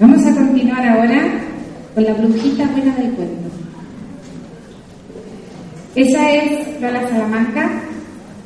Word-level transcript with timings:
Vamos 0.00 0.24
a 0.24 0.34
continuar 0.34 0.86
ahora 0.88 1.20
con 1.94 2.02
la 2.02 2.14
brujita 2.14 2.66
buena 2.68 2.96
del 2.96 3.10
cuento. 3.12 3.50
Esa 5.94 6.30
es 6.30 6.80
Lola 6.80 7.06
Salamanca, 7.10 7.70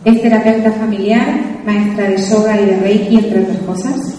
es 0.05 0.21
terapeuta 0.21 0.73
familiar, 0.73 1.41
maestra 1.65 2.11
de 2.11 2.17
yoga 2.17 2.61
y 2.61 2.67
de 2.67 2.77
reiki, 2.79 3.17
entre 3.17 3.43
otras 3.43 3.59
cosas. 3.59 4.19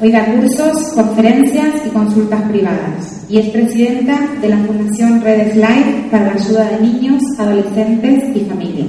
Hoy 0.00 0.12
da 0.12 0.24
cursos, 0.26 0.92
conferencias 0.94 1.86
y 1.86 1.90
consultas 1.90 2.42
privadas 2.42 3.26
y 3.28 3.38
es 3.38 3.48
presidenta 3.50 4.18
de 4.40 4.48
la 4.50 4.58
Fundación 4.58 5.20
Redes 5.20 5.56
Live 5.56 6.08
para 6.12 6.26
la 6.26 6.32
ayuda 6.34 6.64
de 6.70 6.80
niños, 6.80 7.22
adolescentes 7.38 8.36
y 8.36 8.44
familias. 8.44 8.88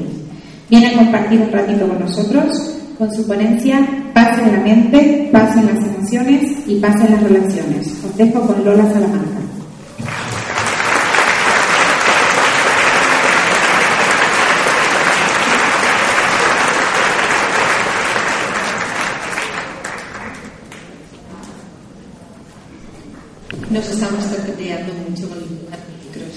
Viene 0.69 0.87
a 0.87 0.97
compartir 0.97 1.41
un 1.41 1.51
ratito 1.51 1.87
con 1.87 1.99
nosotros 1.99 2.80
con 3.01 3.11
su 3.15 3.25
ponencia 3.25 3.79
Paz 4.13 4.37
en 4.37 4.51
la 4.51 4.59
mente, 4.59 5.27
paz 5.31 5.57
en 5.57 5.65
las 5.65 5.83
emociones 5.83 6.53
y 6.67 6.79
paz 6.79 6.95
en 7.01 7.13
las 7.13 7.23
relaciones. 7.23 7.87
Os 8.05 8.15
dejo 8.15 8.45
con 8.45 8.63
Lola 8.63 8.83
Salamanca. 8.83 9.41
Nos 23.71 23.89
estamos 23.89 24.25
toqueteando 24.29 24.93
mucho 25.09 25.27
con 25.27 25.39
los 25.39 25.49
micros. 25.49 26.33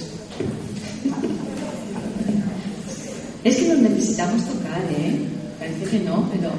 Es 3.44 3.56
que 3.56 3.68
nos 3.68 3.78
necesitamos 3.78 4.42
tocar, 4.46 4.80
¿eh? 4.90 5.34
Parece 5.64 6.00
no, 6.00 6.28
pero. 6.30 6.50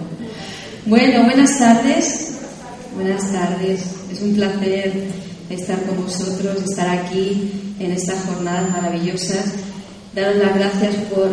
Bueno, 0.88 1.26
buenas 1.26 1.60
tardes. 1.60 2.32
Buenas 2.96 3.32
tardes. 3.32 3.82
Es 4.12 4.22
un 4.24 4.34
placer 4.34 4.94
estar 5.48 5.80
con 5.84 6.04
vosotros, 6.04 6.64
estar 6.68 6.90
aquí 6.90 7.52
en 7.80 7.92
estas 7.92 8.24
jornadas 8.26 8.72
maravillosas. 8.72 9.54
Daros 10.16 10.38
las 10.38 10.56
gracias 10.56 10.96
por 11.14 11.30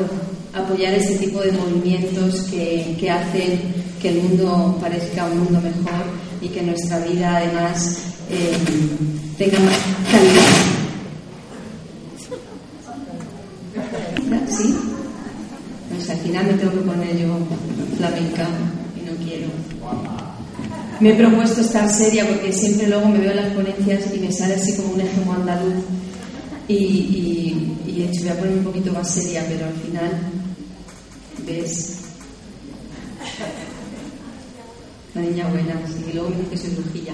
apoyar 0.52 0.92
este 0.92 1.16
tipo 1.16 1.40
de 1.40 1.52
movimientos 1.52 2.42
que, 2.42 2.94
que 3.00 3.10
hacen 3.10 3.58
que 4.02 4.10
el 4.10 4.16
mundo 4.22 4.76
parezca 4.78 5.24
un 5.24 5.38
mundo 5.38 5.62
mejor 5.62 6.04
y 6.42 6.48
que 6.48 6.60
nuestra 6.62 6.98
vida 6.98 7.38
además 7.38 7.96
eh, 8.28 8.52
tenga 9.38 9.58
más 9.60 9.78
calidad. 10.10 10.42
¿Sí? 14.50 14.91
Al 16.32 16.38
final 16.38 16.56
me 16.56 16.62
tengo 16.62 16.72
que 16.72 16.90
poner 16.90 17.18
yo 17.18 17.38
flamenca 17.98 18.48
y 18.96 19.04
no 19.04 19.12
quiero. 19.22 19.48
Me 20.98 21.10
he 21.10 21.14
propuesto 21.14 21.60
estar 21.60 21.90
seria 21.90 22.26
porque 22.26 22.50
siempre 22.54 22.88
luego 22.88 23.08
me 23.08 23.18
veo 23.18 23.32
en 23.32 23.36
las 23.36 23.52
ponencias 23.52 24.14
y 24.14 24.18
me 24.18 24.32
sale 24.32 24.54
así 24.54 24.74
como 24.76 24.94
un 24.94 25.00
ejemplo 25.02 25.34
andaluz 25.34 25.84
y, 26.68 26.74
y, 26.74 27.76
y 27.86 28.02
he 28.02 28.08
dicho 28.08 28.22
voy 28.22 28.30
a 28.30 28.38
poner 28.38 28.56
un 28.56 28.64
poquito 28.64 28.92
más 28.94 29.10
seria, 29.10 29.44
pero 29.46 29.66
al 29.66 29.74
final, 29.74 30.10
¿ves? 31.46 31.98
La 35.14 35.20
niña 35.20 35.48
buena, 35.48 35.74
y 36.08 36.14
luego 36.14 36.30
me 36.30 36.36
dice 36.36 36.48
que 36.48 36.56
soy 36.56 36.70
brujilla. 36.70 37.12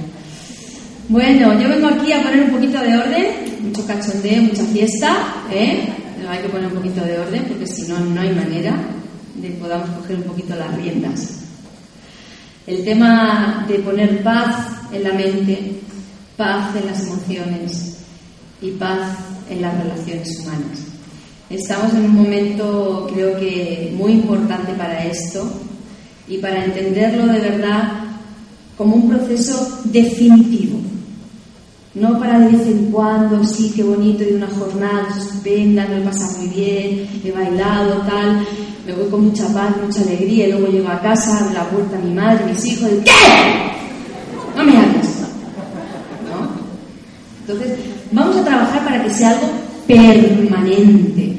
Bueno, 1.08 1.60
yo 1.60 1.68
vengo 1.68 1.88
aquí 1.88 2.12
a 2.12 2.22
poner 2.22 2.44
un 2.44 2.50
poquito 2.50 2.80
de 2.80 2.96
orden, 2.96 3.26
mucho 3.64 3.84
cachondeo, 3.84 4.42
mucha 4.42 4.64
fiesta, 4.66 5.16
¿eh? 5.50 5.88
Pero 6.16 6.30
hay 6.30 6.38
que 6.42 6.48
poner 6.50 6.68
un 6.68 6.74
poquito 6.74 7.04
de 7.04 7.18
orden 7.18 7.44
porque 7.48 7.66
si 7.66 7.82
no, 7.88 7.98
no 7.98 8.20
hay 8.20 8.32
manera 8.32 8.78
de 9.40 9.50
podamos 9.50 9.90
coger 9.90 10.16
un 10.16 10.22
poquito 10.24 10.54
las 10.56 10.74
riendas. 10.76 11.40
El 12.66 12.84
tema 12.84 13.64
de 13.68 13.78
poner 13.78 14.22
paz 14.22 14.66
en 14.92 15.04
la 15.04 15.12
mente, 15.12 15.80
paz 16.36 16.74
en 16.76 16.86
las 16.86 17.02
emociones 17.02 17.98
y 18.60 18.70
paz 18.72 19.16
en 19.48 19.62
las 19.62 19.76
relaciones 19.82 20.40
humanas. 20.40 20.78
Estamos 21.50 21.94
en 21.94 22.04
un 22.04 22.14
momento, 22.14 23.08
creo 23.12 23.38
que, 23.38 23.94
muy 23.96 24.12
importante 24.12 24.72
para 24.74 25.04
esto 25.06 25.50
y 26.28 26.38
para 26.38 26.64
entenderlo 26.64 27.26
de 27.26 27.38
verdad 27.38 27.92
como 28.76 28.96
un 28.96 29.08
proceso 29.08 29.80
definitivo. 29.84 30.78
No 31.94 32.18
para 32.18 32.38
de 32.38 32.52
vez 32.52 32.66
en 32.66 32.90
cuando, 32.92 33.42
sí, 33.44 33.72
qué 33.74 33.82
bonito, 33.82 34.22
y 34.22 34.34
una 34.34 34.46
jornada 34.46 35.08
estupenda, 35.16 35.86
me 35.86 35.98
he 35.98 36.02
pasado 36.02 36.38
muy 36.38 36.48
bien, 36.48 37.08
he 37.24 37.32
bailado, 37.32 38.02
tal, 38.02 38.46
me 38.88 38.94
voy 38.94 39.10
con 39.10 39.24
mucha 39.26 39.46
paz, 39.52 39.76
mucha 39.84 40.00
alegría, 40.00 40.48
y 40.48 40.52
luego 40.52 40.68
llego 40.68 40.88
a 40.88 40.98
casa, 41.00 41.38
abro 41.38 41.52
la 41.52 41.68
puerta 41.68 41.98
a 41.98 42.00
mi 42.00 42.14
madre, 42.14 42.46
mis 42.46 42.64
hijos, 42.64 42.88
y 42.90 43.04
¿qué? 43.04 43.10
No 44.56 44.64
me 44.64 44.78
hables. 44.78 45.06
¿No? 46.30 46.48
Entonces, 47.40 47.78
vamos 48.12 48.36
a 48.36 48.44
trabajar 48.44 48.84
para 48.84 49.04
que 49.04 49.12
sea 49.12 49.32
algo 49.32 49.48
permanente, 49.86 51.36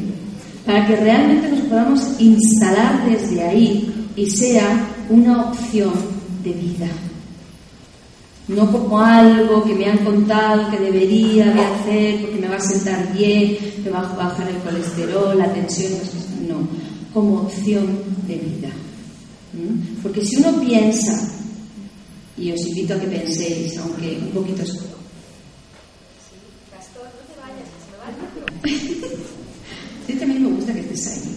para 0.63 0.85
que 0.85 0.95
realmente 0.97 1.49
nos 1.49 1.61
podamos 1.61 2.07
instalar 2.19 3.09
desde 3.09 3.43
ahí 3.43 4.09
y 4.15 4.29
sea 4.29 4.87
una 5.09 5.45
opción 5.45 5.93
de 6.43 6.51
vida. 6.51 6.87
No 8.47 8.71
como 8.71 8.99
algo 8.99 9.63
que 9.63 9.73
me 9.73 9.85
han 9.85 9.97
contado 9.99 10.69
que 10.69 10.77
debería 10.77 11.45
de 11.45 11.61
hacer 11.61 12.21
porque 12.21 12.41
me 12.41 12.47
va 12.47 12.57
a 12.57 12.61
sentar 12.61 13.11
bien, 13.13 13.57
me 13.83 13.89
va 13.89 14.01
a 14.01 14.15
bajar 14.15 14.49
el 14.49 14.57
colesterol, 14.57 15.35
la 15.35 15.51
tensión, 15.51 15.93
no, 16.47 16.88
como 17.13 17.41
opción 17.41 17.87
de 18.27 18.35
vida. 18.35 18.69
Porque 20.03 20.25
si 20.25 20.37
uno 20.37 20.59
piensa, 20.61 21.29
y 22.37 22.51
os 22.51 22.65
invito 22.67 22.93
a 22.93 22.99
que 22.99 23.07
penséis, 23.07 23.77
aunque 23.77 24.17
un 24.17 24.31
poquito 24.31 24.63
es 24.63 24.73
Sí, 30.07 30.13
también 30.15 30.43
me 30.43 30.49
gusta 30.49 30.73
que 30.73 30.79
estés 30.79 31.07
ahí. 31.07 31.35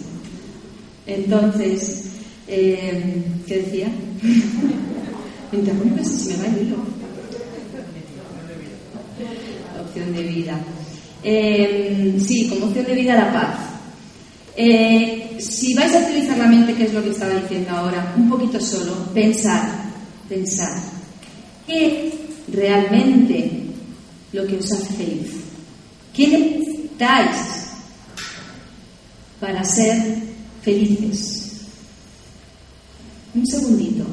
Entonces, 1.05 2.05
eh, 2.47 3.23
¿qué 3.45 3.61
decía? 3.61 3.87
me 5.51 5.59
interrumpes 5.59 6.07
si 6.07 6.29
me 6.29 6.37
va 6.37 6.45
el 6.47 6.67
hilo. 6.67 6.77
Opción 9.85 10.13
de 10.13 10.23
vida. 10.23 10.59
Eh, 11.23 12.19
sí, 12.25 12.49
como 12.49 12.65
opción 12.65 12.85
de 12.85 12.95
vida 12.95 13.15
la 13.15 13.31
paz. 13.33 13.72
Eh, 14.55 15.37
si 15.39 15.73
vais 15.73 15.93
a 15.95 15.99
utilizar 15.99 16.37
la 16.37 16.45
mente, 16.45 16.75
que 16.75 16.85
es 16.85 16.93
lo 16.93 17.03
que 17.03 17.09
estaba 17.09 17.33
diciendo 17.33 17.71
ahora, 17.71 18.13
un 18.15 18.29
poquito 18.29 18.59
solo, 18.59 18.93
pensar, 19.13 19.67
pensar. 20.29 20.71
¿Qué 21.65 22.13
realmente 22.51 23.63
lo 24.31 24.45
que 24.45 24.57
os 24.57 24.71
hace 24.71 24.93
feliz? 24.93 25.31
¿Qué 26.13 26.27
necesitáis 26.27 27.35
para 29.39 29.63
ser 29.63 29.97
felices? 30.61 31.61
Un 33.33 33.47
segundito. 33.47 34.05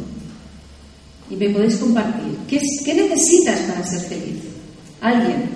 Y 1.29 1.37
me 1.37 1.51
podéis 1.51 1.77
compartir. 1.77 2.37
¿Qué, 2.49 2.61
qué 2.85 2.95
necesitas 2.95 3.61
para 3.61 3.87
ser 3.87 4.01
feliz? 4.09 4.43
¿Alguien? 5.03 5.51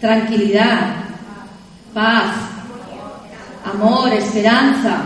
Tranquilidad, 0.00 1.05
paz, 1.96 2.36
amor, 3.64 4.12
esperanza, 4.12 5.02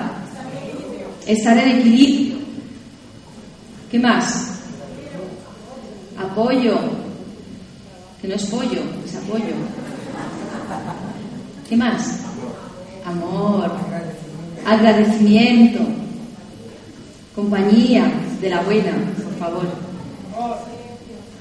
estar 1.25 1.57
en 1.57 1.79
equilibrio. 1.79 2.39
¿Qué 3.89 4.01
más? 4.01 4.59
Apoyo, 6.19 6.81
que 8.21 8.27
no 8.27 8.35
es 8.35 8.45
pollo, 8.47 8.83
es 9.07 9.15
apoyo. 9.15 9.55
¿Qué 11.69 11.77
más? 11.77 12.23
Amor, 13.07 13.71
agradecimiento, 14.67 15.79
compañía 17.37 18.13
de 18.41 18.51
la 18.51 18.63
buena, 18.63 18.91
por 19.23 19.39
favor. 19.39 19.69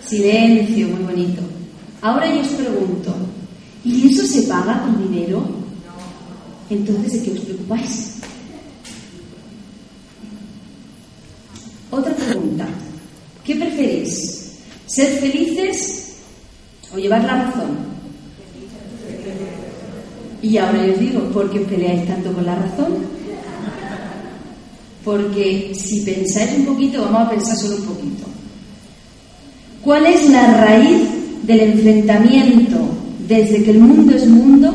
Silencio, 0.05 0.89
muy 0.89 1.03
bonito. 1.05 1.41
Ahora 2.03 2.27
yo 2.27 2.41
os 2.41 2.47
pregunto, 2.49 3.15
¿y 3.89 4.13
eso 4.13 4.25
se 4.25 4.43
paga 4.43 4.83
con 4.83 5.11
dinero? 5.11 5.43
Entonces, 6.69 7.13
¿de 7.13 7.23
qué 7.23 7.31
os 7.31 7.39
preocupáis? 7.39 8.15
Otra 11.89 12.15
pregunta. 12.15 12.67
¿Qué 13.43 13.55
preferís? 13.55 14.59
¿Ser 14.85 15.07
felices 15.19 16.17
o 16.93 16.97
llevar 16.97 17.23
la 17.23 17.45
razón? 17.45 17.89
Y 20.41 20.57
ahora 20.57 20.85
os 20.93 20.99
digo, 20.99 21.21
¿por 21.31 21.49
qué 21.49 21.59
peleáis 21.61 22.07
tanto 22.07 22.31
con 22.31 22.45
la 22.45 22.55
razón? 22.55 22.93
Porque 25.03 25.73
si 25.73 26.01
pensáis 26.01 26.59
un 26.59 26.65
poquito, 26.65 27.01
vamos 27.01 27.27
a 27.27 27.29
pensar 27.31 27.57
solo 27.57 27.77
un 27.77 27.85
poquito. 27.85 28.27
¿Cuál 29.81 30.05
es 30.05 30.29
la 30.29 30.65
raíz 30.65 31.07
del 31.43 31.59
enfrentamiento 31.61 32.99
desde 33.29 33.63
que 33.63 33.71
el 33.71 33.79
mundo 33.79 34.15
es 34.15 34.27
mundo? 34.27 34.73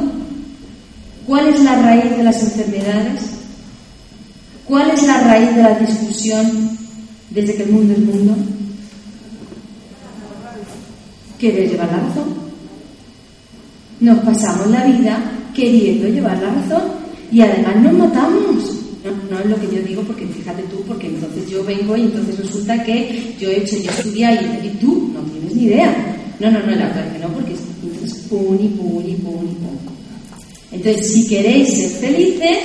¿Cuál 1.27 1.49
es 1.49 1.61
la 1.65 1.83
raíz 1.83 2.17
de 2.17 2.23
las 2.23 2.41
enfermedades? 2.41 3.21
¿Cuál 4.65 4.91
es 4.91 5.03
la 5.03 5.21
raíz 5.23 5.57
de 5.57 5.63
la 5.63 5.79
discusión 5.81 6.79
desde 7.31 7.57
que 7.57 7.65
el 7.65 7.71
mundo 7.71 7.95
es 7.95 7.99
mundo? 7.99 8.37
¿Querer 11.39 11.69
llevar 11.69 11.91
la 11.91 11.99
razón? 11.99 12.45
Nos 14.01 14.19
pasamos 14.21 14.69
la 14.69 14.85
vida 14.85 15.19
queriendo 15.53 16.09
llevar 16.09 16.39
la 16.41 16.51
razón 16.51 16.83
y 17.33 17.41
además 17.41 17.77
nos 17.77 17.93
matamos. 17.95 18.81
No, 19.31 19.39
es 19.39 19.47
lo 19.47 19.61
que 19.61 19.77
yo 19.77 19.83
digo 19.83 20.03
porque 20.03 20.27
fíjate 20.27 20.63
tú, 20.65 20.81
porque 20.87 21.09
entonces 21.09 21.51
yo 21.51 21.63
vengo 21.65 21.97
y 21.97 22.03
entonces 22.03 22.39
resulta 22.39 22.83
que 22.85 23.35
yo 23.39 23.51
he 23.51 23.59
hecho, 23.59 23.77
yo 23.77 23.91
estudiado 23.91 24.39
y, 24.63 24.69
tú 24.81 25.11
no 25.13 25.21
tienes 25.31 25.55
ni 25.55 25.65
idea. 25.65 25.95
No, 26.41 26.51
no, 26.51 26.61
no, 26.61 26.71
la 26.71 26.87
verdad 26.87 27.13
que 27.13 27.19
no, 27.19 27.29
porque 27.29 27.55
entonces 28.05 28.27
pum 28.29 28.59
y 28.61 28.69
pum 28.69 29.03
pum 29.23 29.55
pum. 29.55 29.95
Entonces, 30.73 31.13
si 31.13 31.27
queréis 31.29 31.69
ser 31.69 31.91
felices, 31.91 32.59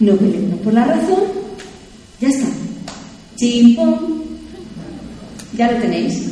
no 0.00 0.16
peleemos 0.16 0.60
por 0.60 0.72
la 0.72 0.86
razón, 0.86 1.20
ya 2.20 2.28
está. 2.28 2.46
Chimpón, 3.36 4.22
ya 5.56 5.70
lo 5.70 5.78
tenéis. 5.78 6.30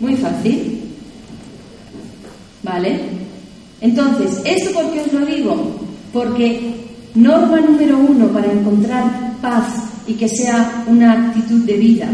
Muy 0.00 0.14
fácil. 0.16 0.80
¿Vale? 2.62 3.00
Entonces, 3.80 4.40
¿esto 4.44 4.70
por 4.72 4.92
qué 4.92 5.00
os 5.00 5.12
lo 5.12 5.26
digo? 5.26 5.80
Porque 6.12 6.74
norma 7.14 7.60
número 7.60 7.98
uno 7.98 8.28
para 8.28 8.52
encontrar 8.52 9.36
paz 9.40 9.66
y 10.06 10.14
que 10.14 10.28
sea 10.28 10.84
una 10.86 11.12
actitud 11.12 11.64
de 11.64 11.76
vida. 11.76 12.08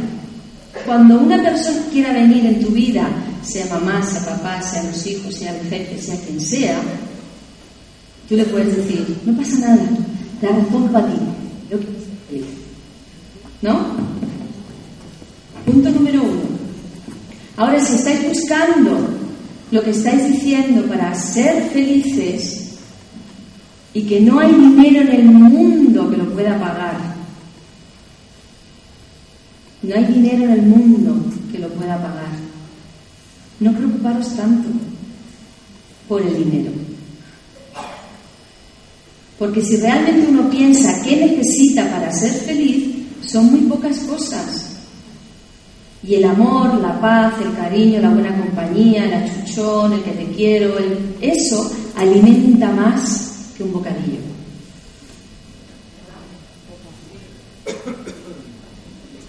Cuando 0.86 1.18
una 1.20 1.42
persona 1.42 1.78
quiera 1.92 2.12
venir 2.12 2.46
en 2.46 2.60
tu 2.60 2.70
vida, 2.70 3.06
sea 3.46 3.66
mamá, 3.66 4.02
sea 4.02 4.24
papá, 4.24 4.62
sea 4.62 4.82
los 4.84 5.06
hijos, 5.06 5.34
sea 5.34 5.56
el 5.56 5.68
jefe, 5.68 6.00
sea 6.00 6.20
quien 6.20 6.40
sea, 6.40 6.80
tú 8.28 8.36
le 8.36 8.44
puedes 8.44 8.76
decir, 8.76 9.16
no 9.24 9.36
pasa 9.36 9.58
nada, 9.58 9.88
la 10.42 10.48
razón 10.48 10.88
para 10.88 11.06
ti, 11.06 11.18
feliz. 12.28 12.44
¿No? 13.62 13.86
Punto 15.64 15.90
número 15.90 16.22
uno. 16.22 16.42
Ahora, 17.56 17.80
si 17.80 17.94
estáis 17.94 18.28
buscando 18.28 19.08
lo 19.70 19.82
que 19.82 19.90
estáis 19.90 20.28
diciendo 20.28 20.82
para 20.86 21.14
ser 21.14 21.70
felices 21.70 22.74
y 23.92 24.02
que 24.02 24.20
no 24.20 24.40
hay 24.40 24.52
dinero 24.52 25.02
en 25.02 25.08
el 25.08 25.24
mundo 25.24 26.10
que 26.10 26.16
lo 26.16 26.30
pueda 26.30 26.58
pagar, 26.58 27.14
no 29.82 29.94
hay 29.94 30.04
dinero 30.04 30.44
en 30.44 30.50
el 30.50 30.62
mundo 30.62 31.16
que 31.50 31.58
lo 31.58 31.68
pueda 31.68 31.96
pagar, 31.96 32.43
no 33.60 33.72
preocuparos 33.72 34.36
tanto 34.36 34.68
por 36.08 36.22
el 36.22 36.36
dinero. 36.36 36.72
Porque 39.38 39.62
si 39.62 39.76
realmente 39.76 40.28
uno 40.28 40.48
piensa 40.48 41.02
qué 41.02 41.16
necesita 41.16 41.90
para 41.90 42.12
ser 42.12 42.32
feliz, 42.32 42.94
son 43.26 43.50
muy 43.50 43.60
pocas 43.62 43.98
cosas. 44.00 44.70
Y 46.02 46.14
el 46.14 46.24
amor, 46.24 46.80
la 46.80 47.00
paz, 47.00 47.34
el 47.40 47.54
cariño, 47.54 48.00
la 48.00 48.10
buena 48.10 48.36
compañía, 48.36 49.06
el 49.06 49.14
achuchón, 49.14 49.94
el 49.94 50.02
que 50.02 50.10
te 50.10 50.26
quiero, 50.32 50.74
eso 51.20 51.72
alimenta 51.96 52.70
más 52.70 53.52
que 53.56 53.64
un 53.64 53.72
bocadillo. 53.72 54.34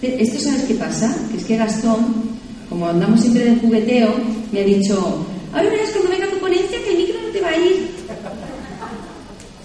Este, 0.05 0.23
¿Esto 0.23 0.39
sabes 0.39 0.63
qué 0.63 0.75
pasa? 0.75 1.15
Que 1.31 1.37
es 1.37 1.45
que 1.45 1.57
Gastón, 1.57 2.34
como 2.69 2.87
andamos 2.87 3.21
siempre 3.21 3.45
de 3.45 3.55
jugueteo, 3.57 4.09
me 4.51 4.61
ha 4.61 4.63
dicho, 4.63 5.25
ahora 5.53 5.69
verás 5.69 5.89
cuando 5.91 6.11
venga 6.11 6.27
tu 6.27 6.37
ponencia 6.37 6.77
que 6.83 6.91
el 6.91 6.97
micro 6.97 7.15
no 7.21 7.27
te 7.29 7.41
va 7.41 7.49
a 7.49 7.57
ir. 7.57 7.87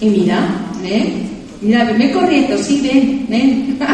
Y 0.01 0.07
mira, 0.07 0.49
¿eh? 0.85 1.27
Mira, 1.61 1.85
ven 1.85 2.13
corriendo, 2.13 2.57
sí, 2.59 2.81
ven, 2.81 3.27
ven. 3.29 3.79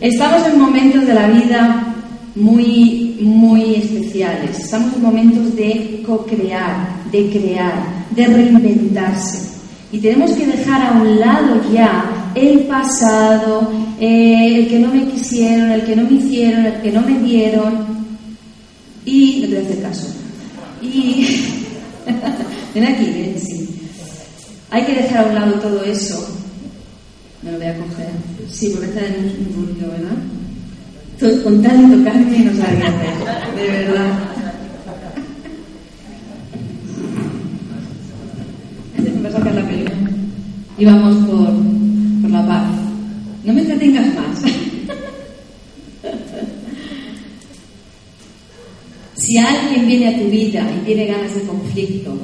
Estamos 0.00 0.46
en 0.48 0.58
momentos 0.58 1.06
de 1.06 1.14
la 1.14 1.28
vida 1.28 1.94
muy, 2.34 3.18
muy 3.20 3.76
especiales. 3.76 4.58
Estamos 4.58 4.96
en 4.96 5.02
momentos 5.02 5.54
de 5.54 6.02
co-crear, 6.04 7.04
de 7.12 7.30
crear, 7.30 7.74
de 8.10 8.26
reinventarse. 8.26 9.52
Y 9.92 9.98
tenemos 9.98 10.32
que 10.32 10.46
dejar 10.46 10.82
a 10.82 10.92
un 10.92 11.20
lado 11.20 11.60
ya 11.72 12.11
el 12.34 12.60
pasado, 12.60 13.70
eh, 14.00 14.56
el 14.56 14.68
que 14.68 14.78
no 14.78 14.92
me 14.92 15.06
quisieron, 15.08 15.70
el 15.70 15.84
que 15.84 15.96
no 15.96 16.02
me 16.04 16.16
hicieron, 16.16 16.66
el 16.66 16.80
que 16.80 16.92
no 16.92 17.00
me 17.02 17.18
dieron. 17.18 17.86
Y 19.04 19.40
no 19.40 19.48
te 19.48 19.54
voy 19.54 19.64
a 19.64 19.66
hacer 19.66 19.82
caso. 19.82 20.06
Y 20.80 21.26
ven 22.74 22.84
aquí, 22.86 23.04
ven, 23.04 23.36
sí. 23.40 23.68
Hay 24.70 24.84
que 24.84 24.94
dejar 24.94 25.24
a 25.24 25.28
un 25.28 25.34
lado 25.34 25.52
todo 25.60 25.84
eso. 25.84 26.26
Me 27.42 27.52
lo 27.52 27.58
voy 27.58 27.66
a 27.66 27.76
coger. 27.76 28.08
Sí, 28.48 28.70
porque 28.70 28.86
está 28.86 29.00
en 29.06 29.14
un 29.16 29.66
ruido, 29.66 29.90
¿verdad? 29.90 30.16
Con 31.44 31.62
tal 31.62 31.88
de 31.88 31.96
tocarme 31.96 32.38
no 32.40 32.50
sabía 32.50 32.88
hacer, 32.88 33.54
de 33.54 33.70
verdad. 33.70 34.18
Me 38.98 39.20
va 39.22 39.28
a 39.28 39.32
sacar 39.32 39.54
la. 39.54 39.62
Y 40.78 40.84
vamos 40.84 41.28
por. 41.28 41.71
No 43.44 43.52
me 43.52 43.60
entretengas 43.62 44.14
más. 44.14 44.38
si 49.16 49.38
alguien 49.38 49.86
viene 49.86 50.08
a 50.08 50.18
tu 50.18 50.28
vida 50.28 50.70
y 50.76 50.84
tiene 50.84 51.06
ganas 51.06 51.34
de 51.34 51.42
conflicto, 51.42 52.16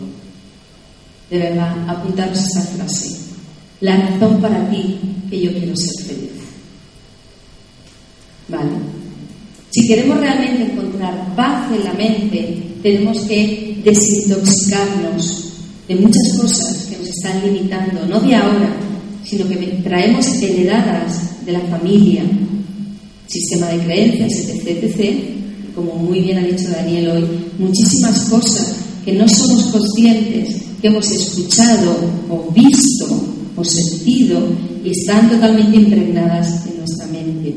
de 1.30 1.38
verdad, 1.38 1.88
apuntaros 1.88 2.38
esa 2.38 2.62
frase. 2.62 3.16
La 3.80 3.96
razón 3.96 4.40
para 4.40 4.68
ti 4.70 4.98
que 5.28 5.40
yo 5.40 5.52
quiero 5.52 5.76
ser 5.76 6.06
feliz. 6.06 6.30
¿Vale? 8.48 8.70
Si 9.70 9.86
queremos 9.86 10.18
realmente 10.18 10.72
encontrar 10.72 11.34
paz 11.36 11.70
en 11.72 11.84
la 11.84 11.92
mente, 11.92 12.62
tenemos 12.82 13.20
que 13.22 13.80
desintoxicarnos 13.84 15.52
de 15.86 15.94
muchas 15.96 16.38
cosas 16.40 16.86
que 16.86 16.96
nos 16.96 17.08
están 17.08 17.42
limitando, 17.44 18.06
no 18.06 18.20
de 18.20 18.34
ahora, 18.34 18.70
sino 19.28 19.46
que 19.48 19.56
traemos 19.84 20.26
heredadas 20.40 21.44
de 21.44 21.52
la 21.52 21.60
familia, 21.60 22.24
sistema 23.26 23.66
de 23.68 23.84
creencias, 23.84 24.48
etc., 24.48 24.84
etc., 24.84 25.38
como 25.74 25.94
muy 25.94 26.20
bien 26.20 26.38
ha 26.38 26.46
dicho 26.46 26.70
Daniel 26.70 27.10
hoy, 27.10 27.24
muchísimas 27.58 28.20
cosas 28.28 28.74
que 29.04 29.12
no 29.12 29.28
somos 29.28 29.66
conscientes, 29.66 30.62
que 30.80 30.88
hemos 30.88 31.10
escuchado 31.10 31.94
o 32.28 32.50
visto 32.52 33.06
o 33.54 33.64
sentido 33.64 34.40
y 34.84 34.90
están 34.90 35.30
totalmente 35.30 35.76
impregnadas 35.76 36.66
en 36.66 36.78
nuestra 36.78 37.06
mente. 37.06 37.54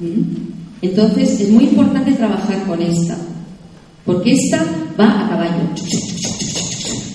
¿Mm? 0.00 0.50
Entonces 0.82 1.40
es 1.40 1.50
muy 1.50 1.64
importante 1.64 2.12
trabajar 2.12 2.64
con 2.66 2.80
esta, 2.80 3.18
porque 4.06 4.32
esta 4.32 4.64
va 4.98 5.26
a 5.26 5.28
caballo. 5.28 5.70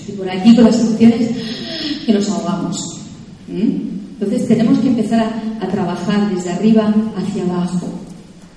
Y 0.07 0.11
por 0.11 0.29
aquí 0.29 0.55
con 0.55 0.65
las 0.65 0.77
funciones 0.77 1.29
que 2.05 2.13
nos 2.13 2.29
ahogamos. 2.29 2.94
¿Mm? 3.47 3.95
Entonces 4.19 4.47
tenemos 4.47 4.79
que 4.79 4.87
empezar 4.87 5.19
a, 5.19 5.65
a, 5.65 5.67
trabajar 5.69 6.33
desde 6.33 6.51
arriba 6.51 6.93
hacia 7.17 7.43
abajo 7.43 7.87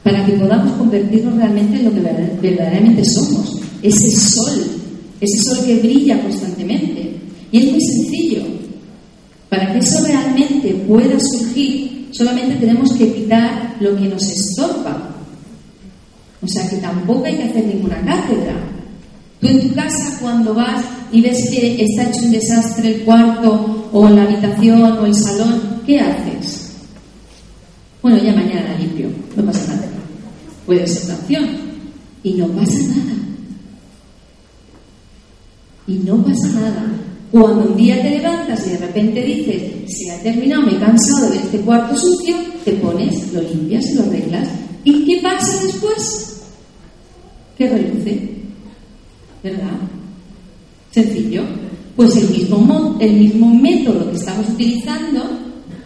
para 0.02 0.24
que 0.24 0.32
podamos 0.32 0.72
convertirnos 0.72 1.34
realmente 1.34 1.78
en 1.78 1.84
lo 1.84 1.92
que 1.92 2.00
verdaderamente 2.40 3.04
somos, 3.04 3.60
ese 3.82 4.10
sol, 4.10 4.64
ese 5.20 5.42
sol 5.42 5.64
que 5.66 5.76
brilla 5.80 6.22
constantemente. 6.22 7.16
Y 7.50 7.58
es 7.58 7.72
muy 7.72 7.80
sencillo. 7.80 8.42
Para 9.48 9.72
que 9.72 9.78
eso 9.78 10.04
realmente 10.04 10.70
pueda 10.86 11.18
surgir, 11.18 12.08
solamente 12.12 12.56
tenemos 12.56 12.92
que 12.92 13.12
quitar 13.12 13.76
lo 13.80 13.96
que 13.96 14.08
nos 14.08 14.22
estorba. 14.22 15.16
O 16.40 16.46
sea 16.46 16.68
que 16.68 16.76
tampoco 16.76 17.24
hay 17.24 17.36
que 17.36 17.44
hacer 17.44 17.66
ninguna 17.66 17.96
cátedra. 18.04 18.54
Tú 19.40 19.48
en 19.48 19.68
tu 19.68 19.74
casa 19.74 20.18
cuando 20.20 20.54
vas 20.54 20.84
y 21.12 21.20
ves 21.20 21.50
que 21.50 21.82
está 21.82 22.04
hecho 22.04 22.20
un 22.22 22.32
desastre 22.32 22.88
el 22.88 23.04
cuarto 23.04 23.88
o 23.92 24.08
la 24.08 24.22
habitación 24.22 24.82
o 24.82 25.06
el 25.06 25.14
salón, 25.14 25.82
¿qué 25.86 26.00
haces? 26.00 26.72
Bueno, 28.02 28.18
ya 28.18 28.32
mañana 28.32 28.76
limpio, 28.78 29.08
no 29.36 29.44
pasa 29.44 29.74
nada. 29.74 29.88
Puede 30.66 30.86
ser 30.86 31.04
una 31.06 31.14
opción. 31.14 31.48
Y 32.22 32.34
no 32.34 32.48
pasa 32.48 32.78
nada. 32.78 33.14
Y 35.86 35.94
no 35.94 36.22
pasa 36.22 36.48
nada. 36.48 36.86
Cuando 37.30 37.70
un 37.70 37.76
día 37.76 38.00
te 38.02 38.10
levantas 38.10 38.66
y 38.66 38.70
de 38.70 38.78
repente 38.78 39.22
dices, 39.22 39.72
se 39.86 40.10
ha 40.10 40.22
terminado, 40.22 40.62
me 40.62 40.72
he 40.72 40.78
cansado 40.78 41.26
de 41.26 41.36
ver 41.36 41.40
este 41.40 41.60
cuarto 41.60 41.96
sucio, 41.96 42.36
te 42.64 42.72
pones, 42.72 43.32
lo 43.32 43.42
limpias 43.42 43.84
y 43.90 43.94
lo 43.94 44.02
arreglas. 44.02 44.48
¿Y 44.84 45.04
qué 45.04 45.20
pasa 45.22 45.64
después? 45.64 46.42
Que 47.56 47.68
reluce. 47.68 48.30
¿Verdad? 49.42 49.97
Sencillo. 50.90 51.42
Pues 51.96 52.16
el 52.16 52.30
mismo, 52.30 52.96
el 53.00 53.12
mismo 53.14 53.54
método 53.54 54.10
que 54.10 54.16
estamos 54.16 54.48
utilizando 54.50 55.22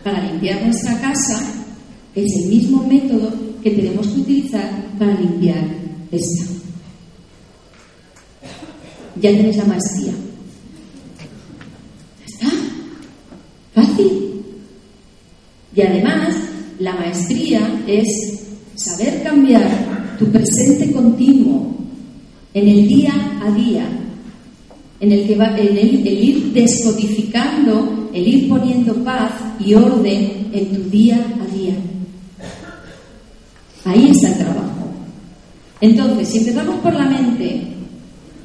para 0.05 0.31
limpiar 0.31 0.63
nuestra 0.63 1.01
casa 1.01 1.65
es 2.15 2.31
el 2.43 2.51
mismo 2.51 2.87
método 2.87 3.33
que 3.63 3.71
tenemos 3.71 4.07
que 4.09 4.21
utilizar 4.21 4.71
para 4.99 5.19
limpiar 5.19 5.65
esta. 6.11 6.45
Ya 9.17 9.31
tienes 9.31 9.57
la 9.57 9.65
maestría. 9.65 10.13
¿Ya 12.19 12.27
está? 12.27 12.57
Fácil. 13.75 14.43
Y 15.75 15.81
además, 15.81 16.35
la 16.79 16.95
maestría 16.95 17.83
es 17.87 18.07
saber 18.75 19.23
cambiar 19.23 20.17
tu 20.19 20.27
presente 20.31 20.93
continuo 20.93 21.75
en 22.55 22.69
el 22.69 22.89
día 22.89 23.13
a 23.43 23.51
día, 23.53 23.87
en 25.03 25.11
el 25.11 25.27
que 25.27 25.35
va, 25.35 25.59
en 25.59 25.77
el, 25.77 26.07
el 26.07 26.25
ir 26.25 26.53
descodificando, 26.53 28.09
el 28.15 28.29
ir 28.29 28.49
poniendo 28.49 28.95
paz 29.03 29.33
y 29.59 29.75
orden 29.75 30.47
en 30.53 30.67
tu 30.69 30.91
día 30.91 31.17
a 31.17 31.57
día. 31.57 31.75
Ahí 33.85 34.11
está 34.11 34.29
el 34.29 34.39
trabajo. 34.39 34.93
Entonces, 35.81 36.29
si 36.29 36.39
empezamos 36.39 36.77
por 36.77 36.95
la 36.95 37.07
mente 37.07 37.63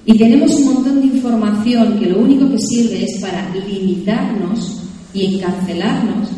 y 0.04 0.18
tenemos 0.18 0.52
un 0.56 0.74
montón 0.74 1.00
de 1.00 1.16
información 1.16 2.00
que 2.00 2.08
lo 2.08 2.22
único 2.22 2.50
que 2.50 2.58
sirve 2.58 3.04
es 3.04 3.22
para 3.22 3.54
limitarnos 3.54 4.82
y 5.14 5.36
encarcelarnos, 5.36 6.30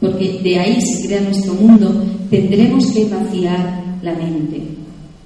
porque 0.00 0.40
de 0.42 0.58
ahí 0.58 0.80
se 0.80 1.06
crea 1.06 1.20
nuestro 1.20 1.52
mundo, 1.52 2.02
tendremos 2.30 2.90
que 2.92 3.04
vaciar 3.10 3.98
la 4.00 4.14
mente. 4.14 4.62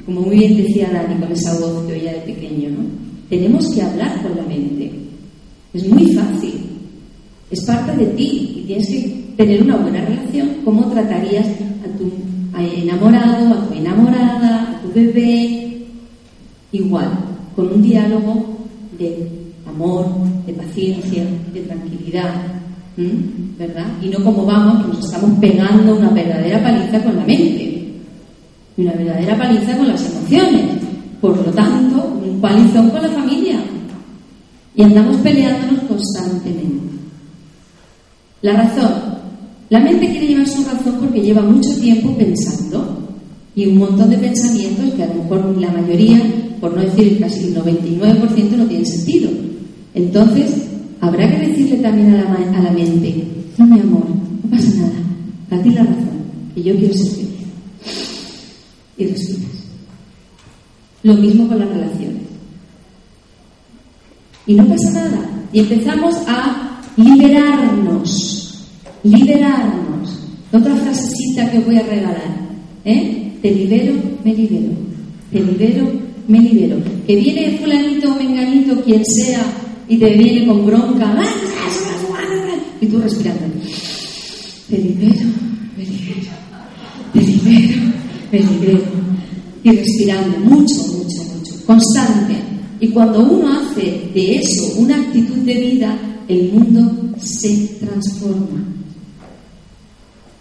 Como 0.04 0.22
muy 0.22 0.38
bien 0.38 0.56
decía 0.56 0.90
Dani 0.92 1.20
con 1.20 1.30
esa 1.30 1.56
voz 1.60 1.86
que 1.86 1.92
oía 1.92 2.14
de 2.14 2.20
pequeño, 2.20 2.70
¿no? 2.70 3.07
Tenemos 3.28 3.74
que 3.74 3.82
hablar 3.82 4.22
con 4.22 4.36
la 4.36 4.42
mente. 4.42 4.90
Es 5.74 5.86
muy 5.88 6.12
fácil. 6.12 6.54
Es 7.50 7.64
parte 7.64 7.96
de 7.96 8.06
ti 8.12 8.56
y 8.56 8.64
tienes 8.66 8.88
que 8.88 9.24
tener 9.36 9.62
una 9.62 9.76
buena 9.76 10.00
relación. 10.04 10.48
¿Cómo 10.64 10.86
tratarías 10.90 11.46
a 11.46 11.98
tu 11.98 12.10
enamorado, 12.58 13.54
a 13.54 13.68
tu 13.68 13.74
enamorada, 13.74 14.70
a 14.70 14.82
tu 14.82 14.92
bebé? 14.92 15.86
Igual, 16.72 17.10
con 17.54 17.72
un 17.72 17.82
diálogo 17.82 18.46
de 18.98 19.28
amor, 19.66 20.06
de 20.46 20.52
paciencia, 20.54 21.24
de 21.52 21.60
tranquilidad, 21.60 22.34
¿verdad? 23.58 23.86
Y 24.02 24.08
no 24.08 24.24
como 24.24 24.44
vamos, 24.44 24.84
que 24.84 24.88
nos 24.92 25.04
estamos 25.04 25.38
pegando 25.38 25.96
una 25.96 26.10
verdadera 26.10 26.62
paliza 26.62 27.02
con 27.02 27.16
la 27.16 27.24
mente 27.24 27.92
y 28.76 28.82
una 28.82 28.92
verdadera 28.92 29.36
paliza 29.38 29.76
con 29.76 29.88
las 29.88 30.04
emociones. 30.10 30.77
Por 31.20 31.36
lo 31.36 31.52
tanto, 31.52 32.18
un 32.24 32.40
palizón 32.40 32.90
con 32.90 33.02
la 33.02 33.08
familia. 33.08 33.60
Y 34.74 34.82
andamos 34.82 35.16
peleándonos 35.18 35.82
constantemente. 35.84 36.96
La 38.42 38.52
razón. 38.52 39.18
La 39.70 39.80
mente 39.80 40.08
quiere 40.08 40.28
llevar 40.28 40.48
su 40.48 40.64
razón 40.64 40.96
porque 41.00 41.20
lleva 41.20 41.42
mucho 41.42 41.74
tiempo 41.80 42.16
pensando 42.16 43.08
y 43.58 43.66
un 43.66 43.78
montón 43.78 44.08
de 44.08 44.16
pensamientos 44.16 44.94
que 44.94 45.02
a 45.02 45.08
lo 45.08 45.14
mejor 45.14 45.58
la 45.58 45.72
mayoría, 45.72 46.22
por 46.60 46.74
no 46.74 46.80
decir 46.80 47.18
casi 47.18 47.48
el 47.48 47.56
99%, 47.56 48.56
no 48.56 48.66
tiene 48.66 48.86
sentido. 48.86 49.30
Entonces, 49.94 50.68
habrá 51.00 51.28
que 51.28 51.48
decirle 51.48 51.78
también 51.78 52.14
a 52.14 52.22
la, 52.22 52.58
a 52.58 52.62
la 52.62 52.70
mente, 52.70 53.24
no 53.56 53.66
mi 53.66 53.80
amor, 53.80 54.04
no 54.08 54.50
pasa 54.50 54.68
nada, 54.76 55.60
a 55.60 55.62
ti 55.62 55.70
la 55.70 55.82
razón, 55.82 56.08
que 56.54 56.62
yo 56.62 56.76
quiero 56.76 56.94
ser 56.94 57.10
feliz. 57.10 57.28
Y 58.96 59.06
respiras. 59.06 59.57
Lo 61.02 61.14
mismo 61.14 61.48
con 61.48 61.58
las 61.58 61.68
relaciones. 61.68 62.22
Y 64.46 64.54
no 64.54 64.66
pasa 64.66 64.92
nada. 64.92 65.30
Y 65.52 65.60
empezamos 65.60 66.16
a 66.26 66.80
liberarnos. 66.96 68.66
Liberarnos. 69.02 70.18
Otra 70.52 70.74
frasecita 70.74 71.50
que 71.50 71.58
os 71.58 71.66
voy 71.66 71.76
a 71.76 71.82
regalar. 71.82 72.48
¿eh? 72.84 73.32
Te 73.42 73.50
libero, 73.50 73.94
me 74.24 74.34
libero. 74.34 74.72
Te 75.30 75.40
libero, 75.40 75.92
me 76.26 76.40
libero. 76.40 76.76
Que 77.06 77.16
viene 77.16 77.58
fulanito 77.58 78.14
menganito, 78.14 78.82
quien 78.82 79.04
sea, 79.04 79.44
y 79.88 79.98
te 79.98 80.16
viene 80.16 80.46
con 80.46 80.66
bronca, 80.66 81.14
y 82.80 82.86
tú 82.86 83.00
respirando. 83.00 83.44
Te 84.68 84.78
libero, 84.78 85.26
me 85.76 85.84
libero, 85.84 86.30
te 87.12 87.20
libero, 87.20 87.82
me 88.32 88.38
libero. 88.38 89.17
Y 89.68 89.76
respirando 89.76 90.38
mucho, 90.38 90.74
mucho, 90.86 91.22
mucho, 91.34 91.66
constante. 91.66 92.34
Y 92.80 92.88
cuando 92.88 93.20
uno 93.20 93.58
hace 93.58 94.10
de 94.14 94.36
eso 94.36 94.78
una 94.78 94.96
actitud 94.96 95.36
de 95.38 95.54
vida, 95.54 95.98
el 96.28 96.52
mundo 96.52 97.16
se 97.18 97.76
transforma. 97.80 98.64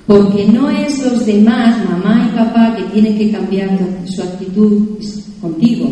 Porque 0.05 0.47
no 0.47 0.69
es 0.69 0.99
los 1.03 1.25
demás, 1.25 1.83
mamá 1.89 2.31
y 2.31 2.37
papá, 2.37 2.75
que 2.77 2.83
tienen 2.93 3.17
que 3.17 3.31
cambiar 3.31 3.77
su 4.05 4.21
actitud 4.21 4.99
contigo, 5.41 5.89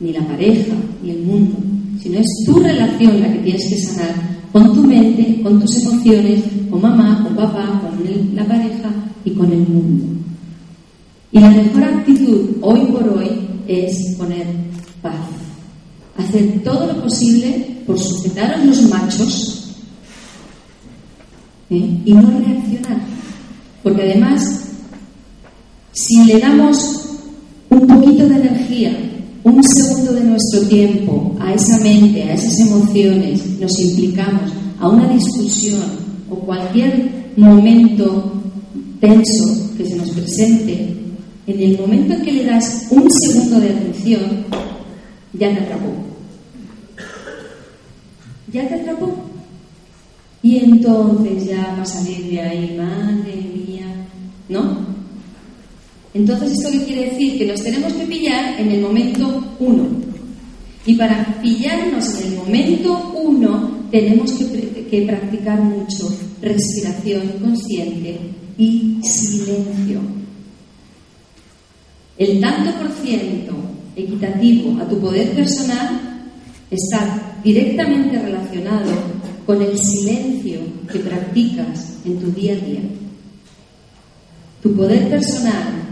ni 0.00 0.12
la 0.12 0.26
pareja, 0.26 0.74
ni 1.02 1.10
el 1.10 1.22
mundo 1.22 1.56
sino 2.02 2.18
es 2.18 2.26
tu 2.44 2.58
relación 2.58 3.20
la 3.20 3.32
que 3.32 3.38
tienes 3.38 3.68
que 3.68 3.76
sanar 3.78 4.14
con 4.50 4.74
tu 4.74 4.82
mente, 4.82 5.40
con 5.42 5.60
tus 5.60 5.76
emociones, 5.82 6.42
con 6.68 6.82
mamá, 6.82 7.22
con 7.22 7.36
papá, 7.36 7.80
con 7.80 8.34
la 8.34 8.44
pareja 8.44 8.90
y 9.24 9.30
con 9.30 9.50
el 9.52 9.60
mundo. 9.60 10.21
Y 11.32 11.40
la 11.40 11.48
mejor 11.48 11.82
actitud 11.84 12.50
hoy 12.60 12.80
por 12.92 13.08
hoy 13.08 13.30
es 13.66 14.14
poner 14.18 14.46
paz. 15.00 15.16
Hacer 16.18 16.62
todo 16.62 16.86
lo 16.86 17.02
posible 17.02 17.82
por 17.86 17.98
sujetar 17.98 18.52
a 18.52 18.64
los 18.64 18.82
machos 18.82 19.74
¿eh? 21.70 22.00
y 22.04 22.12
no 22.12 22.38
reaccionar. 22.38 23.00
Porque 23.82 24.02
además, 24.02 24.42
si 25.92 26.24
le 26.24 26.38
damos 26.38 27.00
un 27.70 27.86
poquito 27.86 28.28
de 28.28 28.36
energía 28.36 28.94
un 29.44 29.60
segundo 29.64 30.12
de 30.12 30.24
nuestro 30.24 30.68
tiempo 30.68 31.34
a 31.40 31.54
esa 31.54 31.78
mente, 31.78 32.22
a 32.24 32.34
esas 32.34 32.60
emociones, 32.60 33.58
nos 33.58 33.76
implicamos 33.80 34.52
a 34.78 34.88
una 34.88 35.08
discusión 35.08 35.82
o 36.30 36.36
cualquier 36.36 37.32
momento 37.36 38.32
tenso 39.00 39.74
que 39.76 39.86
se 39.86 39.96
nos 39.96 40.10
presente, 40.10 41.01
en 41.46 41.60
el 41.60 41.78
momento 41.78 42.14
en 42.14 42.22
que 42.22 42.32
le 42.32 42.44
das 42.44 42.86
un 42.90 43.06
segundo 43.10 43.60
de 43.60 43.70
atención, 43.70 44.44
ya 45.32 45.52
te 45.52 45.60
atrapó. 45.60 45.92
Ya 48.52 48.68
te 48.68 48.74
atrapó. 48.74 49.12
Y 50.42 50.58
entonces 50.58 51.46
ya 51.46 51.74
va 51.76 51.82
a 51.82 51.86
salir 51.86 52.30
de 52.30 52.40
ahí, 52.40 52.76
madre 52.76 53.34
mía, 53.34 53.86
¿no? 54.48 54.92
Entonces, 56.14 56.52
¿esto 56.52 56.70
qué 56.70 56.84
quiere 56.84 57.10
decir? 57.10 57.38
Que 57.38 57.46
nos 57.46 57.62
tenemos 57.62 57.92
que 57.94 58.04
pillar 58.04 58.60
en 58.60 58.70
el 58.70 58.82
momento 58.82 59.42
uno. 59.58 59.88
Y 60.84 60.94
para 60.94 61.40
pillarnos 61.40 62.20
en 62.20 62.32
el 62.32 62.38
momento 62.38 63.12
uno, 63.24 63.70
tenemos 63.90 64.32
que, 64.32 64.86
que 64.90 65.02
practicar 65.02 65.60
mucho 65.60 66.12
respiración 66.42 67.22
consciente 67.40 68.18
y 68.58 68.98
silencio. 69.02 70.21
El 72.18 72.40
tanto 72.40 72.70
por 72.78 72.90
ciento 72.92 73.54
equitativo 73.96 74.80
a 74.80 74.88
tu 74.88 74.98
poder 74.98 75.32
personal 75.32 76.00
está 76.70 77.38
directamente 77.42 78.18
relacionado 78.18 78.90
con 79.46 79.60
el 79.60 79.78
silencio 79.78 80.60
que 80.90 81.00
practicas 81.00 81.98
en 82.04 82.18
tu 82.18 82.30
día 82.32 82.52
a 82.52 82.56
día. 82.56 82.80
Tu 84.62 84.74
poder 84.74 85.08
personal 85.08 85.82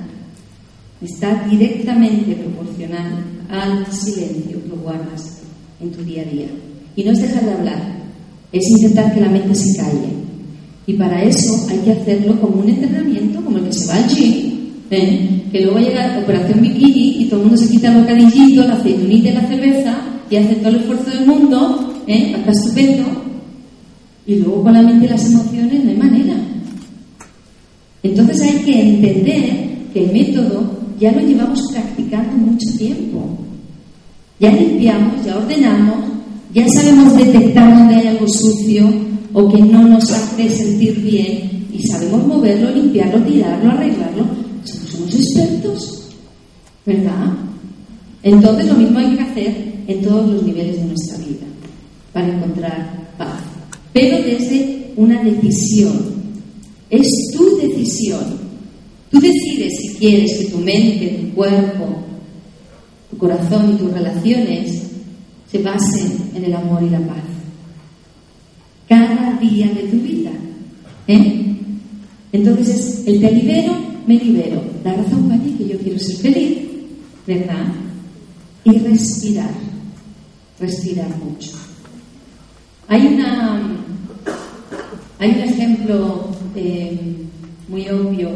está 1.02 1.46
directamente 1.48 2.34
proporcional 2.36 3.24
al 3.48 3.86
silencio 3.92 4.62
que 4.62 4.70
guardas 4.70 5.40
en 5.80 5.90
tu 5.90 6.02
día 6.04 6.22
a 6.22 6.26
día. 6.26 6.48
Y 6.96 7.04
no 7.04 7.12
es 7.12 7.22
dejar 7.22 7.44
de 7.44 7.52
hablar, 7.52 7.82
es 8.52 8.64
intentar 8.68 9.12
que 9.14 9.20
la 9.20 9.28
mente 9.28 9.54
se 9.54 9.76
calle. 9.76 10.20
Y 10.86 10.94
para 10.94 11.22
eso 11.22 11.66
hay 11.68 11.78
que 11.78 11.92
hacerlo 11.92 12.40
como 12.40 12.62
un 12.62 12.68
entrenamiento, 12.68 13.42
como 13.44 13.58
el 13.58 13.64
que 13.64 13.72
se 13.72 13.86
va 13.86 13.94
al 13.96 14.08
gym, 14.08 14.59
¿eh? 14.90 15.42
que 15.50 15.60
luego 15.62 15.78
llega 15.78 16.08
la 16.08 16.18
operación 16.20 16.60
bikini 16.60 17.22
y 17.22 17.24
todo 17.26 17.40
el 17.40 17.46
mundo 17.46 17.62
se 17.62 17.70
quita 17.70 17.92
el 17.92 18.00
bocadillito, 18.00 18.66
la 18.66 18.74
aceitunita 18.74 19.28
y 19.28 19.32
la 19.32 19.48
cerveza 19.48 19.96
y 20.30 20.36
hace 20.36 20.54
todo 20.56 20.68
el 20.68 20.76
esfuerzo 20.76 21.10
del 21.10 21.26
mundo, 21.26 21.94
¿eh? 22.06 22.34
está 22.36 22.52
estupendo, 22.52 23.04
y 24.26 24.36
luego 24.36 24.62
con 24.62 24.72
la 24.72 24.82
mente 24.82 25.06
y 25.06 25.08
las 25.08 25.26
emociones 25.26 25.84
no 25.84 25.90
hay 25.90 25.96
manera. 25.96 26.34
Entonces 28.02 28.40
hay 28.42 28.58
que 28.64 28.80
entender 28.80 29.68
que 29.92 30.04
el 30.04 30.12
método 30.12 30.78
ya 31.00 31.10
lo 31.12 31.20
llevamos 31.20 31.60
practicando 31.72 32.36
mucho 32.36 32.78
tiempo. 32.78 33.38
Ya 34.38 34.52
limpiamos, 34.52 35.24
ya 35.24 35.36
ordenamos, 35.36 35.96
ya 36.54 36.66
sabemos 36.68 37.16
detectar 37.16 37.76
dónde 37.76 37.96
hay 37.96 38.06
algo 38.06 38.26
sucio 38.28 38.88
o 39.32 39.48
que 39.52 39.62
no 39.62 39.82
nos 39.86 40.10
hace 40.10 40.48
sentir 40.48 41.00
bien 41.00 41.66
y 41.72 41.82
sabemos 41.86 42.26
moverlo, 42.26 42.70
limpiarlo, 42.70 43.18
tirarlo, 43.24 43.70
arreglarlo. 43.70 44.39
Somos 45.00 45.14
expertos, 45.14 46.08
¿verdad? 46.84 47.32
Entonces 48.22 48.66
lo 48.66 48.74
mismo 48.74 48.98
hay 48.98 49.16
que 49.16 49.22
hacer 49.22 49.72
en 49.86 50.02
todos 50.02 50.28
los 50.28 50.42
niveles 50.42 50.76
de 50.76 50.84
nuestra 50.84 51.18
vida 51.18 51.46
para 52.12 52.28
encontrar 52.28 53.08
paz. 53.16 53.40
Pero 53.92 54.18
desde 54.22 54.80
una 54.96 55.22
decisión. 55.22 56.20
Es 56.90 57.06
tu 57.32 57.56
decisión. 57.56 58.38
Tú 59.10 59.20
decides 59.20 59.76
si 59.80 59.88
quieres 59.94 60.38
que 60.38 60.44
tu 60.46 60.58
mente, 60.58 61.18
tu 61.20 61.34
cuerpo, 61.34 61.86
tu 63.10 63.16
corazón 63.16 63.74
y 63.74 63.78
tus 63.78 63.92
relaciones 63.92 64.82
se 65.50 65.58
basen 65.62 66.30
en 66.34 66.44
el 66.44 66.54
amor 66.54 66.82
y 66.82 66.90
la 66.90 67.00
paz. 67.00 67.24
Cada 68.88 69.38
día 69.38 69.68
de 69.68 69.82
tu 69.84 69.96
vida. 69.98 70.30
¿eh? 71.06 71.56
Entonces, 72.32 73.02
el 73.06 73.20
te 73.20 73.32
libero, 73.32 73.72
me 74.10 74.18
libero. 74.18 74.60
La 74.82 74.94
razón 74.94 75.28
para 75.28 75.40
ti 75.40 75.54
que 75.56 75.68
yo 75.68 75.78
quiero 75.78 75.98
ser 76.00 76.16
feliz, 76.16 76.58
¿verdad? 77.26 77.66
Y 78.64 78.78
respirar. 78.78 79.50
Respirar 80.58 81.08
mucho. 81.18 81.52
Hay 82.88 83.06
una 83.06 83.76
hay 85.20 85.30
un 85.30 85.40
ejemplo 85.40 86.28
eh, 86.56 86.98
muy 87.68 87.88
obvio 87.88 88.30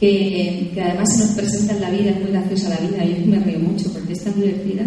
que, 0.00 0.72
además 0.80 1.08
se 1.12 1.26
nos 1.26 1.32
presenta 1.32 1.74
en 1.74 1.80
la 1.80 1.90
vida, 1.90 2.10
es 2.10 2.20
muy 2.22 2.30
graciosa 2.30 2.70
la 2.70 2.88
vida, 2.88 3.04
yo 3.04 3.26
me 3.26 3.38
río 3.40 3.58
mucho 3.58 3.92
porque 3.92 4.14
es 4.14 4.24
tan 4.24 4.34
divertida. 4.34 4.84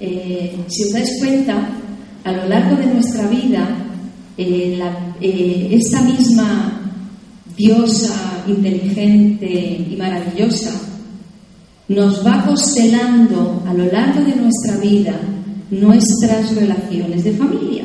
Eh, 0.00 0.56
si 0.68 0.84
os 0.84 0.92
dais 0.92 1.18
cuenta, 1.18 1.70
a 2.24 2.32
lo 2.32 2.46
largo 2.46 2.76
de 2.76 2.86
nuestra 2.86 3.26
vida, 3.28 3.68
eh, 4.36 5.68
esta 5.72 6.02
misma 6.02 6.73
diosa 7.56 8.44
inteligente 8.46 9.86
y 9.90 9.96
maravillosa 9.96 10.72
nos 11.88 12.26
va 12.26 12.44
constelando 12.46 13.62
a 13.66 13.74
lo 13.74 13.84
largo 13.86 14.24
de 14.24 14.36
nuestra 14.36 14.76
vida 14.78 15.20
nuestras 15.70 16.54
relaciones 16.54 17.24
de 17.24 17.32
familia. 17.32 17.84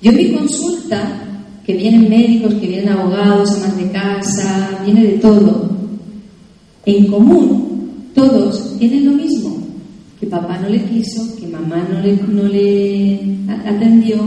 Yo 0.00 0.12
en 0.12 0.16
mi 0.16 0.32
consulta, 0.32 1.22
que 1.64 1.74
vienen 1.74 2.08
médicos, 2.08 2.54
que 2.54 2.68
vienen 2.68 2.90
abogados, 2.90 3.52
amas 3.56 3.76
de 3.76 3.90
casa, 3.90 4.80
viene 4.84 5.04
de 5.04 5.18
todo, 5.18 5.70
en 6.86 7.06
común, 7.06 8.10
todos 8.14 8.78
tienen 8.78 9.06
lo 9.06 9.12
mismo, 9.12 9.58
que 10.18 10.26
papá 10.26 10.58
no 10.58 10.68
le 10.68 10.82
quiso, 10.84 11.36
que 11.36 11.46
mamá 11.46 11.86
no 11.92 12.00
le, 12.00 12.16
no 12.16 12.44
le 12.44 13.20
atendió, 13.66 14.18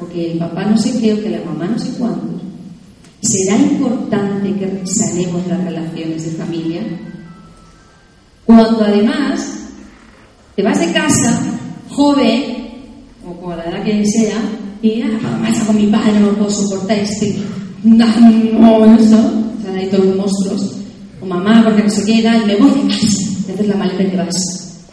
o 0.00 0.08
que 0.08 0.32
el 0.32 0.38
papá 0.38 0.64
no 0.64 0.78
sé 0.78 0.92
qué, 1.00 1.20
que 1.20 1.30
la 1.30 1.44
mamá 1.44 1.66
no 1.66 1.78
sé 1.78 1.90
cuándo. 1.98 2.37
¿Será 3.28 3.58
importante 3.58 4.54
que 4.54 4.86
sanemos 4.86 5.46
las 5.48 5.62
relaciones 5.62 6.24
de 6.24 6.30
familia? 6.42 6.80
Cuando 8.46 8.82
además 8.82 9.68
te 10.56 10.62
vas 10.62 10.80
de 10.80 10.92
casa, 10.92 11.38
joven, 11.90 12.56
o 13.26 13.34
con 13.38 13.54
la 13.54 13.64
edad 13.64 13.84
que 13.84 14.06
sea, 14.06 14.40
y 14.80 15.02
ah, 15.02 15.18
mamá 15.20 15.52
con 15.66 15.76
mi 15.76 15.88
padre, 15.88 16.20
no 16.20 16.30
puedo 16.36 16.50
soportar 16.50 17.00
este 17.00 17.36
monstruo, 17.82 19.20
o 19.58 19.62
sea, 19.62 19.74
ahí 19.74 19.88
todos 19.90 20.16
monstruos, 20.16 20.76
o 21.20 21.26
mamá 21.26 21.62
porque 21.64 21.82
no 21.82 21.90
se 21.90 22.06
queda, 22.06 22.34
y 22.34 22.46
me 22.46 22.56
voy 22.56 22.70
de 22.70 22.88
casa, 22.88 23.52
haces 23.52 23.68
la 23.68 23.76
maleta 23.76 24.04
y 24.04 24.06
te 24.06 24.16
vas. 24.16 24.86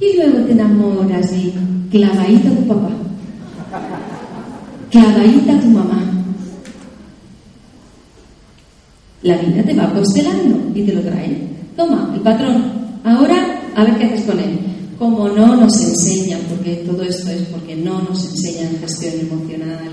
Y 0.00 0.16
luego 0.16 0.44
te 0.44 0.52
enamoras 0.52 1.32
y 1.32 1.54
clavadita 1.90 2.50
a 2.50 2.56
tu 2.56 2.66
papá, 2.66 2.90
clavadita 4.90 5.52
a 5.54 5.60
tu 5.60 5.66
mamá. 5.68 6.17
La 9.22 9.36
vida 9.36 9.62
te 9.62 9.74
va 9.74 9.92
constelando 9.92 10.70
y 10.74 10.82
te 10.82 10.92
lo 10.92 11.00
trae. 11.02 11.48
Toma, 11.76 12.12
el 12.14 12.20
patrón, 12.20 12.64
ahora 13.04 13.60
a 13.74 13.84
ver 13.84 13.98
qué 13.98 14.04
haces 14.04 14.24
con 14.24 14.38
él 14.38 14.58
como 14.98 15.28
no 15.28 15.54
nos 15.54 15.80
enseñan, 15.80 16.40
porque 16.48 16.82
todo 16.84 17.02
esto 17.02 17.30
es 17.30 17.42
porque 17.52 17.76
no 17.76 18.02
nos 18.02 18.24
enseñan 18.24 18.78
gestión 18.80 19.14
emocional 19.20 19.90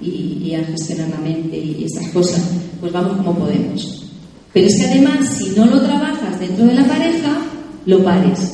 y, 0.00 0.54
a 0.54 0.64
gestionar 0.64 1.08
la 1.08 1.18
mente 1.18 1.56
y 1.56 1.84
estas 1.84 2.08
cosas, 2.10 2.42
pues 2.80 2.92
vamos 2.92 3.16
como 3.16 3.34
podemos. 3.34 4.04
Pero 4.52 4.68
es 4.68 4.76
que 4.76 4.86
además, 4.86 5.28
si 5.28 5.50
no 5.58 5.66
lo 5.66 5.80
trabajas 5.80 6.38
dentro 6.38 6.66
de 6.66 6.74
la 6.74 6.84
pareja, 6.84 7.36
lo 7.86 8.04
pares. 8.04 8.52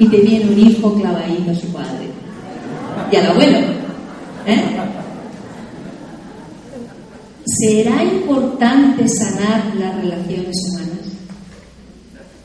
Y 0.00 0.08
te 0.08 0.16
viene 0.18 0.50
un 0.50 0.58
hijo 0.58 0.92
clavadito 0.94 1.50
a 1.52 1.54
su 1.54 1.68
padre. 1.68 2.08
Y 3.12 3.16
al 3.16 3.26
abuelo. 3.26 3.58
¿eh? 4.46 4.62
¿Será 7.60 8.04
importante 8.04 9.08
sanar 9.08 9.74
las 9.76 9.96
relaciones 9.96 10.56
humanas? 10.68 10.88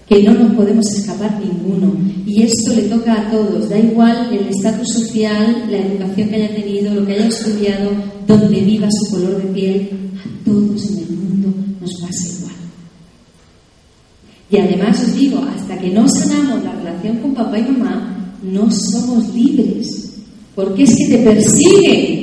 que 0.08 0.22
no 0.22 0.34
nos 0.34 0.54
podemos 0.56 0.86
escapar 0.94 1.40
ninguno. 1.40 1.94
Y 2.26 2.44
esto 2.44 2.74
le 2.76 2.84
toca 2.84 3.14
a 3.14 3.32
todos, 3.32 3.70
da 3.70 3.78
igual 3.78 4.30
el 4.32 4.48
estatus 4.48 4.88
social, 4.94 5.66
la 5.70 5.78
educación 5.78 6.30
que 6.30 6.36
haya 6.36 6.56
tenido, 6.56 6.94
lo 6.94 7.06
que 7.06 7.14
haya 7.14 7.28
estudiado, 7.28 7.92
donde 8.28 8.62
viva 8.62 8.88
su 8.92 9.16
color 9.16 9.42
de 9.42 9.50
piel, 9.54 9.90
a 10.18 10.46
todos 10.46 10.90
en 10.92 10.98
el 11.00 11.10
mundo 11.18 11.54
nos 11.82 11.94
pasa 12.02 12.28
igual. 12.38 12.56
Y 14.52 14.58
además 14.58 15.04
os 15.04 15.16
digo, 15.16 15.40
hasta 15.40 15.80
que 15.80 15.90
no 15.90 16.08
sanamos 16.08 16.64
la 16.64 16.74
relación 16.74 17.18
con 17.18 17.34
papá 17.34 17.58
y 17.58 17.64
mamá, 17.64 18.36
no 18.44 18.70
somos 18.72 19.34
libres, 19.34 20.14
porque 20.54 20.84
es 20.84 20.96
que 20.96 21.18
te 21.18 21.24
persigue. 21.24 22.23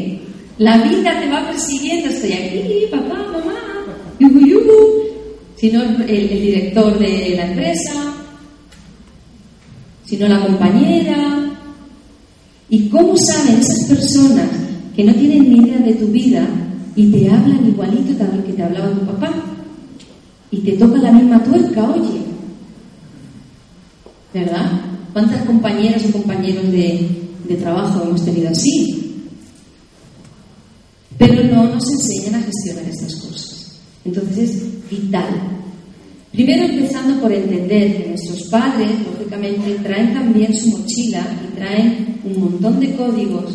La 0.60 0.76
vida 0.76 1.18
te 1.18 1.26
va 1.30 1.48
persiguiendo, 1.48 2.10
estoy 2.10 2.34
aquí, 2.34 2.84
papá, 2.90 3.14
mamá, 3.32 3.54
yuhu, 4.18 4.40
yuhu 4.46 5.10
sino 5.56 5.82
el, 5.82 6.02
el 6.02 6.42
director 6.42 6.98
de 6.98 7.34
la 7.34 7.46
empresa, 7.46 7.94
sino 10.04 10.28
la 10.28 10.44
compañera. 10.44 11.50
¿Y 12.68 12.90
cómo 12.90 13.16
saben 13.16 13.58
esas 13.58 13.88
personas 13.88 14.50
que 14.94 15.04
no 15.04 15.14
tienen 15.14 15.50
ni 15.50 15.66
idea 15.66 15.78
de 15.78 15.94
tu 15.94 16.08
vida 16.08 16.46
y 16.94 17.10
te 17.10 17.30
hablan 17.30 17.66
igualito 17.66 18.12
también 18.18 18.44
que 18.44 18.52
te 18.52 18.62
hablaba 18.62 18.90
tu 18.90 19.06
papá? 19.06 19.32
Y 20.50 20.58
te 20.58 20.72
toca 20.72 20.98
la 20.98 21.12
misma 21.12 21.42
tuerca, 21.42 21.88
oye. 21.88 22.20
¿Verdad? 24.34 24.72
¿Cuántas 25.14 25.42
compañeras 25.46 26.04
y 26.06 26.12
compañeros 26.12 26.70
de, 26.70 27.08
de 27.48 27.54
trabajo 27.56 28.02
hemos 28.02 28.22
tenido 28.22 28.50
así? 28.50 28.99
Pero 31.20 31.44
no 31.44 31.64
nos 31.64 31.84
enseñan 31.92 32.36
a 32.36 32.42
gestionar 32.42 32.84
estas 32.88 33.14
cosas. 33.16 33.78
Entonces 34.06 34.38
es 34.38 34.90
vital. 34.90 35.28
Primero 36.32 36.64
empezando 36.64 37.20
por 37.20 37.30
entender 37.30 37.98
que 37.98 38.08
nuestros 38.08 38.44
padres, 38.44 38.88
lógicamente, 39.04 39.74
traen 39.82 40.14
también 40.14 40.54
su 40.54 40.70
mochila 40.70 41.26
y 41.44 41.56
traen 41.56 42.20
un 42.24 42.40
montón 42.40 42.80
de 42.80 42.94
códigos 42.94 43.52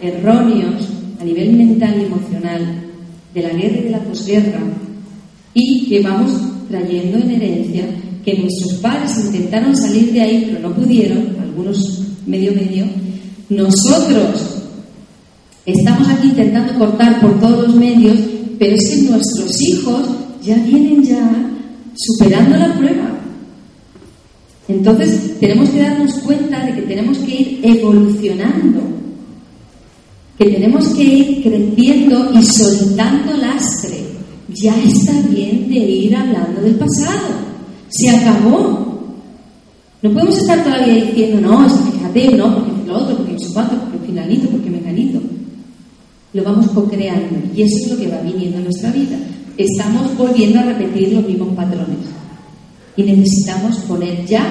erróneos 0.00 0.88
a 1.20 1.24
nivel 1.24 1.52
mental 1.52 1.94
y 2.00 2.04
emocional 2.06 2.82
de 3.32 3.42
la 3.42 3.50
guerra 3.50 3.78
y 3.78 3.82
de 3.84 3.90
la 3.90 4.00
posguerra 4.00 4.60
y 5.54 5.86
que 5.88 6.00
vamos 6.00 6.32
trayendo 6.68 7.18
en 7.18 7.30
herencia 7.30 7.84
que 8.24 8.38
nuestros 8.38 8.74
padres 8.80 9.24
intentaron 9.26 9.76
salir 9.76 10.12
de 10.12 10.20
ahí 10.20 10.44
pero 10.48 10.68
no 10.68 10.74
pudieron, 10.74 11.36
algunos 11.40 12.02
medio 12.26 12.52
medio, 12.52 12.86
nosotros 13.50 14.53
estamos 15.66 16.08
aquí 16.08 16.28
intentando 16.28 16.78
cortar 16.78 17.20
por 17.20 17.40
todos 17.40 17.68
los 17.68 17.76
medios, 17.76 18.18
pero 18.58 18.76
es 18.76 18.88
que 18.88 19.02
nuestros 19.02 19.60
hijos 19.62 20.08
ya 20.42 20.56
vienen 20.56 21.02
ya 21.02 21.50
superando 21.94 22.56
la 22.56 22.74
prueba. 22.74 23.10
Entonces 24.68 25.38
tenemos 25.40 25.68
que 25.70 25.82
darnos 25.82 26.14
cuenta 26.20 26.64
de 26.64 26.74
que 26.74 26.82
tenemos 26.82 27.18
que 27.18 27.40
ir 27.40 27.60
evolucionando, 27.62 28.80
que 30.38 30.46
tenemos 30.46 30.88
que 30.94 31.02
ir 31.02 31.42
creciendo 31.42 32.30
y 32.34 32.42
soltando 32.42 33.36
lastre. 33.36 34.04
Ya 34.48 34.74
está 34.82 35.12
bien 35.28 35.68
de 35.68 35.76
ir 35.76 36.16
hablando 36.16 36.60
del 36.60 36.76
pasado. 36.76 37.44
Se 37.88 38.10
acabó. 38.10 38.84
No 40.02 40.10
podemos 40.12 40.36
estar 40.36 40.62
todavía 40.62 41.04
diciendo, 41.04 41.40
no, 41.40 41.68
fíjate, 41.68 42.36
no, 42.36 42.54
porque 42.54 42.86
lo 42.86 42.96
otro, 42.98 43.16
porque 43.16 43.36
cuánto, 43.52 43.76
porque 43.76 44.06
finalito, 44.06 44.48
porque 44.48 44.70
mecanito. 44.70 45.20
Lo 46.34 46.44
vamos 46.44 46.66
co-creando 46.72 47.38
y 47.56 47.62
eso 47.62 47.76
es 47.84 47.92
lo 47.92 47.96
que 47.96 48.08
va 48.08 48.20
viniendo 48.20 48.58
en 48.58 48.64
nuestra 48.64 48.90
vida 48.90 49.16
estamos 49.56 50.16
volviendo 50.16 50.60
a 50.60 50.64
repetir 50.64 51.12
los 51.12 51.26
mismos 51.26 51.54
patrones. 51.54 51.98
Y 52.96 53.02
necesitamos 53.02 53.78
poner 53.80 54.24
ya 54.26 54.46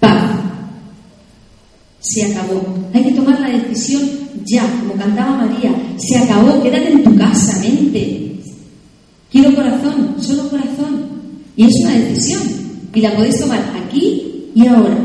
paz. 0.00 0.40
Se 2.00 2.24
acabó. 2.24 2.62
Hay 2.92 3.04
que 3.04 3.12
tomar 3.12 3.40
la 3.40 3.48
decisión 3.48 4.02
ya, 4.44 4.62
como 4.80 4.94
cantaba 4.94 5.46
María. 5.46 5.74
Se 5.96 6.18
acabó, 6.18 6.62
quédate 6.62 6.92
en 6.92 7.04
tu 7.04 7.16
casa, 7.16 7.58
mente. 7.60 8.40
Quiero 9.30 9.54
corazón, 9.54 10.14
solo 10.20 10.48
corazón. 10.48 11.06
Y 11.56 11.64
es 11.64 11.74
una 11.82 11.98
decisión. 11.98 12.42
Y 12.94 13.00
la 13.00 13.16
podéis 13.16 13.40
tomar 13.40 13.60
aquí 13.84 14.50
y 14.54 14.66
ahora. 14.66 14.98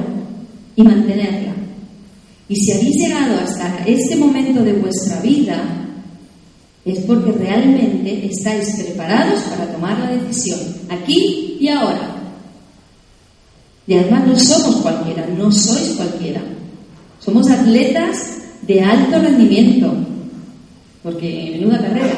Y 0.76 0.84
mantenerla. 0.84 1.56
Y 2.48 2.56
si 2.56 2.72
habéis 2.72 2.96
llegado 2.96 3.40
hasta 3.40 3.84
este 3.86 4.16
momento 4.16 4.64
de 4.64 4.74
vuestra 4.74 5.22
vida, 5.22 5.79
es 6.86 7.00
porque 7.02 7.32
realmente 7.32 8.26
estáis 8.26 8.84
preparados 8.84 9.42
para 9.44 9.72
tomar 9.72 10.00
la 10.00 10.12
decisión, 10.12 10.60
aquí 10.90 11.58
y 11.60 11.68
ahora. 11.68 12.16
Y 13.86 13.96
además 13.96 14.28
no 14.28 14.40
somos 14.40 14.76
cualquiera, 14.78 15.26
no 15.38 15.52
sois 15.52 15.96
cualquiera. 15.96 16.42
Somos 17.20 17.50
atletas 17.50 18.18
de 18.62 18.82
alto 18.82 19.20
rendimiento, 19.20 19.94
porque 21.04 21.58
menuda 21.58 21.82
carrera, 21.82 22.16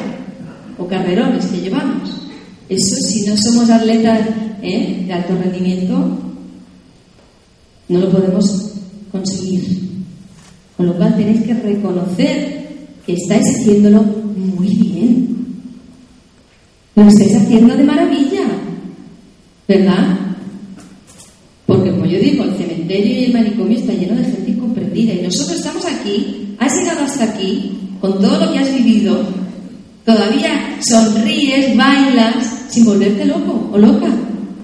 o 0.78 0.86
carrerones 0.86 1.46
que 1.46 1.60
llevamos. 1.60 2.10
Eso 2.68 2.96
si 2.96 3.26
no 3.26 3.36
somos 3.36 3.68
atletas 3.70 4.20
¿eh? 4.62 5.04
de 5.06 5.12
alto 5.12 5.34
rendimiento, 5.42 6.18
no 7.88 7.98
lo 7.98 8.10
podemos 8.10 8.74
conseguir. 9.10 9.82
Con 10.76 10.86
lo 10.86 10.96
cual 10.96 11.16
tenéis 11.16 11.42
que 11.42 11.54
reconocer 11.54 12.68
que 13.04 13.14
estáis 13.14 13.44
haciéndolo 13.56 14.21
muy 14.52 14.68
bien. 14.68 15.32
Lo 16.94 17.08
estáis 17.08 17.34
haciendo 17.34 17.74
de 17.74 17.84
maravilla, 17.84 18.42
¿verdad? 19.66 20.18
Porque 21.66 21.90
como 21.90 22.04
yo 22.04 22.18
digo, 22.18 22.44
el 22.44 22.56
cementerio 22.56 23.20
y 23.20 23.24
el 23.24 23.32
manicomio 23.32 23.78
está 23.78 23.92
lleno 23.92 24.14
de 24.16 24.24
gente 24.24 24.50
incomprendida 24.50 25.14
y 25.14 25.22
nosotros 25.22 25.58
estamos 25.58 25.86
aquí, 25.86 26.54
has 26.58 26.76
llegado 26.76 27.04
hasta 27.04 27.24
aquí, 27.24 27.78
con 28.00 28.20
todo 28.20 28.44
lo 28.44 28.52
que 28.52 28.58
has 28.58 28.74
vivido, 28.74 29.26
todavía 30.04 30.78
sonríes, 30.86 31.76
bailas, 31.76 32.66
sin 32.68 32.84
volverte 32.84 33.24
loco 33.24 33.70
o 33.72 33.78
loca. 33.78 34.08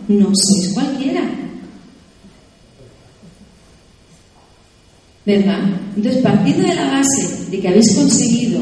No 0.08 0.30
sois 0.34 0.72
cualquiera. 0.74 1.22
¿Verdad? 5.24 5.60
Entonces, 5.94 6.22
partiendo 6.22 6.62
de 6.62 6.74
la 6.74 6.90
base 6.90 7.50
de 7.50 7.60
que 7.60 7.68
habéis 7.68 7.94
conseguido 7.94 8.60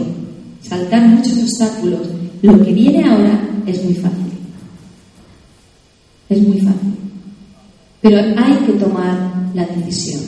saltar 0.68 1.09
muchos 1.09 1.38
obstáculos, 1.38 2.09
lo 2.42 2.62
que 2.64 2.72
viene 2.72 3.05
ahora 3.05 3.48
es 3.66 3.85
muy 3.85 3.94
fácil. 3.94 4.26
Es 6.29 6.42
muy 6.46 6.61
fácil. 6.61 6.94
Pero 8.00 8.18
hay 8.18 8.55
que 8.66 8.72
tomar 8.72 9.50
la 9.55 9.66
decisión. 9.66 10.20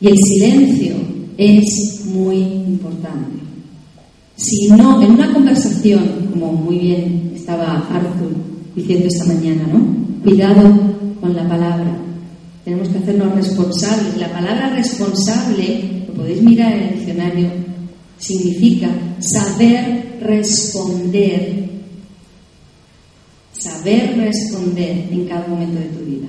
Y 0.00 0.08
el 0.08 0.18
silencio 0.18 0.94
es 1.36 2.04
muy 2.06 2.36
importante. 2.36 3.38
Si 4.36 4.68
no, 4.68 5.02
en 5.02 5.12
una 5.12 5.32
conversación, 5.32 6.28
como 6.32 6.52
muy 6.52 6.78
bien 6.78 7.32
estaba 7.34 7.86
Arthur 7.90 8.30
diciendo 8.76 9.08
esta 9.08 9.24
mañana, 9.24 9.66
¿no? 9.72 10.22
Cuidado 10.22 10.78
con 11.20 11.34
la 11.34 11.48
palabra. 11.48 11.98
Tenemos 12.64 12.88
que 12.88 12.98
hacernos 12.98 13.34
responsables. 13.34 14.16
La 14.18 14.30
palabra 14.30 14.74
responsable, 14.74 16.04
lo 16.06 16.14
podéis 16.14 16.42
mirar 16.42 16.72
en 16.72 16.82
el 16.82 16.94
diccionario, 16.94 17.48
significa 18.18 18.88
saber 19.20 20.18
responder. 20.20 21.68
Saber 23.52 24.16
responder 24.16 25.08
en 25.10 25.26
cada 25.26 25.46
momento 25.48 25.80
de 25.80 25.86
tu 25.86 26.04
vida. 26.04 26.28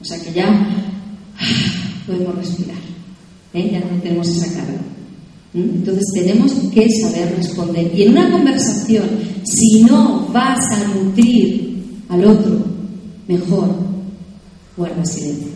O 0.00 0.04
sea 0.04 0.18
que 0.20 0.32
ya 0.32 0.46
podemos 2.06 2.34
respirar. 2.36 2.76
¿eh? 3.54 3.70
Ya 3.72 3.80
no 3.80 4.00
tenemos 4.02 4.28
esa 4.28 4.52
carga. 4.54 4.80
Entonces 5.54 6.04
tenemos 6.14 6.52
que 6.72 6.88
saber 7.00 7.34
responder. 7.36 7.90
Y 7.94 8.02
en 8.02 8.10
una 8.10 8.30
conversación, 8.30 9.04
si 9.44 9.84
no 9.84 10.28
vas 10.32 10.58
a 10.72 10.88
nutrir 10.88 11.84
al 12.08 12.24
otro, 12.24 12.64
mejor 13.28 13.76
guarda 14.76 15.04
silencio. 15.04 15.48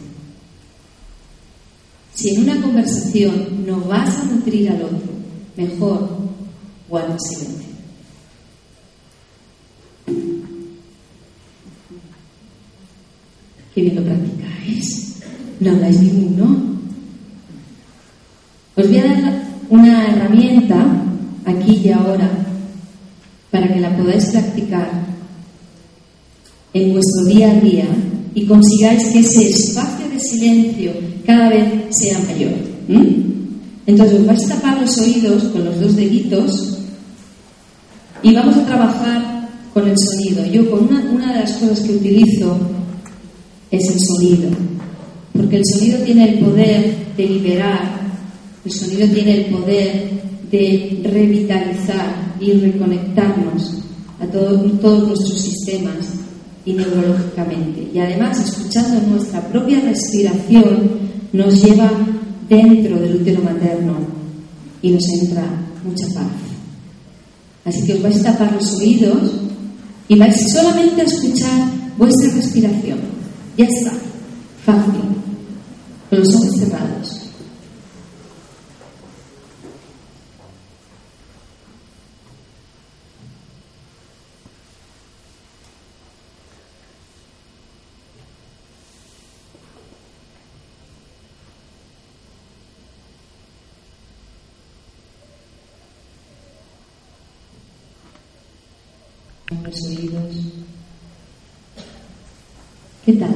Si 2.14 2.30
en 2.30 2.42
una 2.42 2.60
conversación 2.60 3.64
no 3.66 3.80
vas 3.82 4.18
a 4.18 4.24
nutrir 4.24 4.70
al 4.70 4.82
otro, 4.82 5.17
mejor 5.58 6.08
guarda 6.88 7.16
silencio. 7.18 7.74
Qué 13.74 13.82
bien 13.82 13.96
lo 13.96 14.04
practicáis. 14.04 15.20
No 15.60 15.70
habláis 15.72 16.00
ninguno. 16.00 16.78
Os 18.76 18.88
voy 18.88 18.98
a 18.98 19.04
dar 19.04 19.48
una 19.68 20.06
herramienta 20.06 21.04
aquí 21.44 21.80
y 21.84 21.90
ahora 21.90 22.30
para 23.50 23.66
que 23.72 23.80
la 23.80 23.96
podáis 23.96 24.26
practicar 24.26 24.88
en 26.72 26.92
vuestro 26.92 27.24
día 27.24 27.50
a 27.50 27.60
día 27.60 27.86
y 28.34 28.46
consigáis 28.46 29.08
que 29.08 29.20
ese 29.20 29.48
espacio 29.48 30.08
de 30.08 30.20
silencio 30.20 30.92
cada 31.26 31.48
vez 31.48 31.66
sea 31.90 32.18
mayor. 32.20 32.52
Entonces 33.88 34.24
vais 34.26 34.44
a 34.44 34.54
tapar 34.54 34.80
los 34.80 34.98
oídos 34.98 35.44
con 35.44 35.64
los 35.64 35.80
dos 35.80 35.96
deditos 35.96 36.78
y 38.22 38.34
vamos 38.34 38.56
a 38.58 38.66
trabajar 38.66 39.48
con 39.72 39.88
el 39.88 39.96
sonido. 39.98 40.44
Yo 40.46 40.70
con 40.70 40.88
una, 40.88 41.00
una 41.10 41.32
de 41.32 41.40
las 41.40 41.52
cosas 41.54 41.80
que 41.80 41.96
utilizo 41.96 42.58
es 43.70 43.90
el 43.90 43.98
sonido, 43.98 44.50
porque 45.32 45.56
el 45.56 45.64
sonido 45.64 45.98
tiene 46.04 46.28
el 46.28 46.38
poder 46.44 46.96
de 47.16 47.26
liberar 47.26 47.98
el 48.64 48.72
sonido 48.74 49.08
tiene 49.08 49.34
el 49.34 49.44
poder 49.46 50.10
de 50.50 51.00
revitalizar 51.04 52.34
y 52.38 52.52
reconectarnos 52.52 53.78
a 54.20 54.26
todos 54.26 54.62
nuestros 54.62 55.40
sistemas 55.40 55.94
y 56.66 56.74
neurológicamente. 56.74 57.88
Y 57.94 57.98
además, 57.98 58.38
escuchando 58.38 59.00
nuestra 59.08 59.40
propia 59.48 59.80
respiración, 59.80 60.90
nos 61.32 61.64
lleva 61.64 61.90
dentro 62.48 62.98
del 62.98 63.16
útero 63.16 63.42
materno 63.42 63.98
y 64.82 64.90
nos 64.90 65.08
entra 65.08 65.44
mucha 65.84 66.06
paz. 66.14 66.26
Así 67.64 67.84
que 67.86 67.94
os 67.94 68.02
vais 68.02 68.20
a 68.20 68.32
tapar 68.32 68.52
los 68.52 68.78
oídos 68.78 69.32
y 70.08 70.18
vais 70.18 70.36
solamente 70.52 71.02
a 71.02 71.04
escuchar 71.04 71.70
vuestra 71.98 72.32
respiración. 72.34 72.98
Ya 73.56 73.66
está, 73.66 73.92
fácil, 74.64 75.02
con 76.08 76.18
los 76.18 76.34
ojos 76.34 76.56
cerrados. 76.58 77.18
los 99.68 99.82
oídos. 99.84 100.34
¿Qué 103.08 103.14
tal? 103.14 103.34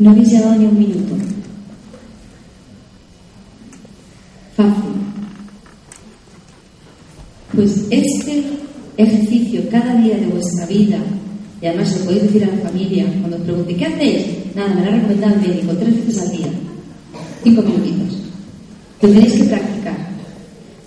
No 0.00 0.10
habéis 0.10 0.32
llegado 0.32 0.56
ni 0.56 0.64
un 0.64 0.76
minuto. 0.76 1.14
Fácil. 4.56 4.72
Pues 7.54 7.86
este 7.88 8.46
ejercicio 8.96 9.62
cada 9.70 9.94
día 9.94 10.16
de 10.16 10.26
vuestra 10.26 10.66
vida, 10.66 10.98
y 11.62 11.66
además 11.66 11.96
lo 12.00 12.04
podéis 12.06 12.22
decir 12.24 12.42
a 12.42 12.56
la 12.56 12.68
familia, 12.68 13.06
cuando 13.20 13.36
os 13.36 13.42
pregunte, 13.44 13.76
¿qué 13.76 13.86
hacéis? 13.86 14.56
Nada, 14.56 14.74
me 14.74 14.80
lo 14.80 14.88
ha 14.88 14.94
recomendado 14.96 15.34
el 15.36 15.40
médico, 15.40 15.72
tres 15.74 16.04
veces 16.04 16.20
al 16.20 16.36
día, 16.36 16.48
cinco 17.44 17.62
minutitos. 17.62 18.22
Que 19.00 19.06
tenéis 19.06 19.34
que 19.34 19.44
practicar. 19.44 19.98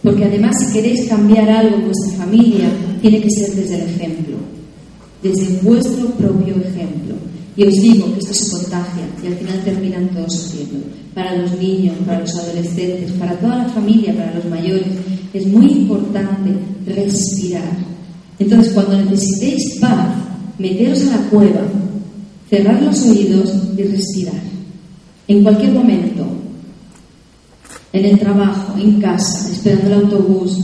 Porque 0.04 0.26
además 0.26 0.58
si 0.60 0.74
queréis 0.74 1.08
cambiar 1.08 1.50
algo 1.50 1.78
en 1.78 1.86
vuestra 1.86 2.26
familia, 2.26 2.70
tiene 3.02 3.22
que 3.22 3.30
ser 3.30 3.54
desde 3.56 3.76
el 3.76 3.90
ejemplo, 3.90 4.38
desde 5.22 5.60
vuestro 5.62 6.08
propio 6.12 6.56
ejemplo. 6.56 7.16
Y 7.56 7.66
os 7.66 7.74
digo 7.74 8.14
que 8.14 8.20
esto 8.20 8.34
se 8.34 8.52
contagia 8.52 9.04
y 9.22 9.28
al 9.28 9.36
final 9.36 9.64
terminan 9.64 10.10
todos 10.10 10.46
haciendo. 10.46 10.86
Para 11.14 11.36
los 11.36 11.60
niños, 11.60 11.96
para 12.06 12.22
los 12.22 12.36
adolescentes, 12.36 13.12
para 13.14 13.38
toda 13.40 13.58
la 13.58 13.70
familia, 13.70 14.16
para 14.16 14.34
los 14.36 14.46
mayores, 14.46 14.88
es 15.34 15.46
muy 15.48 15.66
importante 15.66 16.52
respirar. 16.86 17.78
Entonces, 18.38 18.74
cuando 18.74 19.02
necesitéis 19.04 19.78
paz, 19.82 20.16
meteros 20.58 21.02
a 21.08 21.18
la 21.18 21.30
cueva, 21.30 21.62
cerrar 22.50 22.82
los 22.82 23.02
oídos 23.04 23.54
y 23.78 23.84
respirar. 23.84 24.42
En 25.28 25.44
cualquier 25.44 25.74
momento, 25.74 26.26
en 27.92 28.06
el 28.06 28.20
trabajo, 28.20 28.78
en 28.80 29.02
casa, 29.02 29.50
esperando 29.52 29.88
el 29.88 29.94
autobús, 30.04 30.60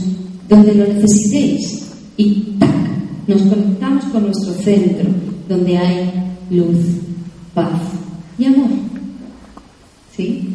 donde 0.48 0.74
lo 0.74 0.86
necesitéis. 0.86 1.85
Y 2.16 2.56
¡tac! 2.58 2.86
nos 3.26 3.42
conectamos 3.42 4.04
con 4.06 4.22
nuestro 4.24 4.52
centro, 4.62 5.10
donde 5.48 5.76
hay 5.76 6.12
luz, 6.50 6.78
paz 7.54 7.80
y 8.38 8.44
amor. 8.44 8.70
¿Sí? 10.16 10.48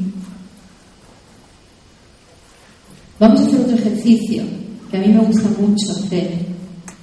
Vamos 3.19 3.41
a 3.41 3.43
hacer 3.43 3.59
otro 3.59 3.75
ejercicio 3.75 4.43
que 4.89 4.97
a 4.97 5.01
mí 5.01 5.07
me 5.09 5.19
gusta 5.19 5.49
mucho 5.59 5.91
hacer 5.91 6.45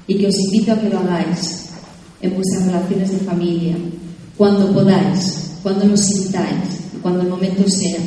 y 0.06 0.18
que 0.18 0.26
os 0.26 0.38
invito 0.46 0.72
a 0.72 0.80
que 0.80 0.88
lo 0.88 0.98
hagáis 0.98 1.70
en 2.20 2.34
vuestras 2.34 2.66
relaciones 2.66 3.12
de 3.12 3.18
familia, 3.18 3.76
cuando 4.36 4.72
podáis, 4.72 5.58
cuando 5.62 5.84
lo 5.86 5.96
sintáis, 5.96 6.80
cuando 7.02 7.22
el 7.22 7.28
momento 7.28 7.68
sea. 7.68 8.00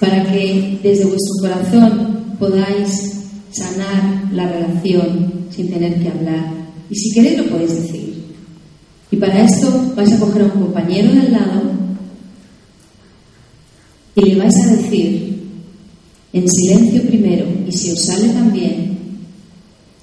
para 0.00 0.24
que 0.32 0.78
desde 0.82 1.04
vuestro 1.04 1.34
corazón 1.40 2.36
podáis 2.38 3.17
sanar 3.50 4.32
la 4.32 4.48
relación 4.48 5.46
sin 5.50 5.70
tener 5.70 6.00
que 6.00 6.08
hablar. 6.08 6.52
Y 6.90 6.94
si 6.94 7.12
queréis 7.12 7.38
lo 7.38 7.50
podéis 7.50 7.74
decir. 7.74 8.14
Y 9.10 9.16
para 9.16 9.42
esto 9.42 9.92
vais 9.96 10.12
a 10.12 10.20
coger 10.20 10.42
a 10.42 10.44
un 10.46 10.50
compañero 10.62 11.08
del 11.12 11.32
lado 11.32 11.62
y 14.14 14.20
le 14.22 14.36
vais 14.36 14.56
a 14.56 14.76
decir 14.76 15.28
en 16.32 16.48
silencio 16.48 17.02
primero, 17.02 17.46
y 17.66 17.72
si 17.72 17.90
os 17.90 18.04
sale 18.04 18.28
también, 18.28 18.98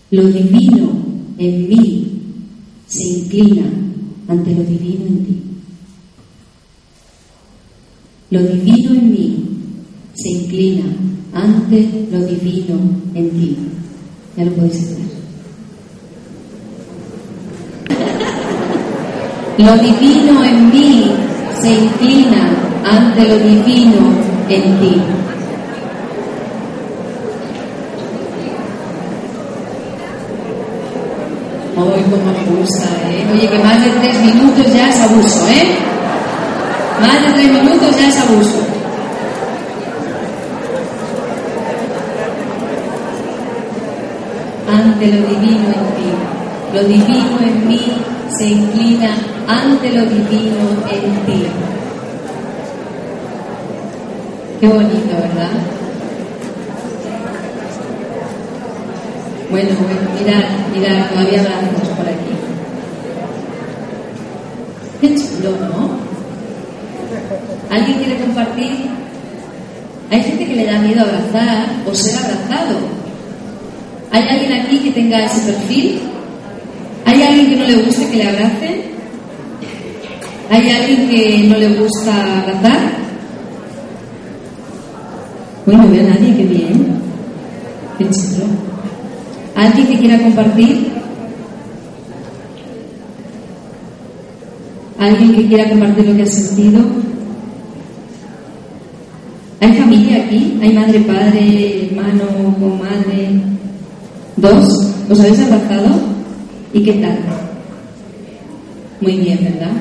lo 0.09 0.27
divino 0.27 0.91
en 1.37 1.69
mí 1.69 2.21
se 2.87 3.07
inclina 3.07 3.65
ante 4.27 4.55
lo 4.55 4.63
divino 4.63 5.05
en 5.05 5.25
ti. 5.25 5.41
Lo 8.31 8.41
divino 8.41 8.93
en 8.93 9.11
mí 9.11 9.44
se 10.15 10.29
inclina 10.29 10.85
ante 11.33 12.07
lo 12.11 12.25
divino 12.25 12.75
en 13.13 13.29
ti. 13.31 13.57
Ya 14.37 14.45
lo 14.45 14.51
podéis 14.53 14.75
hacer. 14.75 15.05
Lo 19.57 19.77
divino 19.77 20.43
en 20.43 20.71
mí 20.71 21.11
se 21.61 21.73
inclina 21.73 22.49
ante 22.83 23.27
lo 23.27 23.37
divino 23.39 24.13
en 24.49 24.79
ti. 24.79 25.01
Hoy 31.77 32.01
como 32.09 32.31
me 32.31 32.59
gusta, 32.59 32.87
¿eh? 33.09 33.27
Oye, 33.33 33.49
que 33.49 33.59
más 33.59 33.83
de 33.83 33.91
tres 33.91 34.21
minutos 34.21 34.73
ya 34.73 34.89
es 34.89 34.99
abuso, 35.01 35.47
¿eh? 35.49 35.75
Más 37.01 37.21
de 37.21 37.33
tres 37.33 37.51
minutos 37.51 37.97
ya 37.97 38.07
es 38.07 38.17
abuso. 38.17 38.64
Ante 44.95 45.07
lo 45.07 45.27
divino 45.27 45.67
en 45.67 45.87
ti. 45.97 46.09
Lo 46.73 46.83
divino 46.85 47.37
en 47.41 47.67
mí 47.67 47.81
se 48.33 48.47
inclina 48.47 49.09
ante 49.45 49.91
lo 49.91 50.05
divino 50.05 50.69
en 50.89 51.25
ti. 51.25 51.45
Qué 54.61 54.67
bonito, 54.69 55.15
¿verdad? 55.19 55.51
Bueno, 59.51 59.69
bueno, 59.81 60.09
mirad, 60.17 60.45
mirad, 60.73 61.09
todavía 61.09 61.41
abrazos 61.41 61.89
por 61.89 62.07
aquí. 62.07 62.35
Qué 65.01 65.15
chulo, 65.15 65.57
¿no? 65.57 65.89
¿Alguien 67.69 67.97
quiere 67.97 68.21
compartir? 68.21 68.85
Hay 70.09 70.23
gente 70.23 70.45
que 70.45 70.55
le 70.55 70.65
da 70.65 70.79
miedo 70.79 71.01
abrazar 71.01 71.67
o 71.85 71.93
ser 71.93 72.17
abrazado. 72.17 73.04
¿Hay 74.15 74.29
alguien 74.29 74.53
aquí 74.53 74.79
que 74.79 74.91
tenga 74.91 75.25
ese 75.25 75.51
perfil? 75.51 75.99
¿Hay 77.03 77.21
alguien 77.21 77.49
que 77.49 77.55
no 77.57 77.65
le 77.65 77.83
guste 77.83 78.09
que 78.09 78.15
le 78.15 78.29
abracen? 78.29 78.81
¿Hay 80.49 80.69
alguien 80.69 81.09
que 81.09 81.45
no 81.49 81.57
le 81.57 81.67
gusta 81.77 82.39
abrazar? 82.39 82.79
Bueno, 85.65 85.83
no 85.83 85.89
veo 85.89 85.99
a 85.99 86.09
nadie, 86.11 86.33
qué 86.33 86.43
bien. 86.45 86.95
Qué 87.97 88.05
chulo. 88.05 88.45
¿Alguien 89.53 89.85
que 89.85 89.99
quiera 89.99 90.17
compartir? 90.19 90.91
¿Alguien 94.97 95.35
que 95.35 95.45
quiera 95.45 95.69
compartir 95.69 96.05
lo 96.05 96.15
que 96.15 96.23
ha 96.23 96.25
sentido? 96.25 96.85
¿Hay 99.59 99.73
familia 99.73 100.23
aquí? 100.23 100.57
¿Hay 100.61 100.71
madre, 100.71 101.01
padre, 101.01 101.89
hermano, 101.89 102.23
madre? 102.79 103.54
¿Dos? 104.37 104.67
¿Os 105.09 105.19
habéis 105.19 105.39
abrazado? 105.39 105.89
¿Y 106.73 106.83
qué 106.83 106.93
tal? 106.93 107.17
Muy 108.99 109.17
bien, 109.17 109.39
¿verdad? 109.43 109.71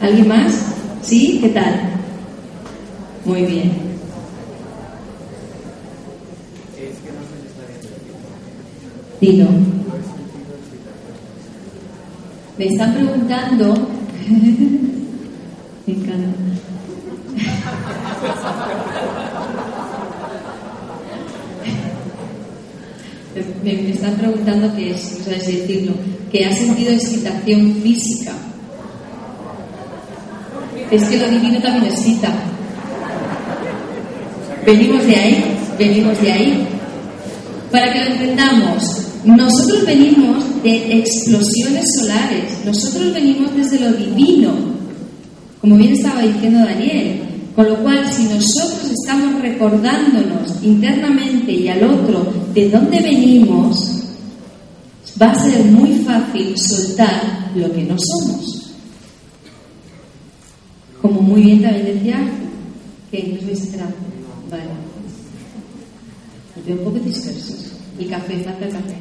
¿Alguien 0.00 0.28
más? 0.28 0.52
¿Sí? 1.02 1.38
¿Qué 1.40 1.48
tal? 1.50 1.80
Muy 3.24 3.42
bien. 3.42 3.72
Dilo. 9.20 9.46
Me 12.58 12.66
están 12.66 12.94
preguntando. 12.94 13.74
Me 15.86 15.94
encanta. 15.94 16.34
Me, 23.64 23.90
están 23.90 24.14
preguntando 24.14 24.74
qué 24.76 24.92
es, 24.92 25.18
no 25.18 25.24
sabes 25.24 25.46
decirlo, 25.46 25.92
que 26.30 26.44
ha 26.44 26.54
sentido 26.54 26.92
excitación 26.92 27.74
física. 27.82 28.32
Es 30.90 31.04
que 31.04 31.16
lo 31.16 31.28
divino 31.28 31.60
también 31.60 31.92
excita. 31.92 32.32
Venimos 34.64 35.04
de 35.06 35.16
ahí, 35.16 35.44
venimos 35.78 36.20
de 36.20 36.32
ahí. 36.32 36.68
Para 37.72 37.92
que 37.92 38.00
lo 38.00 38.06
entendamos, 38.06 38.82
nosotros 39.24 39.84
venimos 39.84 40.62
de 40.62 40.98
explosiones 40.98 41.84
solares, 41.98 42.64
nosotros 42.64 43.12
venimos 43.12 43.54
desde 43.56 43.80
lo 43.80 43.92
divino, 43.96 44.54
como 45.60 45.76
bien 45.76 45.94
estaba 45.94 46.22
diciendo 46.22 46.60
Daniel. 46.60 47.23
Con 47.54 47.68
lo 47.68 47.82
cual, 47.82 48.12
si 48.12 48.24
nosotros 48.24 48.90
estamos 48.90 49.40
recordándonos 49.40 50.62
internamente 50.62 51.52
y 51.52 51.68
al 51.68 51.84
otro 51.84 52.32
de 52.52 52.68
dónde 52.68 53.00
venimos, 53.00 54.02
va 55.20 55.30
a 55.30 55.38
ser 55.38 55.64
muy 55.66 55.94
fácil 55.98 56.54
soltar 56.58 57.52
lo 57.54 57.72
que 57.72 57.84
no 57.84 57.96
somos. 57.98 58.72
Como 61.00 61.20
muy 61.20 61.42
bien 61.42 61.62
también 61.62 61.86
decía, 61.86 62.18
que 63.10 63.52
esperando. 63.52 63.94
Vale. 64.50 64.64
Estoy 66.56 66.72
un 66.72 66.78
poco 66.78 66.98
dispersos. 66.98 67.72
El 67.98 68.10
café, 68.10 68.42
falta 68.42 68.66
el 68.66 68.72
café. 68.72 68.96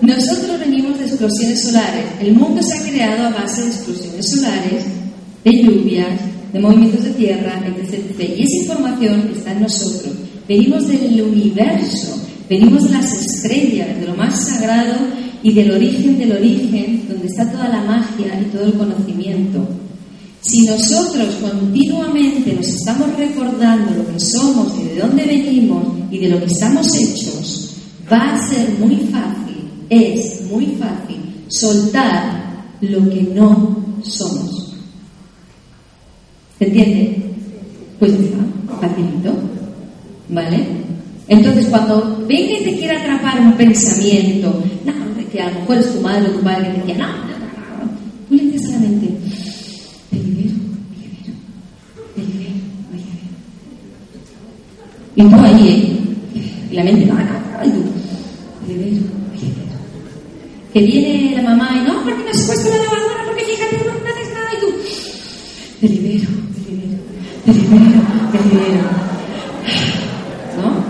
Nosotros 0.00 0.60
venimos 0.60 0.98
de 0.98 1.06
explosiones 1.06 1.62
solares. 1.62 2.04
El 2.20 2.34
mundo 2.34 2.62
se 2.62 2.78
ha 2.78 2.82
creado 2.90 3.26
a 3.26 3.30
base 3.30 3.62
de 3.62 3.68
explosiones 3.68 4.30
solares, 4.30 4.84
de 5.44 5.62
lluvias, 5.62 6.20
de 6.52 6.60
movimientos 6.60 7.04
de 7.04 7.10
tierra, 7.10 7.60
etc. 7.66 8.20
Y 8.20 8.42
esa 8.44 8.56
información 8.62 9.30
está 9.36 9.52
en 9.52 9.62
nosotros. 9.62 10.14
Venimos 10.46 10.86
del 10.86 11.20
universo, 11.20 12.16
venimos 12.48 12.84
de 12.84 12.90
las 12.90 13.12
estrellas, 13.12 14.00
de 14.00 14.06
lo 14.06 14.14
más 14.14 14.48
sagrado 14.48 14.96
y 15.42 15.52
del 15.52 15.70
origen 15.72 16.18
del 16.18 16.32
origen, 16.32 17.04
donde 17.08 17.26
está 17.26 17.50
toda 17.50 17.68
la 17.68 17.82
magia 17.82 18.40
y 18.40 18.44
todo 18.50 18.64
el 18.64 18.74
conocimiento. 18.74 19.68
Si 20.40 20.64
nosotros 20.64 21.36
continuamente 21.40 22.54
nos 22.54 22.68
estamos 22.68 23.14
recordando 23.16 23.90
lo 23.94 24.12
que 24.12 24.20
somos 24.20 24.72
y 24.78 24.94
de 24.94 25.00
dónde 25.00 25.24
venimos 25.24 25.84
y 26.10 26.18
de 26.18 26.28
lo 26.28 26.38
que 26.38 26.46
estamos 26.46 26.86
hechos, 26.94 27.74
va 28.10 28.34
a 28.34 28.48
ser 28.48 28.70
muy 28.78 28.96
fácil, 29.10 29.47
es 29.90 30.42
muy 30.50 30.66
fácil 30.76 31.44
soltar 31.48 32.64
lo 32.80 33.08
que 33.10 33.22
no 33.34 33.76
somos. 34.02 34.74
¿Se 36.58 36.66
entiende? 36.66 37.22
Pues 37.98 38.12
está, 38.12 38.38
facilito. 38.80 39.32
¿Vale? 40.28 40.66
Entonces, 41.28 41.66
cuando 41.66 42.24
venga 42.26 42.58
y 42.58 42.64
te 42.64 42.78
quiera 42.78 43.00
atrapar 43.00 43.40
un 43.40 43.52
pensamiento, 43.52 44.62
no, 44.84 44.92
que 45.30 45.40
a 45.40 45.50
lo 45.50 45.60
mejor 45.60 45.78
es 45.78 45.92
tu 45.92 46.00
madre 46.00 46.28
o 46.28 46.32
tu 46.32 46.40
padre 46.40 46.68
que 46.68 46.72
te 46.72 46.78
decía, 46.78 46.98
no, 46.98 47.06
no, 47.06 47.14
no, 47.14 47.28
no, 47.28 47.90
tú 48.28 48.34
le 48.34 48.42
dices 48.44 48.70
a 48.70 48.72
la 48.72 48.78
mente, 48.78 49.08
te 50.10 50.16
libero, 50.16 50.54
me 50.90 51.02
libero, 51.02 51.34
me 52.16 52.22
libero, 52.24 52.54
libero. 52.92 53.18
Y 55.16 55.22
tú 55.22 55.36
ahí, 55.36 55.68
¿eh? 55.68 55.98
Y 56.70 56.74
la 56.74 56.84
mente, 56.84 57.06
no, 57.06 57.14
no, 57.14 57.20
no, 57.20 57.64
y 57.64 57.70
tú, 57.70 57.84
me 58.66 58.74
libero, 58.74 59.02
me 59.30 59.38
libero. 59.38 59.68
Que 60.78 60.84
viene 60.84 61.34
la 61.34 61.42
mamá 61.42 61.70
y 61.74 61.88
no, 61.88 62.04
porque 62.04 62.22
no 62.22 62.30
has 62.30 62.42
puesto 62.42 62.70
la 62.70 62.76
lavadora, 62.76 63.24
porque 63.26 63.44
fíjate, 63.46 63.78
no, 63.78 63.86
no 63.86 64.14
haces 64.14 64.32
nada, 64.32 64.48
y 64.56 64.60
tú, 64.60 64.66
me 65.82 65.88
libero, 65.88 66.28
me 67.44 67.52
libero, 67.52 68.00
me 68.32 68.38
libero, 68.48 68.84
me. 69.64 70.62
¿No? 70.62 70.84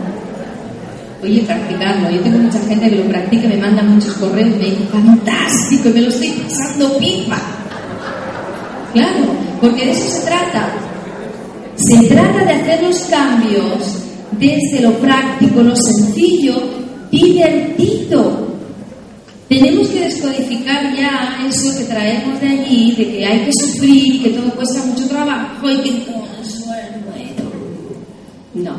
Oye, 1.22 1.40
practicarlo. 1.40 2.10
Yo 2.10 2.20
tengo 2.20 2.36
mucha 2.36 2.60
gente 2.68 2.90
que 2.90 2.96
lo 2.96 3.04
practica, 3.04 3.48
me 3.48 3.56
manda 3.56 3.82
muchos 3.82 4.12
correos, 4.16 4.50
me 4.58 4.66
dice, 4.66 4.84
fantástico, 4.92 5.88
me 5.94 6.02
lo 6.02 6.08
estoy 6.10 6.32
pasando 6.32 6.98
pipa. 6.98 7.40
Claro, 8.92 9.24
porque 9.58 9.86
de 9.86 9.92
eso 9.92 10.06
se 10.06 10.26
trata. 10.26 10.70
Se 11.76 12.08
trata 12.08 12.44
de 12.44 12.52
hacer 12.52 12.82
los 12.82 12.98
cambios 13.04 14.04
desde 14.32 14.82
lo 14.82 14.92
práctico, 14.98 15.62
lo 15.62 15.74
sencillo, 15.74 16.60
divertido. 17.10 18.47
Tenemos 19.48 19.88
que 19.88 20.00
descodificar 20.00 20.94
ya 20.94 21.38
eso 21.48 21.78
que 21.78 21.84
traemos 21.84 22.38
de 22.40 22.48
allí, 22.48 22.94
de 22.96 23.10
que 23.10 23.26
hay 23.26 23.46
que 23.46 23.52
sufrir 23.52 24.22
que 24.22 24.30
todo 24.30 24.50
cuesta 24.54 24.84
mucho 24.84 25.08
trabajo 25.08 25.70
y 25.70 25.76
que 25.78 25.90
todo 26.04 26.26
es 26.42 26.66
bueno. 26.66 27.50
No. 28.54 28.76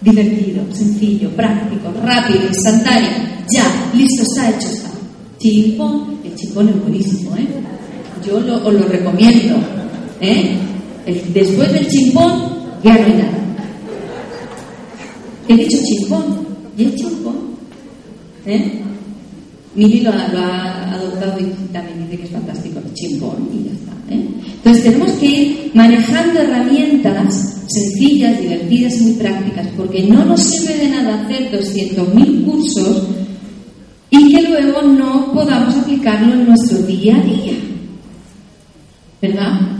Divertido, 0.00 0.64
sencillo, 0.72 1.28
práctico, 1.30 1.92
rápido, 2.02 2.46
instantáneo. 2.46 3.10
Ya, 3.52 3.64
listo, 3.94 4.22
está 4.22 4.50
hecho, 4.50 4.68
está. 4.68 4.90
Chimpón, 5.38 6.18
el 6.24 6.34
chimpón 6.34 6.68
es 6.68 6.80
buenísimo, 6.80 7.36
¿eh? 7.36 7.46
Yo 8.26 8.40
lo, 8.40 8.66
os 8.66 8.72
lo 8.72 8.86
recomiendo. 8.88 9.56
¿eh? 10.20 10.56
después 11.32 11.72
del 11.72 11.86
chimpón, 11.86 12.56
ya 12.82 12.94
no 12.96 13.04
hay 13.04 13.12
nada. 13.12 13.38
He 15.48 15.54
dicho 15.54 15.78
chimpón, 15.84 16.46
y 16.76 16.84
el 16.84 16.94
chimpón. 16.96 17.45
¿Eh? 18.46 18.82
Mili 19.74 20.00
lo 20.00 20.10
ha, 20.10 20.94
adoptado 20.94 21.38
y 21.38 21.44
también 21.72 22.04
dice 22.04 22.16
que 22.16 22.24
es 22.24 22.30
fantástico, 22.30 22.78
el 22.78 22.94
chimpón, 22.94 23.48
y 23.52 23.64
ya 23.64 23.72
está. 23.72 23.92
¿eh? 24.10 24.26
Entonces 24.56 24.84
tenemos 24.84 25.12
que 25.12 25.26
ir 25.26 25.70
manejando 25.74 26.40
herramientas 26.40 27.56
sencillas, 27.68 28.40
divertidas 28.40 28.96
y 28.96 29.04
muy 29.04 29.12
prácticas, 29.14 29.66
porque 29.76 30.04
no 30.04 30.24
nos 30.24 30.40
sirve 30.40 30.78
de 30.78 30.88
nada 30.88 31.22
hacer 31.24 31.50
200.000 31.52 32.44
cursos 32.44 33.02
y 34.10 34.34
que 34.34 34.42
luego 34.48 34.82
no 34.82 35.32
podamos 35.32 35.76
aplicarlo 35.76 36.32
en 36.32 36.46
nuestro 36.46 36.78
día 36.78 37.16
a 37.16 37.22
día. 37.22 37.54
¿Verdad? 39.20 39.75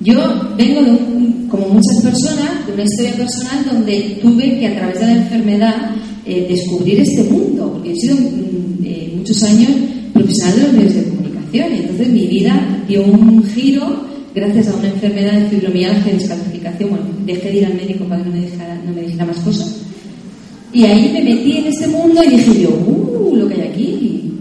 Yo 0.00 0.14
vengo 0.56 0.82
de 0.82 1.48
como 1.48 1.68
muchas 1.68 2.02
personas, 2.02 2.66
de 2.66 2.72
una 2.72 2.84
historia 2.84 3.16
personal 3.16 3.64
donde 3.70 4.18
tuve 4.22 4.58
que 4.58 4.66
a 4.68 4.76
través 4.76 5.00
de 5.00 5.06
la 5.06 5.12
enfermedad 5.12 5.90
eh, 6.24 6.46
descubrir 6.48 7.00
este 7.00 7.24
mundo, 7.24 7.72
porque 7.72 7.92
he 7.92 7.96
sido 7.96 8.16
mm, 8.16 8.84
eh, 8.84 9.12
muchos 9.16 9.42
años 9.42 9.70
profesional 10.12 10.56
de 10.56 10.62
los 10.62 10.72
medios 10.72 10.94
de 10.94 11.04
comunicación 11.04 11.74
y 11.74 11.76
entonces 11.78 12.08
mi 12.08 12.26
vida 12.26 12.84
dio 12.86 13.02
un 13.04 13.44
giro 13.44 14.08
gracias 14.34 14.68
a 14.68 14.76
una 14.76 14.88
enfermedad 14.88 15.32
de 15.32 15.48
fibromialgia, 15.48 16.12
descalcificación. 16.12 16.90
Bueno, 16.90 17.04
dejé 17.24 17.50
de 17.50 17.58
ir 17.58 17.66
al 17.66 17.74
médico 17.74 18.04
para 18.04 18.22
que 18.22 18.28
no 18.28 18.36
me 18.36 18.42
dijera, 18.42 18.80
no 18.86 18.92
me 18.92 19.02
dijera 19.02 19.24
más 19.24 19.38
cosas. 19.38 19.80
Y 20.72 20.84
ahí 20.84 21.10
me 21.12 21.22
metí 21.24 21.56
en 21.56 21.66
este 21.66 21.88
mundo 21.88 22.22
y 22.22 22.36
dije 22.36 22.62
yo, 22.62 22.70
¡uh! 22.70 23.34
Lo 23.34 23.48
que 23.48 23.54
hay 23.54 23.68
aquí. 23.68 24.32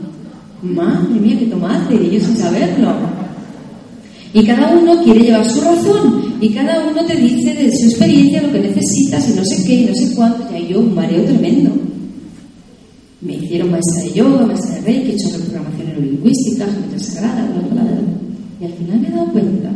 Madre 0.62 1.20
mía, 1.20 1.38
qué 1.40 1.46
tomate, 1.46 1.96
y 1.96 2.12
yo 2.12 2.20
sin 2.20 2.38
saberlo. 2.38 3.17
Y 4.34 4.44
cada 4.46 4.78
uno 4.78 5.04
quiere 5.04 5.22
llevar 5.22 5.50
su 5.50 5.62
razón 5.62 6.36
y 6.42 6.50
cada 6.50 6.88
uno 6.88 7.06
te 7.06 7.16
dice 7.16 7.54
de 7.54 7.72
su 7.72 7.90
experiencia 7.90 8.42
lo 8.42 8.52
que 8.52 8.60
necesitas 8.60 9.28
y 9.30 9.34
no 9.34 9.44
sé 9.44 9.64
qué 9.66 9.74
y 9.74 9.86
no 9.86 9.96
sé 9.96 10.16
cuánto. 10.16 10.44
Y 10.52 10.56
ahí 10.56 10.68
yo 10.70 10.80
un 10.80 10.94
mareo 10.94 11.24
tremendo. 11.24 11.72
Me 13.22 13.34
hicieron 13.36 13.72
maestra 13.72 14.04
de 14.04 14.14
yoga, 14.14 14.46
maestra 14.46 14.76
de 14.76 14.82
reiki, 14.82 15.12
he 15.12 15.14
hecho 15.14 15.30
reprogramación 15.30 15.88
neurolingüística, 15.88 16.66
geometría 16.66 17.00
sagrada, 17.00 17.50
bla, 17.72 17.84
bla. 17.84 18.02
Y 18.62 18.66
al 18.66 18.74
final 18.74 19.00
me 19.00 19.08
he 19.08 19.12
dado 19.12 19.32
cuenta 19.32 19.72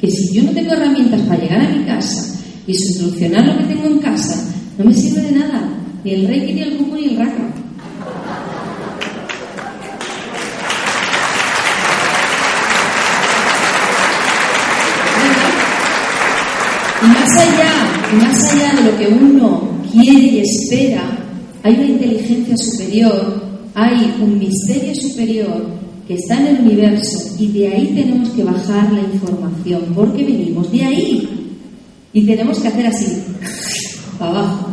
que 0.00 0.10
si 0.10 0.32
yo 0.32 0.42
no 0.44 0.52
tengo 0.52 0.72
herramientas 0.72 1.20
para 1.22 1.42
llegar 1.42 1.60
a 1.60 1.76
mi 1.76 1.84
casa 1.84 2.40
y 2.66 2.74
solucionar 2.74 3.46
lo 3.46 3.58
que 3.58 3.74
tengo 3.74 3.86
en 3.86 3.98
casa, 3.98 4.50
no 4.78 4.84
me 4.84 4.94
sirve 4.94 5.22
de 5.22 5.32
nada. 5.32 5.68
Ni 6.04 6.12
el 6.12 6.26
reiki, 6.26 6.54
ni 6.54 6.60
el 6.60 6.76
cubo, 6.76 6.96
ni 6.96 7.04
el 7.06 7.16
raka. 7.16 7.65
Más 17.06 17.36
allá, 17.36 18.18
más 18.18 18.52
allá 18.52 18.74
de 18.74 18.90
lo 18.90 18.98
que 18.98 19.08
uno 19.08 19.62
quiere 19.92 20.18
y 20.18 20.40
espera, 20.40 21.18
hay 21.62 21.74
una 21.74 21.86
inteligencia 21.86 22.56
superior, 22.56 23.42
hay 23.74 24.14
un 24.20 24.38
misterio 24.38 24.94
superior 24.94 25.66
que 26.06 26.14
está 26.14 26.38
en 26.40 26.46
el 26.46 26.60
universo 26.62 27.34
y 27.38 27.48
de 27.48 27.68
ahí 27.68 27.86
tenemos 27.94 28.28
que 28.30 28.44
bajar 28.44 28.92
la 28.92 29.00
información 29.00 29.82
porque 29.94 30.24
venimos 30.24 30.70
de 30.70 30.84
ahí 30.84 31.28
y 32.12 32.26
tenemos 32.26 32.58
que 32.60 32.68
hacer 32.68 32.86
así, 32.86 33.22
para 34.18 34.30
abajo, 34.30 34.68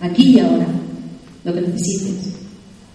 aquí 0.00 0.34
y 0.34 0.40
ahora, 0.40 0.66
lo 1.44 1.54
que 1.54 1.60
necesites. 1.62 2.34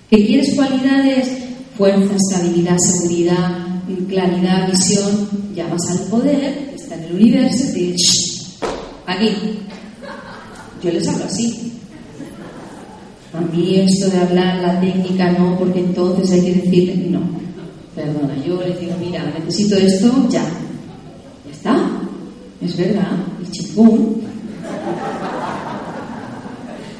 ¿Que 0.10 0.26
quieres 0.26 0.56
cualidades? 0.56 1.30
Fuerza, 1.78 2.16
estabilidad, 2.16 2.78
seguridad, 2.78 3.58
claridad, 4.08 4.70
visión, 4.70 5.28
llamas 5.56 5.82
al 5.90 6.08
poder, 6.10 6.74
está 6.76 6.96
en 6.96 7.04
el 7.06 7.16
universo 7.16 7.64
y 7.76 7.92
dices, 7.92 8.31
Aquí. 9.06 9.60
Yo 10.84 10.92
les 10.92 11.08
hablo 11.08 11.26
así. 11.26 11.74
A 13.34 13.40
mí 13.40 13.76
esto 13.76 14.10
de 14.10 14.20
hablar 14.20 14.62
la 14.62 14.80
técnica 14.80 15.32
no, 15.32 15.58
porque 15.58 15.80
entonces 15.80 16.32
hay 16.32 16.42
que 16.42 16.62
decir, 16.62 17.08
no, 17.10 17.22
perdona, 17.96 18.36
yo 18.46 18.62
les 18.62 18.80
digo, 18.80 18.94
mira, 19.00 19.24
necesito 19.40 19.78
esto 19.78 20.28
ya. 20.30 20.44
Ya 21.46 21.52
está. 21.52 21.78
Es 22.62 22.76
verdad, 22.76 23.18
el 23.40 23.52
chimpún. 23.52 24.22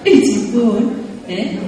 El 0.04 0.20
chimpún, 0.24 0.94
¿eh? 1.28 1.60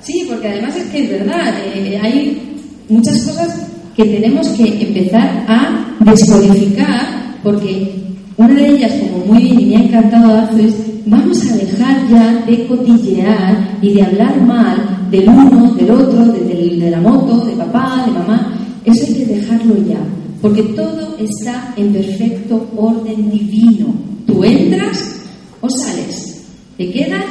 Sí, 0.00 0.26
porque 0.28 0.48
además 0.48 0.76
es 0.76 0.84
que 0.90 1.02
es 1.02 1.10
verdad, 1.10 1.54
eh, 1.74 1.98
hay 2.00 2.60
muchas 2.88 3.20
cosas 3.24 3.66
que 3.96 4.04
tenemos 4.04 4.46
que 4.50 4.82
empezar 4.82 5.44
a 5.48 5.96
descodificar 6.00 7.38
porque 7.42 8.03
una 8.36 8.54
de 8.54 8.68
ellas, 8.68 8.92
como 9.00 9.26
muy 9.26 9.42
bien 9.42 9.60
y 9.60 9.66
me 9.66 9.76
ha 9.76 9.80
encantado 9.84 10.58
es, 10.58 10.74
vamos 11.06 11.50
a 11.50 11.56
dejar 11.56 12.08
ya 12.08 12.44
de 12.46 12.66
cotillear 12.66 13.78
y 13.80 13.92
de 13.94 14.02
hablar 14.02 14.40
mal 14.42 15.08
del 15.10 15.28
uno, 15.28 15.72
del 15.74 15.90
otro, 15.90 16.24
de, 16.26 16.90
la 16.90 17.00
moto, 17.00 17.44
de 17.44 17.52
papá, 17.52 18.04
de 18.06 18.12
mamá. 18.12 18.58
Eso 18.84 19.04
hay 19.06 19.14
que 19.14 19.26
dejarlo 19.26 19.76
ya, 19.86 20.00
porque 20.42 20.62
todo 20.62 21.16
está 21.18 21.72
en 21.76 21.92
perfecto 21.92 22.68
orden 22.76 23.30
divino. 23.30 23.94
Tú 24.26 24.42
entras 24.42 25.20
o 25.60 25.68
sales, 25.70 26.42
te 26.76 26.90
quedas 26.90 27.24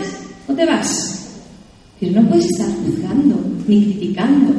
o 0.48 0.54
te 0.54 0.66
vas. 0.66 1.20
Pero 2.00 2.22
no 2.22 2.30
puedes 2.30 2.46
estar 2.46 2.70
juzgando, 2.86 3.36
ni 3.68 3.84
criticando, 3.84 4.54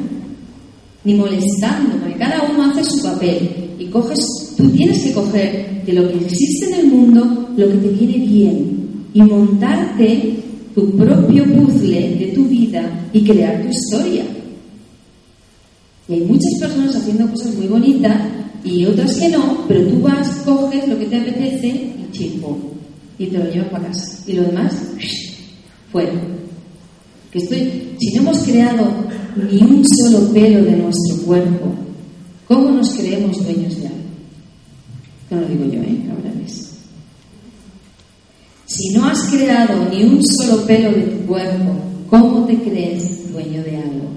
ni 1.04 1.14
molestando, 1.14 1.96
porque 1.96 2.18
cada 2.18 2.42
uno 2.50 2.64
hace 2.64 2.84
su 2.84 3.02
papel 3.02 3.70
y 3.78 3.86
coges, 3.86 4.43
tú 4.64 4.70
tienes 4.70 5.02
que 5.02 5.12
coger 5.12 5.82
de 5.84 5.92
lo 5.92 6.08
que 6.08 6.24
existe 6.24 6.66
en 6.66 6.74
el 6.80 6.86
mundo 6.86 7.50
lo 7.54 7.68
que 7.68 7.76
te 7.76 7.88
viene 7.88 8.26
bien 8.26 9.06
y 9.12 9.22
montarte 9.22 10.36
tu 10.74 10.90
propio 10.96 11.44
puzzle 11.44 12.16
de 12.16 12.32
tu 12.34 12.44
vida 12.46 12.82
y 13.12 13.22
crear 13.22 13.62
tu 13.62 13.68
historia. 13.68 14.24
Y 16.08 16.14
hay 16.14 16.20
muchas 16.22 16.52
personas 16.58 16.96
haciendo 16.96 17.30
cosas 17.30 17.54
muy 17.56 17.66
bonitas 17.66 18.16
y 18.64 18.86
otras 18.86 19.16
que 19.18 19.28
no, 19.28 19.64
pero 19.68 19.86
tú 19.86 20.00
vas, 20.00 20.28
coges 20.46 20.88
lo 20.88 20.98
que 20.98 21.06
te 21.06 21.16
apetece 21.16 21.68
y 21.68 22.08
chimpo, 22.10 22.58
y 23.18 23.26
te 23.26 23.38
lo 23.38 23.50
llevas 23.50 23.68
para 23.68 23.88
casa. 23.88 24.22
Y 24.26 24.32
lo 24.32 24.44
demás, 24.44 24.74
fuera. 25.92 26.12
Que 27.30 27.38
estoy, 27.38 27.94
si 28.00 28.14
no 28.14 28.22
hemos 28.22 28.38
creado 28.38 28.86
ni 29.36 29.62
un 29.62 29.84
solo 29.84 30.32
pelo 30.32 30.64
de 30.64 30.76
nuestro 30.76 31.16
cuerpo, 31.26 31.66
¿cómo 32.48 32.70
nos 32.70 32.94
creemos 32.94 33.36
dueños 33.44 33.76
de 33.80 33.88
algo? 33.88 34.03
No 35.34 35.40
lo 35.40 35.48
digo 35.48 35.64
yo, 35.64 35.80
¿eh? 35.80 35.98
Cabrales. 36.06 36.70
Si 38.66 38.90
no 38.94 39.06
has 39.06 39.22
creado 39.24 39.88
ni 39.90 40.04
un 40.04 40.20
solo 40.24 40.64
pelo 40.64 40.92
de 40.92 41.02
tu 41.02 41.26
cuerpo, 41.26 41.76
¿cómo 42.08 42.44
te 42.44 42.56
crees 42.58 43.32
dueño 43.32 43.62
de 43.64 43.76
algo? 43.76 44.10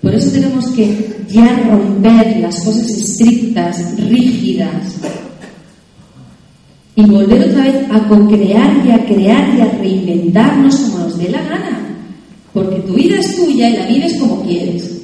Por 0.00 0.14
eso 0.14 0.30
tenemos 0.30 0.68
que 0.70 1.16
ya 1.28 1.68
romper 1.68 2.38
las 2.40 2.64
cosas 2.64 2.88
estrictas, 2.88 3.96
rígidas, 4.08 4.96
y 6.94 7.02
volver 7.02 7.50
otra 7.50 7.64
vez 7.64 7.76
a 7.90 8.08
co-crear 8.08 8.86
y 8.86 8.90
a 8.90 9.04
crear 9.04 9.54
y 9.54 9.60
a 9.60 9.66
reinventarnos 9.66 10.76
como 10.76 10.98
nos 11.00 11.18
dé 11.18 11.28
la 11.28 11.42
gana. 11.42 11.98
Porque 12.54 12.76
tu 12.80 12.94
vida 12.94 13.18
es 13.18 13.36
tuya 13.36 13.68
y 13.68 13.76
la 13.76 13.86
vives 13.86 14.14
como 14.14 14.42
quieres. 14.42 15.02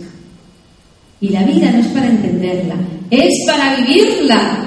Y 1.20 1.28
la 1.28 1.44
vida 1.44 1.70
no 1.70 1.78
es 1.80 1.86
para 1.88 2.08
entenderla, 2.08 2.76
es 3.10 3.44
para 3.46 3.76
vivirla. 3.76 4.61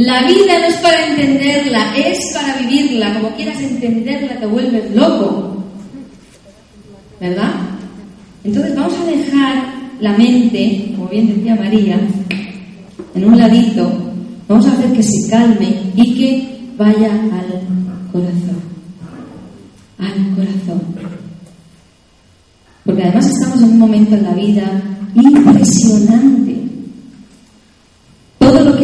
La 0.00 0.22
vida 0.22 0.58
no 0.58 0.64
es 0.64 0.76
para 0.76 1.08
entenderla, 1.08 1.94
es 1.94 2.32
para 2.32 2.56
vivirla. 2.56 3.12
Como 3.12 3.36
quieras 3.36 3.60
entenderla, 3.60 4.40
te 4.40 4.46
vuelves 4.46 4.94
loco. 4.96 5.62
¿Verdad? 7.20 7.52
Entonces 8.42 8.74
vamos 8.74 8.94
a 8.98 9.04
dejar 9.04 9.74
la 10.00 10.16
mente, 10.16 10.94
como 10.96 11.06
bien 11.08 11.26
decía 11.26 11.54
María, 11.54 12.00
en 13.14 13.24
un 13.24 13.38
ladito. 13.38 13.92
Vamos 14.48 14.66
a 14.68 14.72
hacer 14.72 14.90
que 14.92 15.02
se 15.02 15.28
calme 15.28 15.76
y 15.94 16.14
que 16.14 16.58
vaya 16.78 17.12
al 17.12 18.10
corazón. 18.10 18.60
Al 19.98 20.34
corazón. 20.34 20.80
Porque 22.86 23.02
además 23.02 23.26
estamos 23.26 23.58
en 23.58 23.68
un 23.68 23.78
momento 23.78 24.14
en 24.14 24.22
la 24.22 24.32
vida 24.32 24.82
impresionante 25.14 26.59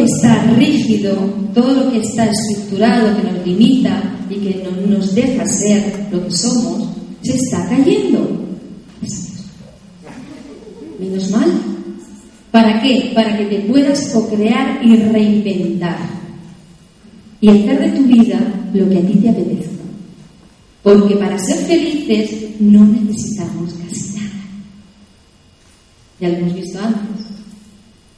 está 0.07 0.43
rígido, 0.55 1.15
todo 1.53 1.73
lo 1.73 1.91
que 1.91 1.99
está 1.99 2.25
estructurado, 2.25 3.15
que 3.15 3.31
nos 3.31 3.45
limita 3.45 4.03
y 4.29 4.35
que 4.35 4.63
no 4.63 4.97
nos 4.97 5.13
deja 5.13 5.45
ser 5.45 6.07
lo 6.11 6.23
que 6.25 6.31
somos, 6.31 6.89
se 7.21 7.35
está 7.35 7.67
cayendo. 7.69 8.45
menos 10.99 11.29
mal. 11.31 11.51
¿Para 12.51 12.81
qué? 12.81 13.11
Para 13.13 13.37
que 13.37 13.45
te 13.45 13.59
puedas 13.61 14.09
co-crear 14.09 14.83
y 14.83 14.95
reinventar. 14.95 15.97
Y 17.39 17.49
hacer 17.49 17.79
de 17.79 17.99
tu 17.99 18.07
vida 18.07 18.39
lo 18.73 18.89
que 18.89 18.97
a 18.97 19.01
ti 19.01 19.13
te 19.15 19.29
apetezca. 19.29 19.83
Porque 20.81 21.15
para 21.17 21.37
ser 21.37 21.57
felices 21.57 22.59
no 22.59 22.85
necesitamos 22.85 23.73
casi 23.73 24.15
nada. 24.15 24.29
Ya 26.19 26.29
lo 26.29 26.35
hemos 26.37 26.53
visto 26.55 26.79
antes, 26.79 27.25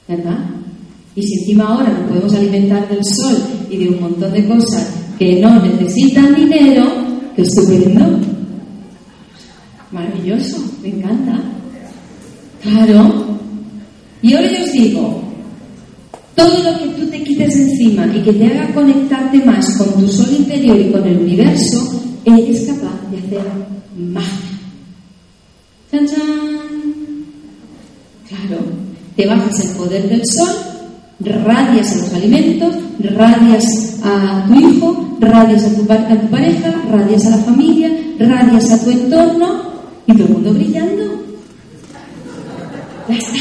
¿verdad? 0.08 0.40
Y 1.20 1.24
si 1.28 1.40
encima 1.40 1.66
ahora 1.66 1.90
nos 1.90 2.08
podemos 2.08 2.34
alimentar 2.34 2.88
del 2.88 3.04
sol 3.04 3.36
y 3.70 3.76
de 3.76 3.90
un 3.90 4.00
montón 4.00 4.32
de 4.32 4.48
cosas 4.48 4.90
que 5.18 5.42
no 5.42 5.62
necesitan 5.62 6.34
dinero, 6.34 6.86
que 7.36 7.42
estupendo. 7.42 8.20
Maravilloso, 9.92 10.64
me 10.82 10.88
encanta. 10.88 11.42
Claro. 12.62 13.38
Y 14.22 14.34
ahora 14.34 14.50
yo 14.50 14.64
os 14.64 14.72
digo, 14.72 15.22
todo 16.36 16.64
lo 16.64 16.80
que 16.80 16.88
tú 16.88 17.06
te 17.08 17.22
quites 17.22 17.54
encima 17.54 18.08
y 18.16 18.22
que 18.22 18.32
te 18.32 18.46
haga 18.46 18.74
conectarte 18.74 19.40
más 19.44 19.78
con 19.78 19.94
tu 19.96 20.08
sol 20.10 20.34
interior 20.34 20.80
y 20.80 20.90
con 20.90 21.06
el 21.06 21.18
universo, 21.18 22.02
eres 22.24 22.66
capaz 22.66 23.12
de 23.12 23.18
hacer 23.18 23.42
magia. 23.98 24.50
¡Chan, 25.92 26.08
Claro, 28.30 28.64
te 29.18 29.26
bajas 29.26 29.60
el 29.60 29.72
poder 29.72 30.08
del 30.08 30.22
sol, 30.26 30.69
radias 31.20 31.92
a 31.92 31.98
los 31.98 32.14
alimentos, 32.14 32.76
radias 33.00 34.00
a 34.04 34.46
tu 34.48 34.56
hijo, 34.56 35.18
radias 35.20 35.64
a 35.66 35.76
tu, 35.76 35.92
a 35.92 36.22
tu 36.22 36.28
pareja, 36.28 36.74
radias 36.90 37.26
a 37.26 37.30
la 37.32 37.38
familia, 37.38 37.92
radias 38.20 38.72
a 38.72 38.84
tu 38.84 38.90
entorno 38.90 39.64
y 40.08 40.14
todo 40.14 40.26
el 40.26 40.34
mundo 40.34 40.54
brillando. 40.54 41.24
Ya 43.10 43.16
está. 43.16 43.34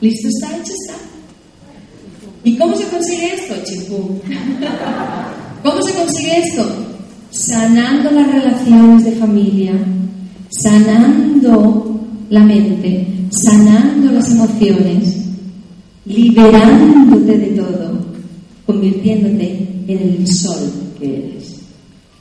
Listo 0.00 0.28
está, 0.28 0.56
hecho 0.56 0.72
está. 0.72 0.94
¿Y 2.42 2.56
cómo 2.56 2.74
se 2.74 2.84
consigue 2.84 3.34
esto, 3.34 3.54
chimpú? 3.64 4.20
¿Cómo 5.62 5.82
se 5.82 5.92
consigue 5.92 6.38
esto? 6.38 6.66
Sanando 7.30 8.10
las 8.10 8.32
relaciones 8.32 9.04
de 9.04 9.12
familia, 9.12 9.72
sanando 10.48 12.00
la 12.30 12.40
mente, 12.40 13.06
sanando 13.30 14.12
las 14.12 14.30
emociones, 14.30 15.19
liberándote 16.04 17.38
de 17.38 17.46
todo, 17.56 18.06
convirtiéndote 18.66 19.68
en 19.86 19.98
el 19.98 20.26
sol 20.26 20.70
que 20.98 21.16
eres. 21.16 21.60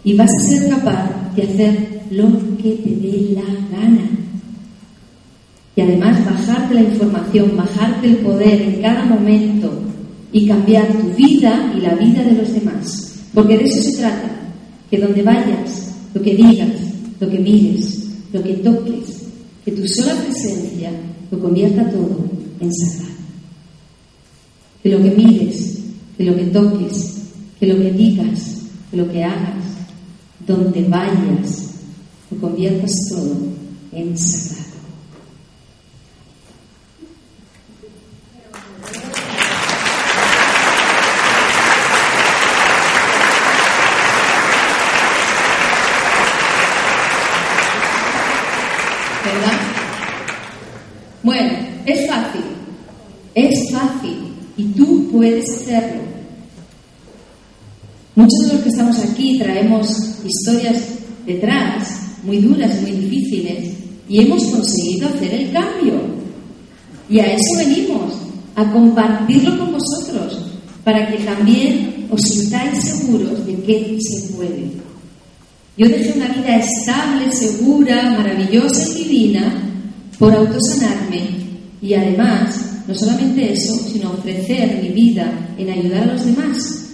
Y 0.03 0.13
vas 0.15 0.29
a 0.29 0.47
ser 0.47 0.69
capaz 0.69 1.35
de 1.35 1.43
hacer 1.43 2.01
lo 2.11 2.27
que 2.57 2.71
te 2.71 2.89
dé 2.89 3.35
la 3.35 3.77
gana. 3.77 4.09
Y 5.75 5.81
además 5.81 6.25
bajarte 6.25 6.73
la 6.73 6.81
información, 6.81 7.55
bajarte 7.55 8.07
el 8.07 8.17
poder 8.17 8.61
en 8.61 8.81
cada 8.81 9.05
momento 9.05 9.71
y 10.31 10.47
cambiar 10.47 10.87
tu 10.87 11.15
vida 11.15 11.73
y 11.77 11.81
la 11.81 11.95
vida 11.95 12.23
de 12.23 12.33
los 12.33 12.53
demás. 12.53 13.15
Porque 13.33 13.57
de 13.57 13.65
eso 13.65 13.81
se 13.81 13.97
trata, 13.97 14.29
que 14.89 14.97
donde 14.97 15.23
vayas, 15.23 15.95
lo 16.13 16.21
que 16.21 16.35
digas, 16.35 16.69
lo 17.19 17.29
que 17.29 17.39
mires, 17.39 18.09
lo 18.33 18.43
que 18.43 18.53
toques, 18.55 19.23
que 19.63 19.71
tu 19.71 19.87
sola 19.87 20.15
presencia 20.15 20.91
lo 21.31 21.39
convierta 21.39 21.89
todo 21.91 22.25
en 22.59 22.73
sagrado. 22.73 23.08
Que 24.81 24.89
lo 24.89 25.03
que 25.03 25.11
mires, 25.11 25.79
que 26.17 26.23
lo 26.23 26.35
que 26.35 26.45
toques, 26.45 27.23
que 27.59 27.67
lo 27.67 27.75
que 27.75 27.91
digas, 27.91 28.61
que 28.89 28.97
lo 28.97 29.11
que 29.11 29.23
hagas, 29.23 29.63
donde 30.47 30.83
vayas, 30.83 31.75
lo 32.31 32.39
conviertas 32.39 32.91
todo 33.09 33.35
en 33.91 34.17
sagrado. 34.17 34.69
¿Verdad? 49.25 49.59
Bueno, 51.23 51.49
es 51.85 52.07
fácil, 52.07 52.41
es 53.35 53.71
fácil 53.71 54.33
y 54.57 54.63
tú 54.73 55.08
puedes 55.19 55.49
hacerlo. 55.49 56.01
Muchos 58.15 58.39
de 58.47 58.53
los 58.53 58.63
que 58.63 58.69
estamos 58.69 58.99
aquí 58.99 59.37
traemos 59.37 59.85
historias 60.25 60.81
detrás, 61.25 61.89
muy 62.23 62.37
duras, 62.37 62.81
muy 62.81 62.91
difíciles, 62.91 63.73
y 64.07 64.21
hemos 64.21 64.45
conseguido 64.45 65.09
hacer 65.09 65.33
el 65.33 65.51
cambio. 65.51 65.95
Y 67.09 67.19
a 67.19 67.33
eso 67.33 67.57
venimos, 67.57 68.13
a 68.55 68.71
compartirlo 68.71 69.59
con 69.59 69.73
vosotros, 69.73 70.53
para 70.85 71.11
que 71.11 71.17
también 71.25 72.07
os 72.09 72.21
sintáis 72.21 72.81
seguros 72.81 73.45
de 73.45 73.61
que 73.61 73.97
se 73.99 74.33
puede. 74.33 74.71
Yo 75.75 75.89
dejé 75.89 76.13
una 76.15 76.29
vida 76.29 76.55
estable, 76.55 77.29
segura, 77.33 78.15
maravillosa 78.17 78.97
y 78.97 79.03
divina 79.03 79.69
por 80.17 80.33
autosanarme 80.33 81.27
y 81.81 81.93
además, 81.93 82.68
no 82.89 82.95
solamente 82.95 83.53
eso, 83.53 83.75
sino 83.87 84.09
ofrecer 84.09 84.81
mi 84.81 84.89
vida 84.89 85.31
en 85.59 85.69
ayudar 85.69 86.03
a 86.03 86.13
los 86.13 86.25
demás. 86.25 86.87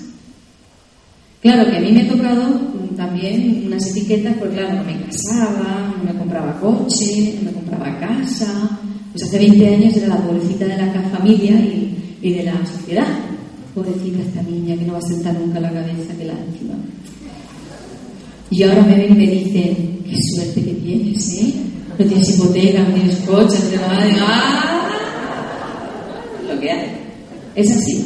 Claro 1.42 1.72
que 1.72 1.78
a 1.78 1.80
mí 1.80 1.92
me 1.94 2.02
ha 2.02 2.10
tocado 2.10 2.60
también 2.98 3.64
unas 3.66 3.88
etiquetas, 3.88 4.36
porque 4.38 4.58
claro, 4.58 4.76
no 4.76 4.84
me 4.84 5.06
casaba, 5.06 5.96
no 5.98 6.04
me 6.04 6.20
compraba 6.20 6.60
coche, 6.60 7.36
no 7.38 7.46
me 7.46 7.54
compraba 7.54 7.98
casa. 7.98 8.78
Pues 9.14 9.24
hace 9.24 9.40
20 9.40 9.68
años 9.74 9.96
era 9.96 10.08
la 10.08 10.18
pobrecita 10.18 10.66
de 10.66 10.78
la 10.78 11.10
familia 11.18 11.54
y, 11.54 12.18
y 12.22 12.34
de 12.34 12.44
la 12.44 12.66
sociedad. 12.66 13.08
Pobrecita 13.74 14.22
esta 14.22 14.42
niña 14.42 14.76
que 14.76 14.84
no 14.84 14.94
va 14.94 15.00
a 15.00 15.02
sentar 15.02 15.34
nunca 15.40 15.62
la 15.62 15.72
cabeza 15.72 16.14
que 16.18 16.26
la 16.26 16.34
encima. 16.34 16.74
Y 18.52 18.64
ahora 18.64 18.82
me 18.82 18.98
ven 18.98 19.14
y 19.14 19.26
me 19.26 19.32
dicen, 19.32 20.00
qué 20.04 20.18
suerte 20.34 20.62
que 20.62 20.74
tienes, 20.74 21.34
¿eh? 21.36 21.54
No 21.98 22.06
tienes 22.06 22.36
hipoteca, 22.36 22.84
no 22.84 22.94
tienes 22.96 23.16
coche, 23.20 23.58
no 23.64 23.70
tienes 23.70 24.18
nada. 24.18 24.20
¡Ah! 24.20 24.85
Es 27.56 27.72
así, 27.72 28.06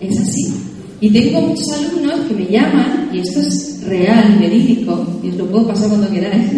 es 0.00 0.18
así. 0.18 0.52
Y 1.00 1.10
tengo 1.10 1.40
muchos 1.42 1.66
alumnos 1.72 2.20
que 2.28 2.34
me 2.34 2.46
llaman, 2.46 3.10
y 3.12 3.20
esto 3.20 3.40
es 3.40 3.82
real 3.86 4.36
y 4.36 4.38
verídico, 4.40 5.20
y 5.22 5.30
os 5.30 5.36
lo 5.36 5.46
puedo 5.50 5.68
pasar 5.68 5.88
cuando 5.88 6.10
queráis, 6.10 6.50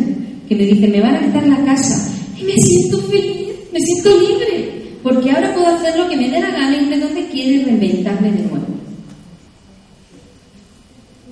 que 0.49 0.55
me 0.55 0.65
dicen, 0.65 0.91
me 0.91 1.01
van 1.01 1.17
a 1.17 1.27
quitar 1.27 1.47
la 1.47 1.65
casa, 1.65 2.11
y 2.39 2.45
me 2.45 2.53
siento 2.53 2.99
feliz, 3.09 3.49
me 3.73 3.81
siento 3.81 4.11
libre, 4.21 4.99
porque 5.03 5.31
ahora 5.31 5.55
puedo 5.55 5.67
hacer 5.69 5.99
lo 5.99 6.09
que 6.09 6.17
me 6.17 6.31
dé 6.31 6.41
la 6.41 6.51
gana 6.51 6.77
y 6.81 6.89
de 6.91 7.01
donde 7.01 7.27
quiera 7.29 7.51
y 7.51 7.65
reinventarme 7.65 8.33
de 8.33 8.43
nuevo. 8.43 8.67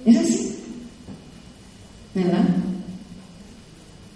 Es 0.05 0.17
así. 0.17 0.49
¿Verdad? 2.15 2.45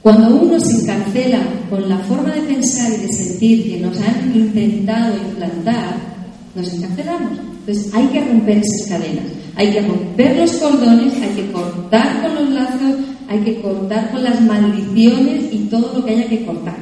Cuando 0.03 0.37
uno 0.37 0.61
se 0.61 0.83
encarcela 0.83 1.43
con 1.71 1.89
la 1.89 1.99
forma 1.99 2.33
de 2.35 2.43
pensar 2.43 2.93
y 2.93 3.07
de 3.07 3.13
sentir 3.13 3.71
que 3.71 3.81
nos 3.81 3.99
han 4.01 4.35
intentado 4.35 5.17
implantar, 5.17 6.16
nos 6.57 6.73
encarcelamos. 6.73 7.39
Entonces 7.61 7.95
hay 7.95 8.07
que 8.07 8.25
romper 8.25 8.59
esas 8.59 8.89
cadenas, 8.89 9.25
hay 9.55 9.73
que 9.73 9.83
romper 9.83 10.37
los 10.37 10.53
cordones, 10.53 11.15
hay 11.23 11.35
que 11.37 11.53
cortar 11.53 12.23
con 12.23 12.35
los 12.35 12.51
lazos, 12.51 12.97
hay 13.29 13.41
que 13.41 13.61
cortar 13.61 14.11
con 14.11 14.25
las 14.25 14.41
maldiciones 14.41 15.53
y 15.53 15.59
todo 15.71 15.93
lo 15.95 16.05
que 16.05 16.13
haya 16.13 16.29
que 16.29 16.45
cortar. 16.45 16.77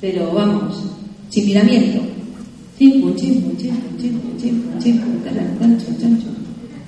Pero 0.00 0.32
vamos, 0.32 0.84
sin 1.30 1.46
miramiento. 1.46 2.00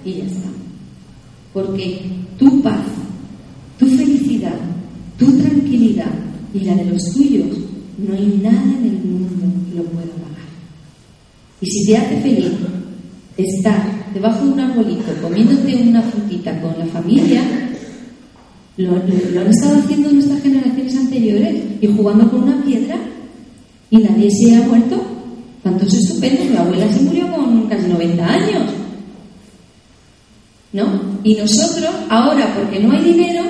Y 0.04 0.12
ya 0.12 0.24
está. 0.24 0.48
Porque 1.52 2.00
tu 2.38 2.60
paz, 2.60 2.84
tu 3.78 3.86
felicidad, 3.86 4.58
tu 5.18 5.32
tranquilidad 5.38 6.12
y 6.52 6.60
la 6.60 6.74
de 6.74 6.84
los 6.84 7.12
tuyos, 7.12 7.56
no 7.98 8.14
hay 8.14 8.40
nada 8.42 8.62
en 8.62 8.84
el 8.84 8.98
mundo 9.04 9.46
que 9.70 9.76
lo 9.76 9.84
pueda 9.84 10.06
pagar. 10.06 10.35
Y 11.60 11.66
si 11.66 11.86
te 11.86 11.96
hace 11.96 12.20
feliz 12.20 12.52
estar 13.36 14.12
debajo 14.12 14.44
de 14.44 14.52
un 14.52 14.60
arbolito 14.60 15.12
comiéndote 15.22 15.76
una 15.76 16.02
frutita 16.02 16.60
con 16.60 16.78
la 16.78 16.86
familia, 16.86 17.42
lo, 18.76 18.96
han 18.96 19.50
estado 19.50 19.78
haciendo 19.78 20.10
nuestras 20.12 20.42
generaciones 20.42 20.96
anteriores 20.96 21.62
y 21.80 21.86
jugando 21.86 22.30
con 22.30 22.42
una 22.42 22.62
piedra 22.64 22.96
y 23.90 23.98
nadie 23.98 24.30
se 24.30 24.54
ha 24.54 24.62
muerto. 24.62 25.02
Tanto 25.62 25.86
es 25.86 25.94
estupendo, 25.94 26.44
mi 26.44 26.56
abuela 26.56 26.92
se 26.92 27.02
murió 27.02 27.30
con 27.32 27.66
casi 27.68 27.88
90 27.88 28.26
años. 28.26 28.62
¿No? 30.72 30.86
Y 31.24 31.34
nosotros, 31.34 31.90
ahora, 32.10 32.54
porque 32.54 32.80
no 32.80 32.92
hay 32.92 33.02
dinero, 33.02 33.42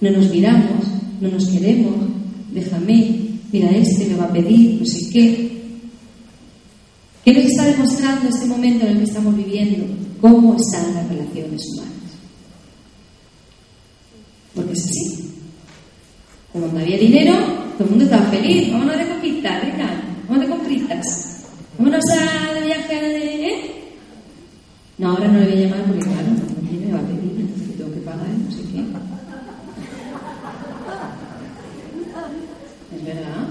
no 0.00 0.10
nos 0.10 0.28
miramos, 0.28 0.86
no 1.20 1.28
nos 1.28 1.46
queremos, 1.46 1.94
déjame, 2.52 3.20
mira 3.52 3.70
este 3.70 4.06
me 4.06 4.16
va 4.16 4.24
a 4.24 4.32
pedir, 4.32 4.80
no 4.80 4.86
sé 4.86 5.10
qué. 5.12 5.14
¿Qué 5.14 5.22
nos 5.22 5.44
está 5.44 5.53
demostrando 8.24 8.28
este 8.28 8.46
momento 8.46 8.86
en 8.86 8.92
el 8.92 8.98
que 8.98 9.04
estamos 9.04 9.36
viviendo? 9.36 9.84
¿Cómo 10.20 10.56
están 10.56 10.94
las 10.94 11.08
relaciones 11.08 11.60
humanas? 11.72 11.92
Porque 14.54 14.72
es 14.72 14.84
así. 14.84 15.30
Como 16.52 16.66
no 16.68 16.78
había 16.78 16.98
dinero, 16.98 17.34
Todo 17.76 17.84
el 17.84 17.90
mundo 17.90 18.04
estaba 18.04 18.26
feliz. 18.30 18.72
Vámonos 18.72 18.96
de 18.96 19.08
copitas, 19.08 19.62
venga. 19.62 20.02
Vámonos 20.28 20.48
de 20.48 20.56
compritas. 20.56 21.46
Vámonos 21.76 22.04
a 22.10 22.54
de 22.54 22.60
viaje 22.66 22.94
de... 22.94 23.46
¿eh? 23.48 23.70
No, 24.96 25.10
ahora 25.10 25.26
no 25.26 25.40
le 25.40 25.46
voy 25.46 25.54
a 25.54 25.60
llamar 25.66 25.84
porque 25.86 26.04
claro, 26.04 26.28
no 26.28 26.80
me 26.80 26.92
va 26.92 27.00
a 27.00 27.02
pedir, 27.02 27.40
entonces 27.40 27.76
tengo 27.76 27.92
que 27.92 28.00
pagar, 28.00 28.28
no 28.28 28.50
sé 28.52 28.62
qué. 28.62 28.84
Es 32.96 33.04
verdad. 33.04 33.48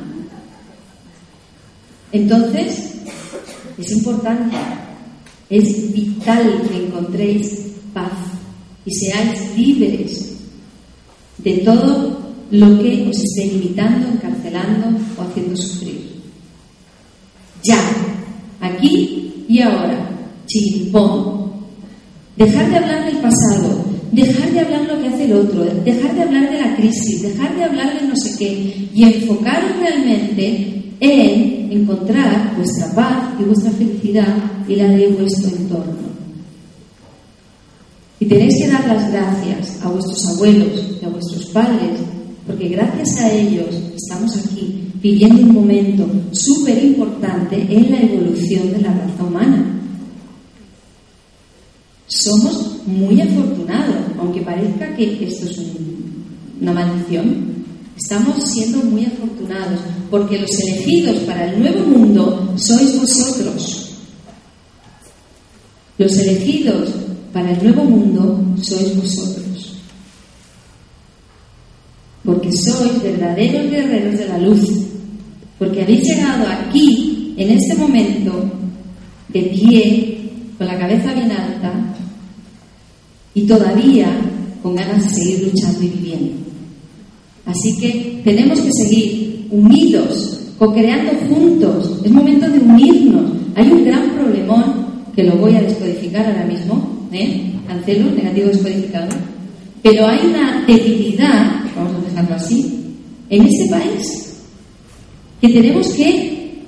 Entonces, 2.14 2.83
es 3.84 3.92
importante, 3.92 4.56
es 5.50 5.94
vital 5.94 6.62
que 6.70 6.86
encontréis 6.86 7.74
paz 7.94 8.12
y 8.86 8.94
seáis 8.94 9.58
libres 9.58 10.38
de 11.38 11.58
todo 11.58 12.18
lo 12.52 12.80
que 12.80 13.08
os 13.10 13.18
esté 13.18 13.46
limitando, 13.46 14.08
encarcelando 14.08 14.98
o 15.18 15.22
haciendo 15.22 15.56
sufrir. 15.56 16.14
Ya, 17.64 17.80
aquí 18.62 19.46
y 19.48 19.62
ahora, 19.62 20.10
chimpón. 20.46 21.44
Dejar 22.38 22.70
de 22.70 22.78
hablar 22.78 23.06
del 23.06 23.18
pasado, 23.18 23.86
dejar 24.12 24.52
de 24.52 24.60
hablar 24.60 24.82
lo 24.88 25.02
que 25.02 25.08
hace 25.08 25.26
el 25.26 25.34
otro, 25.34 25.66
dejar 25.84 26.16
de 26.16 26.22
hablar 26.24 26.52
de 26.52 26.60
la 26.60 26.76
crisis, 26.76 27.22
dejar 27.22 27.56
de 27.56 27.64
hablar 27.64 28.00
de 28.00 28.08
no 28.08 28.16
sé 28.16 28.38
qué 28.40 28.90
y 28.94 29.04
enfocaros 29.04 29.78
realmente 29.80 30.83
en 31.00 31.72
encontrar 31.72 32.56
vuestra 32.56 32.94
paz 32.94 33.34
y 33.40 33.44
vuestra 33.44 33.72
felicidad 33.72 34.36
y 34.68 34.76
la 34.76 34.88
de 34.90 35.08
vuestro 35.08 35.56
entorno. 35.56 36.14
Y 38.20 38.26
tenéis 38.26 38.56
que 38.58 38.70
dar 38.70 38.88
las 38.88 39.12
gracias 39.12 39.84
a 39.84 39.90
vuestros 39.90 40.26
abuelos 40.30 40.98
y 41.02 41.06
a 41.06 41.10
vuestros 41.10 41.46
padres, 41.48 42.00
porque 42.48 42.70
gracias 42.70 43.20
a 43.20 43.34
ellos 43.34 43.68
estamos 43.96 44.38
aquí 44.38 44.92
viviendo 45.02 45.42
un 45.42 45.54
momento 45.54 46.08
súper 46.32 46.82
importante 46.84 47.56
en 47.56 47.92
la 47.92 48.00
evolución 48.00 48.72
de 48.72 48.82
la 48.82 48.94
raza 48.94 49.24
humana. 49.24 49.66
Somos 52.08 52.82
muy 52.86 53.20
afortunados, 53.20 53.96
aunque 54.20 54.42
parezca 54.42 54.96
que 54.96 55.26
esto 55.28 55.46
es 55.46 55.62
una 56.62 56.72
maldición. 56.72 57.53
Estamos 57.98 58.52
siendo 58.52 58.80
muy 58.80 59.06
afortunados, 59.06 59.80
porque 60.10 60.40
los 60.40 60.50
elegidos 60.62 61.18
para 61.24 61.52
el 61.52 61.60
nuevo 61.60 61.86
mundo 61.86 62.54
sois 62.58 63.00
vosotros. 63.00 63.96
Los 65.98 66.18
elegidos 66.18 66.90
para 67.32 67.52
el 67.52 67.64
nuevo 67.64 67.84
mundo 67.84 68.44
sois 68.62 68.96
vosotros. 68.96 69.78
Porque 72.24 72.52
sois 72.52 73.02
verdaderos 73.04 73.70
guerreros 73.70 74.18
de 74.18 74.28
la 74.28 74.38
luz. 74.40 74.70
Porque 75.60 75.84
habéis 75.84 76.02
llegado 76.02 76.48
aquí, 76.48 77.36
en 77.38 77.52
este 77.52 77.76
momento, 77.76 78.52
de 79.30 79.42
pie, 79.44 80.32
con 80.58 80.68
la 80.68 80.80
cabeza 80.80 81.14
bien 81.14 81.32
alta 81.32 81.74
y 83.34 83.46
todavía 83.48 84.08
con 84.62 84.76
ganas 84.76 85.04
de 85.04 85.10
seguir 85.10 85.44
luchando 85.44 85.84
y 85.84 85.88
viviendo. 85.90 86.53
Así 87.46 87.78
que 87.80 88.22
tenemos 88.24 88.60
que 88.62 88.72
seguir 88.72 89.48
unidos, 89.52 90.40
co-creando 90.58 91.12
juntos. 91.30 92.00
Es 92.04 92.12
momento 92.12 92.50
de 92.50 92.60
unirnos. 92.60 93.32
Hay 93.56 93.70
un 93.70 93.86
gran 93.86 94.12
problemón 94.12 94.86
que 95.16 95.24
lo 95.24 95.36
voy 95.36 95.56
a 95.56 95.62
descodificar 95.62 96.26
ahora 96.26 96.46
mismo, 96.46 97.08
¿eh? 97.12 97.52
Cancelo, 97.68 98.12
negativo 98.12 98.48
descodificado. 98.48 99.10
Pero 99.82 100.08
hay 100.08 100.20
una 100.28 100.64
debilidad, 100.66 101.62
vamos 101.76 101.94
a 101.96 102.10
dejarlo 102.10 102.36
así, 102.36 102.80
en 103.30 103.44
este 103.44 103.70
país 103.70 104.24
que 105.44 105.50
tenemos 105.50 105.90
que 105.90 106.64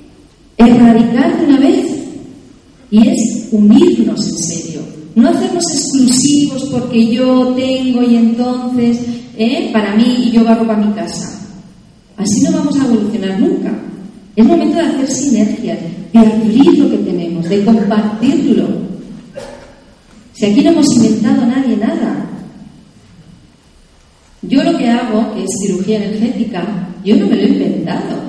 erradicar 0.57 1.39
de 1.39 1.45
una 1.45 1.59
vez 1.59 1.85
y 2.91 3.07
es 3.07 3.47
unirnos 3.53 4.27
en 4.27 4.37
serio. 4.37 4.81
No 5.15 5.29
hacernos 5.29 5.63
exclusivos 5.73 6.65
porque 6.65 7.07
yo 7.07 7.53
tengo 7.55 8.03
y 8.03 8.17
entonces 8.17 8.99
¿eh? 9.37 9.69
para 9.71 9.95
mí 9.95 10.25
y 10.27 10.31
yo 10.31 10.43
barro 10.43 10.65
para 10.65 10.79
mi 10.79 10.93
casa. 10.93 11.39
Así 12.17 12.41
no 12.41 12.51
vamos 12.51 12.79
a 12.79 12.85
evolucionar 12.85 13.39
nunca. 13.39 13.71
Es 14.35 14.45
momento 14.45 14.75
de 14.75 14.81
hacer 14.81 15.07
sinergias, 15.11 15.79
de 16.11 16.19
abrir 16.19 16.77
lo 16.77 16.89
que 16.89 16.97
tenemos, 16.97 17.47
de 17.47 17.63
compartirlo. 17.63 18.67
Si 20.33 20.45
aquí 20.45 20.61
no 20.61 20.71
hemos 20.71 20.95
inventado 20.95 21.45
nadie 21.45 21.77
nada. 21.77 22.25
Yo 24.41 24.63
lo 24.63 24.77
que 24.77 24.89
hago, 24.89 25.33
que 25.33 25.43
es 25.43 25.49
cirugía 25.65 26.03
energética, 26.03 26.89
yo 27.03 27.15
no 27.15 27.27
me 27.27 27.35
lo 27.35 27.41
he 27.41 27.47
inventado. 27.47 28.25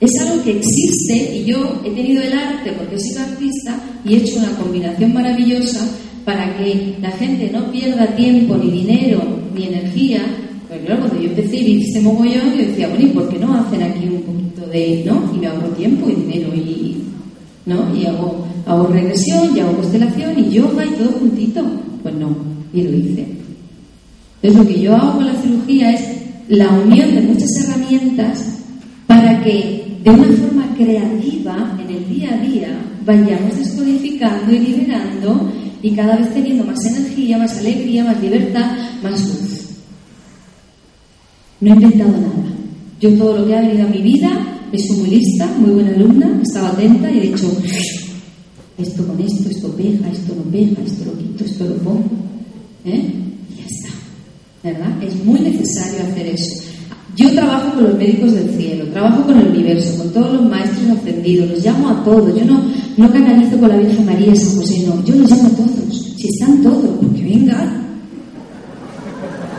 Es 0.00 0.10
algo 0.20 0.42
que 0.44 0.58
existe 0.58 1.36
y 1.36 1.44
yo 1.44 1.82
he 1.84 1.90
tenido 1.90 2.22
el 2.22 2.32
arte, 2.32 2.72
porque 2.72 2.98
sido 2.98 3.22
artista, 3.22 3.74
y 4.04 4.14
he 4.14 4.18
hecho 4.18 4.38
una 4.38 4.52
combinación 4.52 5.12
maravillosa 5.12 5.84
para 6.28 6.54
que 6.58 6.94
la 7.00 7.10
gente 7.12 7.50
no 7.50 7.72
pierda 7.72 8.14
tiempo, 8.14 8.54
ni 8.58 8.70
dinero, 8.70 9.18
ni 9.54 9.64
energía. 9.64 10.20
Porque 10.68 10.84
claro, 10.84 11.00
cuando 11.00 11.22
yo 11.22 11.30
empecé 11.30 11.56
y 11.56 11.64
vi 11.64 11.82
este 11.84 12.02
mogollón, 12.02 12.50
yo 12.50 12.66
decía, 12.66 12.86
bueno, 12.88 13.06
¿y 13.06 13.08
por 13.08 13.28
qué 13.30 13.38
no 13.38 13.54
hacen 13.54 13.82
aquí 13.82 14.08
un 14.08 14.20
poquito 14.20 14.66
de, 14.66 15.04
¿no? 15.06 15.32
Y 15.34 15.38
me 15.38 15.46
ahorro 15.46 15.68
tiempo 15.68 16.06
y 16.10 16.14
dinero 16.16 16.54
y, 16.54 17.02
¿no? 17.64 17.96
Y 17.96 18.04
hago, 18.04 18.46
hago 18.66 18.88
regresión, 18.88 19.56
y 19.56 19.60
hago 19.60 19.72
constelación 19.76 20.38
y 20.38 20.50
yoga 20.50 20.84
y 20.84 20.90
todo 20.90 21.12
juntito. 21.12 21.64
Pues 22.02 22.14
no, 22.16 22.36
y 22.74 22.82
lo 22.82 22.90
hice. 22.90 23.26
Entonces 24.42 24.60
lo 24.60 24.68
que 24.68 24.80
yo 24.82 24.94
hago 24.96 25.14
con 25.14 25.26
la 25.28 25.40
cirugía 25.40 25.92
es 25.94 26.02
la 26.48 26.68
unión 26.68 27.14
de 27.14 27.22
muchas 27.22 27.48
herramientas 27.56 28.58
para 29.06 29.42
que 29.42 29.96
de 30.04 30.10
una 30.10 30.28
forma 30.36 30.74
creativa 30.76 31.74
en 31.82 31.96
el 31.96 32.06
día 32.06 32.34
a 32.34 32.46
día 32.46 32.68
vayamos 33.06 33.56
descodificando 33.56 34.52
y 34.52 34.58
liberando 34.58 35.50
y 35.82 35.94
cada 35.94 36.16
vez 36.16 36.32
teniendo 36.32 36.64
más 36.64 36.84
energía, 36.84 37.38
más 37.38 37.56
alegría, 37.58 38.04
más 38.04 38.20
libertad, 38.20 38.76
más 39.02 39.20
luz. 39.20 39.58
No 41.60 41.70
he 41.70 41.74
inventado 41.74 42.10
nada. 42.12 42.58
Yo 43.00 43.10
todo 43.16 43.38
lo 43.38 43.46
que 43.46 43.56
ha 43.56 43.60
venido 43.60 43.86
a 43.86 43.90
mi 43.90 44.02
vida 44.02 44.30
he 44.72 44.78
sido 44.78 44.98
muy 44.98 45.10
lista, 45.10 45.46
muy 45.58 45.70
buena 45.70 45.90
alumna, 45.90 46.40
estaba 46.42 46.68
atenta 46.68 47.10
y 47.10 47.18
he 47.18 47.22
dicho, 47.22 47.50
esto 48.76 49.06
con 49.06 49.20
esto, 49.20 49.48
esto 49.48 49.68
pega, 49.76 50.10
esto 50.10 50.34
no 50.34 50.42
pega, 50.50 50.82
esto 50.84 51.04
lo 51.06 51.18
quito, 51.18 51.44
esto 51.44 51.64
lo 51.64 51.76
pongo. 51.76 52.10
¿Eh? 52.84 53.12
Y 53.50 53.56
ya 53.56 53.66
está. 53.66 53.88
¿Verdad? 54.62 55.02
Es 55.02 55.24
muy 55.24 55.40
necesario 55.40 56.00
hacer 56.10 56.26
eso. 56.26 56.67
Yo 57.16 57.32
trabajo 57.32 57.74
con 57.74 57.82
los 57.82 57.94
médicos 57.98 58.32
del 58.32 58.48
cielo, 58.56 58.84
trabajo 58.92 59.24
con 59.24 59.36
el 59.36 59.48
universo, 59.48 59.98
con 59.98 60.12
todos 60.12 60.34
los 60.34 60.48
maestros 60.48 60.98
ascendidos, 60.98 61.50
los 61.50 61.64
llamo 61.64 61.88
a 61.88 62.04
todos. 62.04 62.32
Yo 62.32 62.44
no, 62.44 62.62
no 62.96 63.12
canalizo 63.12 63.58
con 63.58 63.70
la 63.70 63.76
Virgen 63.76 64.06
María 64.06 64.32
y 64.32 64.36
San 64.36 64.56
José, 64.56 64.84
no. 64.86 65.04
Yo 65.04 65.16
los 65.16 65.28
llamo 65.28 65.48
a 65.48 65.50
todos. 65.50 66.14
Si 66.16 66.28
están 66.28 66.62
todos, 66.62 66.90
pues 67.00 67.12
que 67.16 67.22
vengan. 67.24 67.86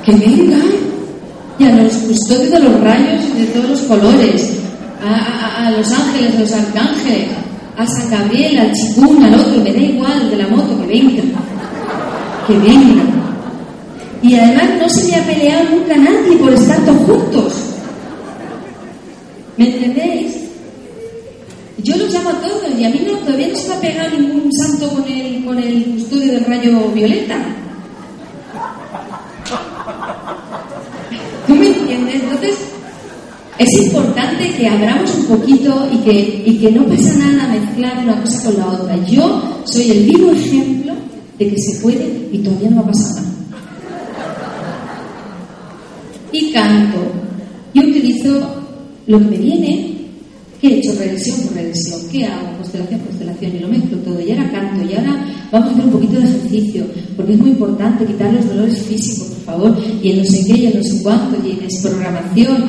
Que 0.06 0.14
vengan. 0.14 0.62
Y 1.60 1.64
a 1.66 1.84
los 1.84 1.94
custodios 1.94 2.52
de 2.52 2.60
los 2.62 2.80
rayos 2.80 3.36
de 3.36 3.46
todos 3.48 3.70
los 3.72 3.80
colores, 3.82 4.54
a, 5.04 5.16
a, 5.16 5.68
a 5.68 5.72
los 5.72 5.92
ángeles, 5.92 6.36
a 6.36 6.40
los 6.40 6.52
arcángeles, 6.54 7.28
a 7.78 7.86
San 7.86 8.10
Gabriel, 8.10 8.58
al 8.60 8.72
chicún, 8.72 9.22
al 9.22 9.34
otro, 9.34 9.62
me 9.62 9.74
da 9.74 9.80
igual, 9.80 10.30
de 10.30 10.38
la 10.38 10.48
moto, 10.48 10.80
que 10.80 10.88
vengan. 10.88 11.32
Que 12.48 12.54
vengan. 12.58 13.09
Y 14.22 14.36
además 14.36 14.70
no 14.82 14.90
se 14.90 15.08
me 15.08 15.16
ha 15.16 15.26
peleado 15.26 15.70
nunca 15.70 15.96
nadie 15.96 16.38
por 16.38 16.54
estar 16.54 16.84
todos 16.86 16.98
juntos. 17.04 17.54
¿Me 19.56 19.74
entendéis? 19.74 20.36
Yo 21.84 21.96
los 21.96 22.14
llamo 22.14 22.30
a 22.30 22.42
todos 22.42 22.64
y 22.78 22.84
a 22.84 22.90
mí 22.90 23.02
no, 23.06 23.18
todavía 23.20 23.48
no 23.48 23.56
se 23.56 23.70
me 23.70 23.76
ha 23.76 23.82
pegado 23.82 24.18
ningún 24.18 24.52
santo 24.52 24.90
con 24.90 25.04
el, 25.10 25.46
con 25.46 25.58
el 25.58 25.86
custodio 25.86 26.34
del 26.34 26.46
rayo 26.46 26.92
violeta. 26.94 27.38
¿Tú 31.48 31.56
me 31.56 31.68
entiendes? 31.68 32.16
Entonces, 32.16 32.58
es 33.58 33.86
importante 33.86 34.54
que 34.56 34.68
abramos 34.68 35.16
un 35.16 35.26
poquito 35.26 35.90
y 35.94 35.98
que, 36.00 36.44
y 36.46 36.58
que 36.60 36.72
no 36.72 36.86
pasa 36.86 37.14
nada 37.18 37.48
mezclar 37.48 38.04
una 38.04 38.22
cosa 38.22 38.44
con 38.44 38.58
la 38.58 38.68
otra. 38.68 38.98
Yo 39.06 39.62
soy 39.64 39.92
el 39.92 40.06
vivo 40.06 40.32
ejemplo 40.32 40.94
de 41.38 41.50
que 41.50 41.62
se 41.62 41.80
puede 41.82 42.30
y 42.32 42.40
todavía 42.40 42.70
no 42.70 42.82
ha 42.82 42.86
pasado 42.88 43.22
nada 43.22 43.39
y 46.32 46.52
canto. 46.52 47.00
Y 47.74 47.80
utilizo 47.80 48.60
lo 49.08 49.20
que 49.20 49.26
me 49.26 49.38
viene, 49.38 49.94
que 50.62 50.68
he 50.68 50.80
hecho 50.80 50.94
regresión 50.98 51.40
por 51.42 51.56
regresión, 51.56 52.00
¿qué 52.12 52.26
hago? 52.26 52.58
Constelación, 52.58 53.00
constelación, 53.02 53.56
y 53.56 53.60
lo 53.60 53.68
mezclo 53.68 53.98
todo. 54.00 54.20
Y 54.22 54.32
ahora 54.32 54.52
canto, 54.52 54.90
y 54.90 54.96
ahora 54.96 55.26
vamos 55.52 55.70
a 55.70 55.72
hacer 55.72 55.86
un 55.86 55.92
poquito 55.92 56.14
de 56.14 56.24
ejercicio, 56.28 56.86
porque 57.16 57.34
es 57.34 57.40
muy 57.40 57.52
importante 57.52 58.06
quitar 58.06 58.34
los 58.34 58.48
dolores 58.48 58.82
físicos, 58.84 59.28
por 59.28 59.44
favor, 59.44 59.78
y 60.02 60.12
en 60.12 60.18
no 60.18 60.24
sé 60.26 60.46
qué, 60.46 60.58
y 60.58 60.66
en 60.68 60.78
no 60.78 60.84
sé 60.84 61.04
cuánto, 61.04 61.48
y 61.48 61.52
en 61.52 61.60
desprogramación, 61.60 62.64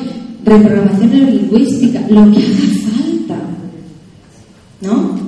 reprogramación 0.45 1.09
neurolingüística, 1.11 2.01
lo 2.09 2.31
que 2.31 2.37
haga 2.37 2.55
falta. 2.95 3.41
¿No? 4.81 5.19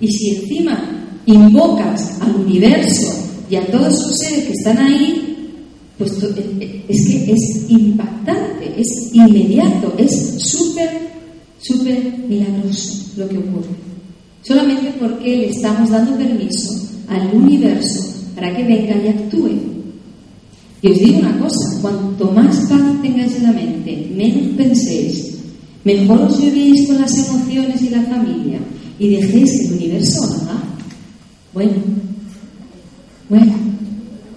Y 0.00 0.08
si 0.08 0.36
encima 0.36 0.94
invocas 1.26 2.20
al 2.20 2.34
universo 2.36 3.24
y 3.48 3.56
a 3.56 3.66
todos 3.66 3.98
sus 3.98 4.18
seres 4.18 4.44
que 4.46 4.52
están 4.52 4.78
ahí, 4.78 5.33
pues 5.98 6.12
es 6.88 7.06
que 7.08 7.32
es 7.32 7.66
impactante. 7.68 8.74
es 8.76 9.10
inmediato, 9.12 9.94
es 9.96 10.34
súper, 10.38 10.90
súper 11.60 12.18
milagroso 12.28 13.12
lo 13.16 13.28
que 13.28 13.38
ocurre. 13.38 13.74
Solamente 14.42 14.92
porque 14.98 15.36
le 15.36 15.50
estamos 15.50 15.90
dando 15.90 16.16
permiso 16.16 16.72
al 17.08 17.34
universo 17.34 18.14
para 18.34 18.54
que 18.54 18.64
venga 18.64 18.96
y 19.02 19.08
actúe. 19.08 19.50
Y 20.82 20.90
os 20.90 20.98
digo 20.98 21.18
una 21.20 21.38
cosa, 21.38 21.80
cuanto 21.80 22.30
más 22.32 22.56
paz 22.68 23.02
tengáis 23.02 23.36
en 23.36 23.44
la 23.44 23.52
mente, 23.52 24.10
menos 24.14 24.56
penséis, 24.56 25.34
mejor 25.84 26.22
os 26.22 26.38
llevéis 26.38 26.86
con 26.86 27.00
las 27.00 27.16
emociones 27.16 27.80
y 27.82 27.90
la 27.90 28.02
familia 28.02 28.58
y 28.98 29.16
dejéis 29.16 29.50
que 29.50 29.66
el 29.66 29.72
universo 29.74 30.24
haga. 30.24 30.62
Bueno, 31.54 31.72
bueno, 33.30 33.54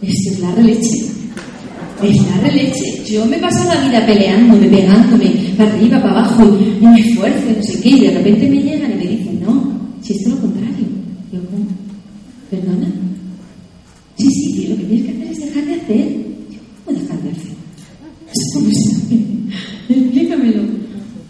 esto 0.01 0.32
es 0.32 0.39
la 0.39 0.51
releche. 0.55 1.16
Es 2.04 2.30
la 2.30 2.38
releche. 2.38 3.04
Yo 3.06 3.26
me 3.26 3.38
paso 3.39 3.64
la 3.66 3.88
vida 3.88 4.06
peleándome, 4.06 4.68
pegándome, 4.68 5.54
para 5.58 5.74
arriba, 5.74 6.02
para 6.02 6.20
abajo, 6.20 6.43
y 6.82 6.86
me 6.86 7.00
esfuerzo, 7.00 7.45
no 7.56 7.64
sé 7.64 7.82
qué, 7.82 7.89
y 7.89 8.00
de 8.02 8.12
repente 8.12 8.50
me 8.50 8.62
llegan 8.62 8.91
y 8.91 8.95
me 8.95 9.08
dicen, 9.08 9.41
no, 9.41 9.80
si 10.02 10.14
es 10.14 10.28
lo 10.28 10.38
contrario. 10.39 10.86
Yo. 11.32 11.39
¿Perdona? 12.52 12.88
Sí, 14.18 14.30
sí, 14.30 14.68
lo 14.68 14.78
que 14.78 14.84
tienes 14.84 15.06
que 15.06 15.12
hacer 15.12 15.32
es 15.32 15.39
dejar 15.39 15.66
de 15.66 15.74
hacer. 15.76 16.08
¿Cómo 16.86 17.00
dejar 17.00 17.22
de 17.22 17.30
hacer? 17.32 17.58
¿Cómo 18.54 18.70
se 18.70 19.93
Explícamelo. 19.93 20.64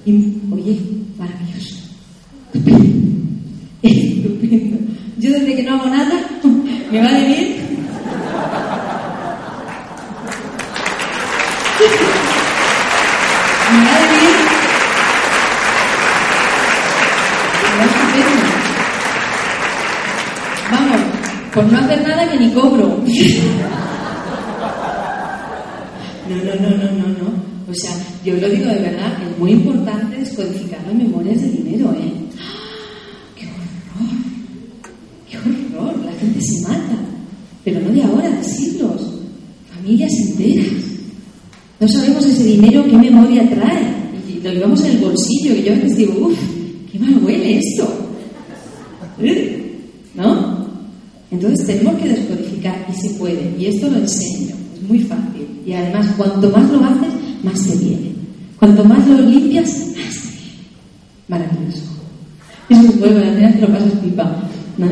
Y, 0.06 0.12
oye, 0.52 0.80
maravilloso. 1.18 1.76
Estupendo. 3.84 4.78
Yo 5.20 5.32
desde 5.32 5.56
que 5.56 5.64
no 5.64 5.74
hago 5.76 5.90
nada, 5.90 6.14
me 6.92 7.00
va 7.02 7.12
de 7.12 7.28
bien. 7.28 7.48
Me 13.70 13.86
va 13.86 14.00
de 14.00 14.08
bien. 14.08 14.38
Me 17.64 17.78
va 17.78 17.86
estupendo. 17.86 18.48
Vamos, 20.72 21.02
por 21.54 21.64
no 21.72 21.78
hacer 21.80 22.08
nada 22.08 22.32
que 22.32 22.38
ni 22.38 22.52
cobro. 22.54 23.04
No, 26.30 26.36
no, 26.36 26.56
no, 26.56 26.70
no, 26.78 26.92
no, 26.92 27.08
no. 27.08 27.28
O 27.70 27.74
sea, 27.74 27.92
yo 28.24 28.36
lo 28.36 28.50
digo 28.50 28.66
de 28.66 28.80
verdad, 28.80 29.14
es 29.30 29.38
muy 29.38 29.52
importante 29.52 30.18
descodificar 30.18 30.80
las 30.86 30.96
memorias 30.96 31.42
de 31.42 31.50
dinero, 31.50 31.94
¿eh? 31.94 32.14
¡Qué 33.36 33.46
horror! 33.46 34.16
¡Qué 35.30 35.38
horror! 35.38 36.06
La 36.06 36.12
gente 36.14 36.42
se 36.42 36.62
mata. 36.62 36.98
Pero 37.64 37.82
no 37.82 37.90
de 37.90 38.04
ahora, 38.04 38.30
de 38.30 38.44
siglos. 38.44 39.20
Familias 39.76 40.12
enteras. 40.30 40.84
No 41.88 41.94
sabemos 41.94 42.26
ese 42.26 42.44
dinero 42.44 42.84
qué 42.84 42.98
memoria 42.98 43.50
trae. 43.50 43.96
Y 44.28 44.42
lo 44.44 44.52
llevamos 44.52 44.84
en 44.84 44.92
el 44.92 44.98
bolsillo. 44.98 45.56
Y 45.56 45.64
yo 45.64 45.72
veces 45.72 45.96
digo, 45.96 46.28
uff, 46.28 46.38
qué 46.92 47.00
mal 47.00 47.24
huele 47.24 47.60
esto. 47.60 47.88
¿No? 50.14 50.68
Entonces 51.32 51.66
tenemos 51.66 51.96
que 52.02 52.10
descodificar 52.10 52.86
y 52.90 53.02
se 53.02 53.10
puede. 53.12 53.56
Y 53.58 53.68
esto 53.68 53.90
lo 53.90 54.00
enseño. 54.00 54.54
Es 54.76 54.90
muy 54.90 55.00
fácil. 55.00 55.48
Y 55.66 55.72
además, 55.72 56.08
cuanto 56.18 56.50
más 56.50 56.70
lo 56.70 56.84
haces, 56.84 57.14
más 57.42 57.66
te 57.66 57.78
viene. 57.78 58.12
Cuanto 58.60 58.84
más 58.84 59.08
lo 59.08 59.22
limpias, 59.22 59.70
más 59.70 60.14
te 60.14 60.28
viene. 60.28 60.60
Maravilloso. 61.30 61.84
Es 62.70 62.78
muy 62.80 62.96
bueno, 62.96 63.20
al 63.20 63.34
final 63.34 63.54
te 63.54 63.62
lo 63.62 63.68
pasas 63.68 63.94
pipa. 64.04 64.50
¿no? 64.78 64.88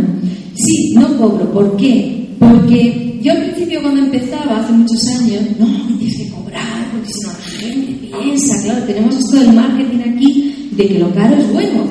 Sí, 0.54 0.94
no 0.96 1.18
cobro. 1.18 1.52
¿Por 1.52 1.76
qué? 1.76 2.30
Porque 2.40 3.05
yo 3.26 3.32
al 3.32 3.42
principio 3.42 3.82
cuando 3.82 4.02
empezaba, 4.02 4.60
hace 4.60 4.72
muchos 4.74 5.08
años, 5.20 5.42
no, 5.58 5.66
tienes 5.98 6.16
que 6.16 6.30
cobrar, 6.30 6.92
porque 6.92 7.12
si 7.12 7.26
no 7.26 7.32
la 7.32 7.74
gente 7.74 8.18
piensa, 8.22 8.64
claro, 8.64 8.86
tenemos 8.86 9.16
esto 9.16 9.40
del 9.40 9.54
marketing 9.54 10.00
aquí, 10.14 10.70
de 10.74 10.88
que 10.88 11.00
lo 11.00 11.12
caro 11.12 11.36
es 11.36 11.52
bueno. 11.52 11.86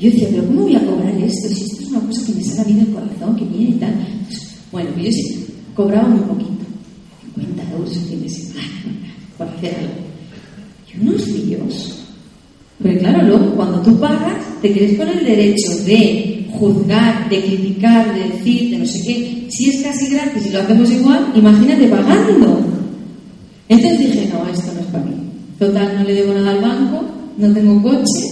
Yo 0.00 0.10
decía, 0.10 0.28
pero 0.32 0.44
¿cómo 0.46 0.62
voy 0.62 0.74
a 0.74 0.84
cobrar 0.84 1.14
esto? 1.22 1.48
Si 1.48 1.64
esto 1.64 1.80
es 1.80 1.88
una 1.90 2.00
cosa 2.00 2.26
que 2.26 2.32
me 2.32 2.42
sale 2.42 2.60
a 2.60 2.64
mí 2.64 2.72
del 2.72 2.92
corazón, 2.92 3.36
que 3.36 3.44
viene 3.44 3.70
y 3.70 3.78
tal. 3.78 3.94
Pues, 4.26 4.40
bueno, 4.72 4.90
pues 4.94 5.04
yo 5.06 5.12
sí, 5.12 5.46
cobraba 5.76 6.08
muy 6.08 6.20
poquito. 6.20 6.64
50 7.36 7.70
euros 7.70 7.96
el 7.96 8.02
fin 8.02 8.22
de 8.22 8.28
semana 8.30 8.68
por 9.38 9.46
hacer 9.46 9.74
algo. 9.76 9.94
Y 10.92 11.00
unos 11.06 11.28
líos. 11.28 11.98
Porque 12.82 12.98
claro, 12.98 13.28
luego 13.28 13.54
cuando 13.54 13.80
tú 13.80 13.96
pagas, 14.00 14.42
te 14.60 14.72
quedes 14.72 14.98
con 14.98 15.08
el 15.08 15.24
derecho 15.24 15.70
de 15.86 16.33
juzgar, 16.58 17.28
de 17.28 17.40
criticar, 17.42 18.14
de 18.14 18.28
decir, 18.30 18.70
de 18.70 18.78
no 18.78 18.86
sé 18.86 19.02
qué. 19.02 19.46
Si 19.50 19.70
es 19.70 19.82
casi 19.82 20.08
gratis 20.12 20.46
y 20.46 20.50
lo 20.50 20.60
hacemos 20.60 20.90
igual, 20.90 21.32
imagínate 21.34 21.88
pagando. 21.88 22.60
Entonces 23.68 23.98
dije, 23.98 24.32
no, 24.32 24.46
esto 24.48 24.72
no 24.74 24.80
es 24.80 24.86
para 24.86 25.04
mí. 25.04 25.14
Total, 25.58 25.96
no 25.98 26.04
le 26.04 26.14
debo 26.14 26.34
nada 26.34 26.50
al 26.50 26.60
banco, 26.60 27.04
no 27.38 27.52
tengo 27.52 27.82
coche, 27.82 28.30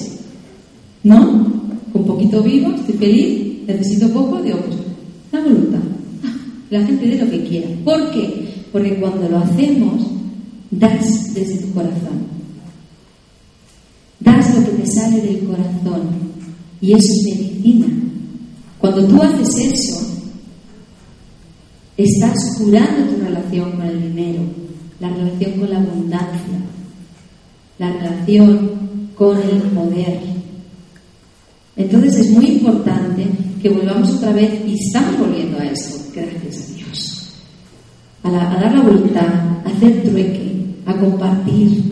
¿no? 1.04 1.52
Con 1.92 2.04
poquito 2.04 2.42
vivo, 2.42 2.72
estoy 2.74 2.94
feliz, 2.94 3.42
necesito 3.66 4.08
poco, 4.08 4.42
digo, 4.42 4.58
pues 4.58 4.76
la 5.32 5.40
voluntad. 5.40 5.80
La 6.70 6.84
gente 6.84 7.06
de 7.06 7.24
lo 7.24 7.30
que 7.30 7.44
quiera. 7.44 7.68
¿Por 7.84 8.10
qué? 8.12 8.48
Porque 8.72 8.96
cuando 8.96 9.28
lo 9.28 9.38
hacemos, 9.38 10.02
das 10.70 11.34
desde 11.34 11.58
tu 11.58 11.72
corazón. 11.72 12.32
Das 14.20 14.54
lo 14.54 14.64
que 14.64 14.82
te 14.82 14.86
sale 14.86 15.20
del 15.20 15.40
corazón. 15.40 16.02
Y 16.80 16.92
eso 16.92 17.12
es 17.12 17.24
medicina. 17.24 17.86
Cuando 18.82 19.06
tú 19.06 19.22
haces 19.22 19.72
eso, 19.72 20.00
estás 21.96 22.36
curando 22.58 23.14
tu 23.14 23.24
relación 23.24 23.70
con 23.70 23.86
el 23.86 24.12
dinero, 24.12 24.42
la 24.98 25.08
relación 25.08 25.52
con 25.52 25.70
la 25.70 25.78
abundancia, 25.78 26.58
la 27.78 27.92
relación 27.92 28.70
con 29.14 29.38
el 29.40 29.62
poder. 29.70 30.18
Entonces 31.76 32.16
es 32.16 32.30
muy 32.32 32.46
importante 32.46 33.24
que 33.62 33.68
volvamos 33.68 34.10
otra 34.14 34.32
vez, 34.32 34.50
y 34.66 34.74
estamos 34.74 35.16
volviendo 35.16 35.60
a 35.60 35.64
esto, 35.66 36.04
gracias 36.12 36.70
a 36.70 36.74
Dios, 36.74 37.32
a, 38.24 38.30
la, 38.32 38.50
a 38.50 38.60
dar 38.62 38.74
la 38.74 38.82
voluntad, 38.82 39.28
a 39.64 39.70
hacer 39.76 40.02
trueque, 40.02 40.56
a 40.86 40.96
compartir, 40.96 41.84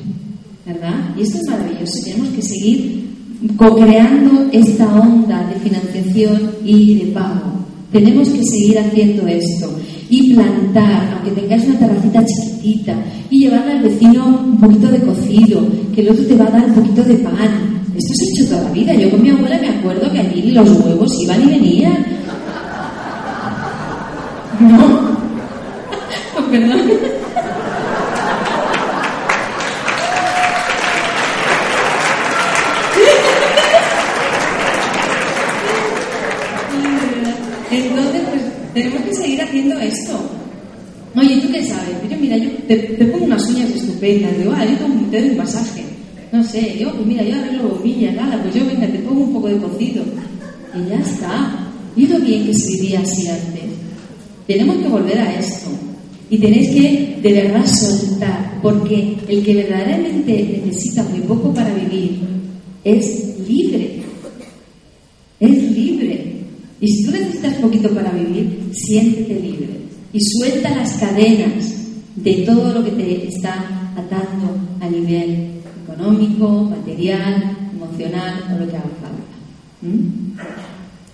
¿verdad? 0.67 1.15
Y 1.17 1.23
esto 1.23 1.39
es 1.39 1.51
maravilloso, 1.51 2.03
tenemos 2.05 2.31
que 2.31 2.43
seguir 2.43 3.10
co-creando 3.57 4.49
esta 4.53 4.87
onda 4.87 5.49
de 5.49 5.61
financiación 5.61 6.51
y 6.65 6.95
de 6.97 7.13
pago. 7.13 7.61
Tenemos 7.93 8.29
que 8.29 8.43
seguir 8.45 8.79
haciendo 8.79 9.27
esto 9.27 9.71
y 10.09 10.35
plantar, 10.35 11.15
aunque 11.15 11.41
tengáis 11.41 11.65
una 11.65 11.79
terracita 11.79 12.25
chiquitita, 12.25 12.95
y 13.31 13.41
llevarle 13.41 13.73
al 13.73 13.83
vecino 13.83 14.27
un 14.27 14.61
poquito 14.61 14.89
de 14.89 15.01
cocido, 15.01 15.67
que 15.95 16.03
el 16.03 16.11
otro 16.11 16.25
te 16.25 16.37
va 16.37 16.47
a 16.47 16.51
dar 16.51 16.65
un 16.67 16.75
poquito 16.75 17.03
de 17.03 17.15
pan. 17.15 17.81
Esto 17.97 18.15
se 18.15 18.25
ha 18.25 18.29
hecho 18.29 18.51
toda 18.51 18.63
la 18.65 18.71
vida. 18.71 18.95
Yo 18.95 19.11
con 19.11 19.23
mi 19.23 19.31
abuela 19.31 19.59
me 19.61 19.69
acuerdo 19.69 20.11
que 20.11 20.19
allí 20.19 20.51
los 20.53 20.69
huevos 20.85 21.11
iban 21.23 21.43
y 21.43 21.47
venían. 21.47 22.07
¿No? 24.61 25.11
Perdón. 26.51 26.81
Entonces, 37.71 38.23
pues 38.29 38.60
tenemos 38.75 39.03
que 39.03 39.15
seguir 39.15 39.43
haciendo 39.43 39.79
esto. 39.81 40.21
Oye, 41.17 41.41
¿tú 41.41 41.49
qué 41.53 41.65
sabes? 41.65 41.97
Yo, 42.11 42.17
mira, 42.19 42.37
yo 42.37 42.51
te, 42.69 42.77
te 42.77 43.05
pongo 43.07 43.25
unas 43.25 43.45
uñas 43.51 43.71
estupendas. 43.71 44.37
Digo, 44.39 44.53
ah, 44.55 44.65
yo 44.65 44.77
tomo- 44.79 45.11
te 45.11 45.21
doy 45.21 45.31
un 45.31 45.37
masaje. 45.39 45.83
No 46.33 46.45
sé, 46.45 46.77
yo, 46.79 46.93
pues 46.95 47.07
mira, 47.07 47.25
yo 47.25 47.35
arreglo 47.35 47.69
bombillas, 47.71 48.15
nada, 48.15 48.41
pues 48.43 48.55
yo 48.55 48.65
venga, 48.65 48.87
te 48.87 48.99
pongo 49.01 49.25
un 49.25 49.33
poco 49.33 49.49
de 49.49 49.57
cocido. 49.59 50.05
Y 50.75 50.89
ya 50.89 50.97
está. 51.01 51.67
Y 51.97 52.07
lo 52.07 52.21
bien 52.21 52.47
que 52.47 52.55
se 52.55 52.97
así 52.97 53.27
antes. 53.27 53.63
Tenemos 54.47 54.77
que 54.77 54.89
volver 54.89 55.19
a 55.19 55.35
esto. 55.39 55.71
Y 56.31 56.39
tenéis 56.39 56.71
que 56.71 57.19
de 57.23 57.33
verdad 57.43 57.67
soltar, 57.67 58.61
porque 58.63 59.17
el 59.29 59.43
que 59.45 59.55
verdaderamente 59.55 60.63
necesita 60.65 61.03
muy 61.05 61.21
poco 61.21 61.53
para 61.53 61.75
vivir 61.75 62.21
es 62.85 63.37
libre. 63.49 63.97
Es 65.41 65.51
libre. 65.73 66.37
Y 66.81 66.87
si 66.87 67.05
tú 67.05 67.11
necesitas 67.11 67.50
poquito 67.61 67.91
para 67.91 68.11
vivir, 68.13 68.71
siéntete 68.73 69.41
libre. 69.41 69.69
Y 70.13 70.19
suelta 70.21 70.75
las 70.75 70.93
cadenas 70.95 71.75
de 72.17 72.35
todo 72.47 72.75
lo 72.75 72.85
que 72.85 72.91
te 72.93 73.29
está 73.29 73.55
atando 73.97 74.59
a 74.81 74.89
nivel 74.89 75.61
económico, 75.85 76.65
material, 76.65 77.57
emocional 77.73 78.45
o 78.53 78.59
lo 78.59 78.71
que 78.71 78.77
haga 78.77 78.91
falta. 79.01 79.83
¿Mm? 79.83 80.37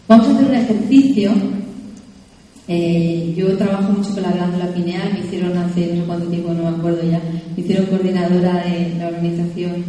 Vamos 0.09 0.26
a 0.26 0.30
hacer 0.30 0.47
un 0.47 0.55
ejercicio. 0.55 1.32
Eh, 2.68 3.34
yo 3.36 3.57
trabajo 3.57 3.92
mucho 3.92 4.12
con 4.14 4.22
la 4.22 4.32
glándula 4.32 4.66
pineal, 4.74 5.12
me 5.12 5.20
hicieron 5.20 5.57
hace 5.57 5.86
no 5.86 6.01
sé 6.01 6.07
cuánto 6.07 6.26
tiempo, 6.26 6.53
no 6.53 6.70
me 6.70 6.76
acuerdo 6.76 7.03
ya, 7.09 7.20
me 7.57 7.62
hicieron 7.62 7.86
coordinadora 7.86 8.64
de 8.64 8.94
la 8.99 9.09
organización 9.09 9.84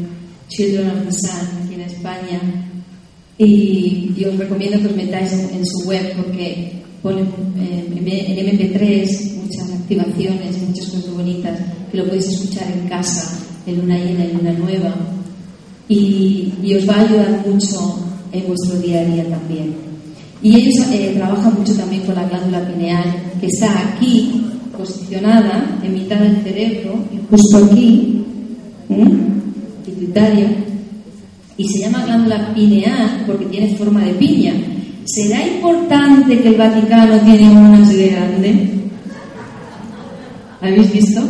Children 0.49 0.89
of 0.91 1.05
the 1.05 1.11
Sun 1.11 1.63
aquí 1.63 1.73
en 1.73 1.81
España 1.81 2.66
y 3.37 4.13
yo 4.17 4.29
os 4.29 4.37
recomiendo 4.37 4.79
que 4.79 4.87
os 4.87 4.95
metáis 4.95 5.31
en, 5.33 5.55
en 5.55 5.65
su 5.65 5.87
web 5.87 6.13
porque 6.15 6.71
pone 7.01 7.21
eh, 7.21 7.85
en 7.89 8.57
MP3 8.57 9.35
muchas 9.43 9.71
activaciones, 9.71 10.61
muchas 10.67 10.87
cosas 10.87 11.13
bonitas 11.13 11.59
que 11.91 11.97
lo 11.97 12.05
podéis 12.05 12.27
escuchar 12.27 12.71
en 12.71 12.87
casa 12.89 13.39
en 13.65 13.77
luna 13.77 13.97
llena 13.97 14.25
y 14.25 14.33
luna 14.33 14.53
nueva 14.53 14.95
y, 15.89 16.73
os 16.75 16.87
va 16.87 16.95
a 16.95 17.01
ayudar 17.01 17.45
mucho 17.47 17.99
en 18.31 18.47
vuestro 18.47 18.79
día 18.79 19.01
a 19.01 19.05
día 19.05 19.29
también. 19.29 19.73
Y 20.41 20.55
ellos 20.55 20.85
eh, 20.91 21.13
trabajan 21.15 21.53
mucho 21.55 21.73
también 21.75 22.03
con 22.03 22.15
la 22.15 22.27
glándula 22.27 22.67
pineal, 22.67 23.15
que 23.39 23.47
está 23.47 23.89
aquí, 23.89 24.45
posicionada 24.77 25.79
en 25.83 25.93
mitad 25.93 26.19
del 26.19 26.43
cerebro, 26.43 26.95
justo 27.31 27.57
aquí, 27.57 28.23
¿eh? 28.89 29.05
pituitaria, 29.85 30.47
y 31.57 31.67
se 31.67 31.79
llama 31.79 32.05
glándula 32.05 32.53
pineal 32.53 33.23
porque 33.25 33.45
tiene 33.45 33.75
forma 33.75 34.01
de 34.01 34.13
piña. 34.13 34.53
¿Será 35.05 35.45
importante 35.45 36.39
que 36.39 36.49
el 36.49 36.55
Vaticano 36.55 37.17
tiene 37.21 37.49
una 37.49 37.81
así 37.81 38.09
grande? 38.09 38.69
¿Habéis 40.61 40.91
visto? 40.91 41.21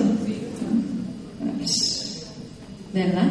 ¿Verdad? 2.93 3.29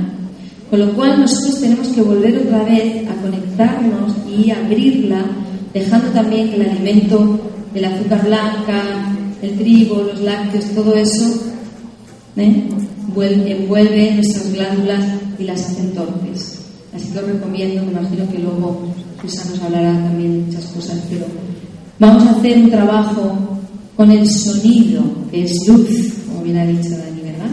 Con 0.70 0.80
lo 0.80 0.92
cual 0.94 1.20
nosotros 1.20 1.61
tenemos 1.61 1.88
que 1.88 2.03
volver 2.03 2.38
otra 2.38 2.64
vez 2.64 3.09
a 3.09 3.14
conectarnos 3.20 4.12
y 4.28 4.51
abrirla, 4.51 5.24
dejando 5.74 6.09
también 6.09 6.51
que 6.51 6.57
el 6.57 6.70
alimento, 6.70 7.40
el 7.74 7.84
azúcar 7.84 8.24
blanca, 8.24 8.82
el 9.42 9.57
trigo, 9.59 10.03
los 10.03 10.20
lácteos, 10.20 10.64
todo 10.74 10.94
eso 10.94 11.47
¿eh? 12.36 12.62
envuelve 13.16 14.12
nuestras 14.14 14.53
glándulas 14.53 15.05
y 15.38 15.44
las 15.44 15.61
hacen 15.61 15.94
torpes. 15.94 16.55
Así 16.97 17.12
que 17.12 17.18
os 17.18 17.26
recomiendo, 17.26 17.84
me 17.84 17.92
imagino 17.92 18.30
que 18.30 18.38
luego 18.38 18.88
Luisa 19.22 19.44
nos 19.51 19.61
hablará 19.61 19.92
también 19.92 20.32
de 20.32 20.47
muchas 20.47 20.64
cosas, 20.72 20.99
pero 21.11 21.26
vamos 21.99 22.24
a 22.24 22.30
hacer 22.30 22.57
un 22.57 22.70
trabajo 22.70 23.59
con 23.94 24.11
el 24.11 24.26
sonido, 24.30 25.03
que 25.30 25.44
es 25.44 25.53
luz, 25.68 26.14
como 26.26 26.42
bien 26.42 26.57
ha 26.57 26.66
dicho 26.66 26.90
Dani, 26.90 27.20
¿verdad? 27.22 27.51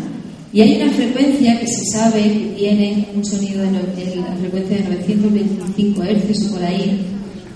Y 0.53 0.61
hay 0.61 0.81
una 0.81 0.91
frecuencia 0.93 1.59
que 1.59 1.67
se 1.67 1.85
sabe 1.91 2.21
que 2.21 2.55
tiene 2.57 3.09
un 3.13 3.25
sonido 3.25 3.63
de 3.63 3.71
la 3.71 4.35
frecuencia 4.39 4.77
de 4.77 4.83
925 4.83 6.03
Hz 6.03 6.43
por 6.51 6.63
ahí, 6.63 7.01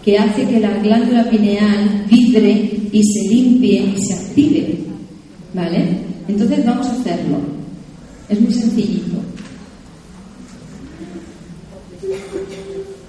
que 0.03 0.17
hace 0.17 0.45
que 0.45 0.59
la 0.59 0.77
glándula 0.79 1.29
pineal 1.29 2.05
vibre 2.09 2.81
y 2.91 3.03
se 3.03 3.33
limpie 3.33 3.93
y 3.95 4.03
se 4.03 4.13
active. 4.13 4.77
¿Vale? 5.53 5.99
Entonces 6.27 6.65
vamos 6.65 6.87
a 6.87 6.93
hacerlo. 6.93 7.37
Es 8.27 8.41
muy 8.41 8.53
sencillito. 8.53 9.17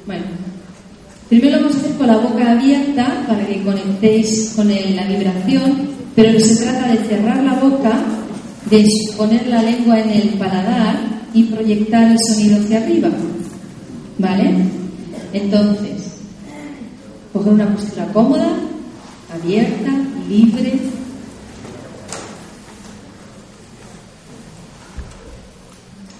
Bueno, 0.07 0.24
primero 1.29 1.57
lo 1.57 1.62
vamos 1.64 1.76
a 1.76 1.81
hacer 1.81 1.97
con 1.97 2.07
la 2.07 2.16
boca 2.16 2.53
abierta 2.53 3.24
para 3.26 3.47
que 3.47 3.62
conectéis 3.62 4.53
con 4.57 4.68
la 4.68 5.05
vibración, 5.05 5.89
pero 6.14 6.41
se 6.41 6.64
trata 6.64 6.89
de 6.89 6.99
cerrar 7.05 7.43
la 7.43 7.55
boca, 7.55 8.01
de 8.70 8.85
poner 9.16 9.47
la 9.47 9.62
lengua 9.62 10.01
en 10.01 10.11
el 10.11 10.29
paladar 10.31 10.97
y 11.35 11.45
proyectar 11.45 12.11
el 12.11 12.18
sonido 12.18 12.61
hacia 12.61 12.83
arriba. 12.83 13.11
¿Vale? 14.18 14.55
Entonces, 15.33 16.14
coger 17.33 17.53
una 17.53 17.74
postura 17.74 18.07
cómoda, 18.12 18.57
abierta, 19.33 19.93
libre. 20.29 20.72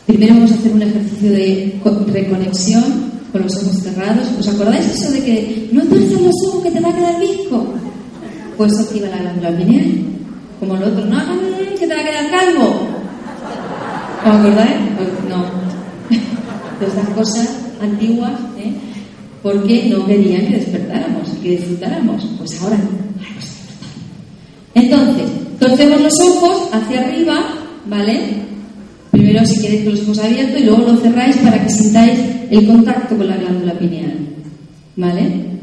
Primero 0.07 0.35
vamos 0.35 0.53
a 0.53 0.55
hacer 0.55 0.73
un 0.73 0.83
ejercicio 0.83 1.33
de 1.33 1.81
reconexión 2.13 3.08
con 3.33 3.43
los 3.43 3.57
ojos 3.57 3.83
cerrados. 3.83 4.29
¿Os 4.39 4.49
acordáis 4.49 4.87
eso 4.87 5.11
de 5.13 5.25
que 5.25 5.69
no 5.73 5.83
tuerzas 5.83 6.21
los 6.21 6.35
ojos 6.49 6.63
que 6.63 6.71
te 6.71 6.81
va 6.81 6.89
a 6.89 6.95
quedar 6.95 7.21
visco? 7.21 7.75
Pues 8.57 8.79
activa 8.79 9.09
la 9.09 9.19
glándula 9.19 9.57
pineal. 9.57 9.91
Como 10.61 10.77
el 10.77 10.83
otro, 10.83 11.05
no, 11.05 11.19
que 11.79 11.87
te 11.87 11.95
va 11.95 12.01
a 12.01 12.05
quedar 12.05 12.31
calvo. 12.31 12.89
¿Os 14.21 14.35
acordáis? 14.35 14.77
Pues 14.97 15.09
no. 15.29 15.45
De 16.81 16.87
estas 16.87 17.09
cosas 17.11 17.49
antiguas, 17.81 18.33
¿eh? 18.59 18.73
porque 19.43 19.89
no 19.89 20.05
querían 20.07 20.47
que 20.47 20.57
despertáramos 20.57 21.29
y 21.37 21.43
que 21.43 21.51
disfrutáramos. 21.51 22.25
Pues 22.39 22.63
ahora 22.63 22.79
Entonces, 24.75 25.27
torcemos 25.59 26.01
los 26.01 26.15
ojos 26.21 26.69
hacia 26.73 27.01
arriba, 27.01 27.35
¿vale? 27.87 28.49
Primero 29.19 29.45
si 29.45 29.61
queréis 29.61 29.83
con 29.83 29.95
los 29.95 30.03
ojos 30.03 30.19
abiertos 30.21 30.61
y 30.61 30.65
luego 30.65 30.93
lo 30.93 31.01
cerráis 31.01 31.37
para 31.39 31.61
que 31.61 31.71
sintáis 31.71 32.21
el 32.51 32.67
contacto 32.69 33.17
con 33.17 33.27
la 33.27 33.37
glándula 33.37 33.77
pineal, 33.77 34.17
¿vale? 34.95 35.59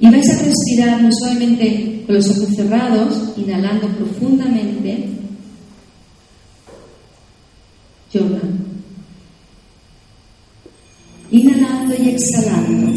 Y 0.00 0.08
vais 0.08 0.30
a 0.30 0.42
respirar 0.42 1.02
no 1.02 1.10
suavemente 1.12 2.04
con 2.06 2.14
los 2.14 2.30
ojos 2.30 2.48
cerrados, 2.56 3.34
inhalando 3.36 3.86
profundamente. 3.88 5.10
Yoga. 8.14 8.40
Inhalando 11.30 11.94
y 12.02 12.08
exhalando. 12.08 12.92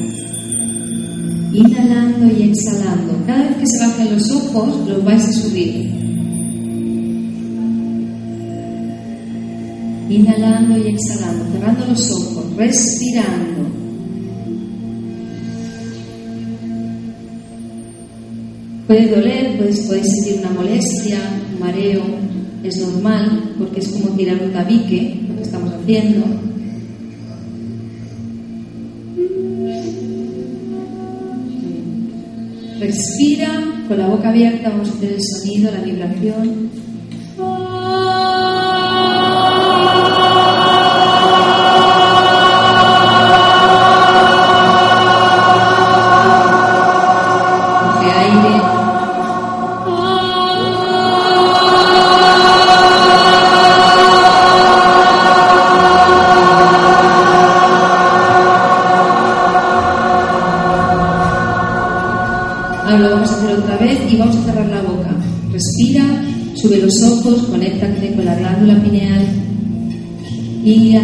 Inhalando 1.52 2.26
y 2.38 2.44
exhalando. 2.44 3.26
Cada 3.28 3.50
vez 3.50 3.58
que 3.58 3.66
se 3.68 3.80
bajen 3.86 4.14
los 4.14 4.32
ojos, 4.32 4.88
los 4.88 5.04
vais 5.04 5.26
a 5.26 5.34
subir. 5.34 5.92
Inhalando 10.10 10.78
y 10.78 10.88
exhalando, 10.90 11.46
cerrando 11.52 11.86
los 11.86 12.12
ojos, 12.12 12.56
respirando. 12.58 13.70
Puede 18.88 19.08
doler, 19.08 19.58
podéis, 19.60 19.82
podéis 19.82 20.08
sentir 20.08 20.40
una 20.40 20.50
molestia, 20.50 21.20
un 21.54 21.60
mareo, 21.60 22.02
es 22.64 22.78
normal 22.80 23.54
porque 23.60 23.82
es 23.82 23.88
como 23.90 24.16
tirar 24.16 24.42
un 24.44 24.52
tabique, 24.52 25.22
lo 25.28 25.36
que 25.36 25.42
estamos 25.44 25.74
haciendo. 25.74 26.26
Respira 32.80 33.64
con 33.88 33.98
la 34.00 34.08
boca 34.08 34.30
abierta, 34.30 34.70
vamos 34.70 34.90
a 34.90 34.94
hacer 34.94 35.12
el 35.12 35.24
sonido, 35.24 35.72
la 35.72 35.82
vibración. 35.82 36.89
Sube 66.62 66.78
los 66.78 67.02
ojos, 67.04 67.44
conéctate 67.44 68.14
con 68.16 68.26
la 68.26 68.36
glándula 68.36 68.84
pineal. 68.84 69.26
Y 70.66 70.96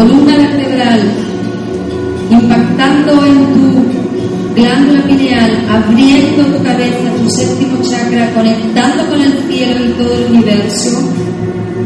columna 0.00 0.34
vertebral, 0.34 1.00
impactando 2.30 3.12
en 3.26 3.36
tu 3.52 4.58
glándula 4.58 5.02
pineal, 5.02 5.50
abriendo 5.68 6.42
tu 6.56 6.64
cabeza, 6.64 7.12
tu 7.18 7.28
séptimo 7.28 7.82
chakra, 7.82 8.32
conectando 8.32 9.04
con 9.10 9.20
el 9.20 9.32
cielo 9.46 9.84
y 9.84 9.92
todo 10.00 10.14
el 10.14 10.32
universo, 10.32 11.12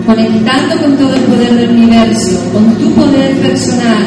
conectando 0.06 0.76
con 0.80 0.96
todo 0.96 1.12
el 1.12 1.22
poder 1.22 1.54
del 1.54 1.70
universo, 1.70 2.38
con 2.52 2.72
tu 2.76 2.92
poder 2.92 3.34
personal, 3.38 4.04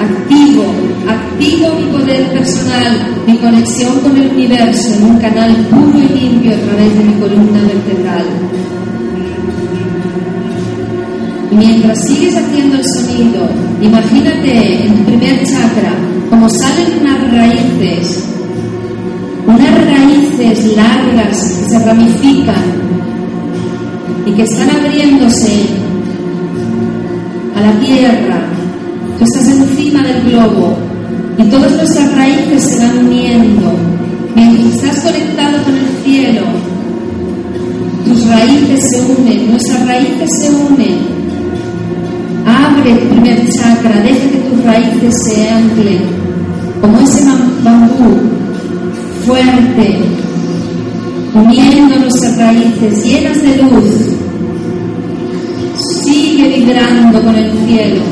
activo, 0.00 0.64
activo 1.06 1.74
mi 1.78 1.84
poder 1.96 2.24
personal, 2.32 3.22
mi 3.24 3.36
conexión 3.38 4.00
con 4.00 4.16
el 4.16 4.32
universo 4.32 4.94
en 4.94 5.04
un 5.04 5.18
canal 5.18 5.54
puro 5.70 5.96
y 5.96 6.18
limpio 6.18 6.56
a 6.56 6.58
través 6.58 6.98
de 6.98 7.04
mi 7.04 7.14
columna 7.20 7.60
vertebral. 7.60 8.26
Mientras 11.50 11.98
sigues 12.06 12.36
haciendo 12.36 12.76
el 12.76 12.84
sonido, 12.84 13.48
imagínate 13.80 14.86
en 14.86 14.96
tu 14.96 15.04
primer 15.04 15.42
chakra 15.44 15.92
como 16.28 16.46
salen 16.50 17.00
unas 17.00 17.32
raíces, 17.32 18.24
unas 19.46 19.84
raíces 19.86 20.76
largas 20.76 21.42
que 21.42 21.70
se 21.70 21.78
ramifican 21.86 22.64
y 24.26 24.32
que 24.32 24.42
están 24.42 24.70
abriéndose 24.70 25.66
a 27.56 27.60
la 27.62 27.80
tierra. 27.80 28.40
Tú 29.18 29.24
estás 29.24 29.48
encima 29.48 30.02
del 30.02 30.30
globo 30.30 30.76
y 31.38 31.44
todas 31.44 31.72
nuestras 31.72 32.14
raíces 32.14 32.62
se 32.62 32.78
van 32.78 33.06
uniendo. 33.06 33.72
Mientras 34.36 34.74
estás 34.74 35.00
conectado 35.02 35.64
con 35.64 35.74
el 35.74 35.88
cielo, 36.04 36.42
tus 38.04 38.26
raíces 38.28 38.84
se 38.90 39.00
unen, 39.00 39.50
nuestras 39.50 39.86
raíces 39.86 40.28
se 40.42 40.50
unen. 40.50 41.17
Abre 42.68 42.90
el 42.92 42.98
primer 42.98 43.48
chakra, 43.48 44.02
deja 44.02 44.30
que 44.30 44.38
tus 44.38 44.64
raíces 44.64 45.14
se 45.24 45.48
anclen 45.48 46.02
como 46.82 46.98
ese 47.00 47.24
bambú 47.64 48.20
fuerte, 49.24 49.98
uniendo 51.34 51.96
nuestras 51.96 52.36
raíces 52.36 53.04
llenas 53.04 53.40
de 53.40 53.56
luz. 53.62 53.84
Sigue 56.04 56.56
vibrando 56.56 57.22
con 57.22 57.34
el 57.36 57.50
cielo, 57.66 58.02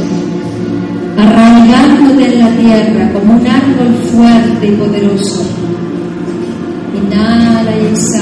arraigándote 1.19 2.33
en 2.33 2.41
la 2.41 2.51
tierra 2.57 3.13
como 3.13 3.35
un 3.35 3.47
árbol 3.47 3.95
fuerte 4.11 4.67
y 4.67 4.71
poderoso. 4.71 5.45
Inhala 6.97 7.73
y 7.77 7.87
exhala. 7.93 8.16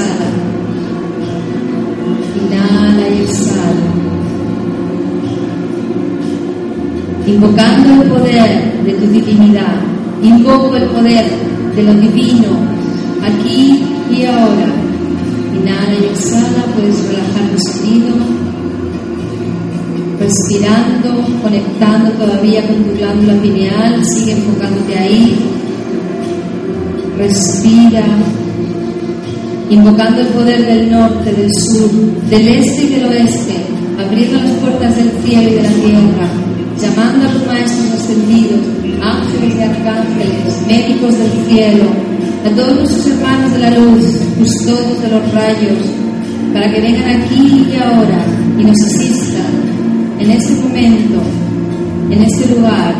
Invocando 7.27 8.03
el 8.03 8.09
poder 8.09 8.83
de 8.83 8.93
tu 8.93 9.07
divinidad. 9.07 9.75
Invoco 10.21 10.75
el 10.75 10.83
poder 10.85 11.25
de 11.75 11.83
lo 11.83 11.93
divino 11.93 12.75
aquí 13.25 13.83
y 14.11 14.25
ahora. 14.25 14.67
Inhala 15.55 15.93
y 15.99 16.05
exhala, 16.05 16.65
puedes 16.75 17.07
relajar 17.07 17.49
tu 17.51 17.59
sonido, 17.71 18.15
respirando, 20.19 21.25
conectando 21.41 22.11
todavía 22.11 22.67
con 22.67 22.83
tu 22.83 22.97
glándula 22.97 23.41
pineal, 23.41 24.05
sigue 24.05 24.33
enfocándote 24.33 24.97
ahí. 24.97 25.37
Respira, 27.17 28.03
invocando 29.69 30.21
el 30.21 30.27
poder 30.27 30.65
del 30.65 30.91
norte, 30.91 31.31
del 31.31 31.49
sur, 31.53 31.89
del 32.29 32.47
este 32.47 32.83
y 32.83 32.89
del 32.89 33.05
oeste, 33.05 33.55
abriendo 33.97 34.39
las 34.39 34.51
puertas 34.57 34.95
del 34.97 35.11
cielo 35.23 35.49
y 35.49 35.53
de 35.53 35.63
la 35.63 35.69
tierra, 35.69 36.44
llamando 36.95 37.27
a 37.27 37.31
tus 37.31 37.47
maestros 37.47 37.91
ascendidos, 37.99 38.59
ángeles 39.01 39.55
y 39.55 39.61
arcángeles, 39.61 40.67
médicos 40.67 41.17
del 41.17 41.31
cielo, 41.47 41.85
a 42.45 42.49
todos 42.55 42.75
nuestros 42.75 43.07
hermanos 43.07 43.51
de 43.51 43.59
la 43.59 43.69
luz, 43.71 44.05
custodios 44.37 45.01
de 45.01 45.09
los 45.09 45.33
rayos, 45.33 45.77
para 46.53 46.71
que 46.71 46.81
vengan 46.81 47.21
aquí 47.21 47.67
y 47.69 47.75
ahora 47.75 48.25
y 48.57 48.63
nos 48.63 48.77
asistan 48.81 50.19
en 50.19 50.31
este 50.31 50.53
momento, 50.61 51.21
en 52.11 52.23
este 52.23 52.55
lugar. 52.55 52.95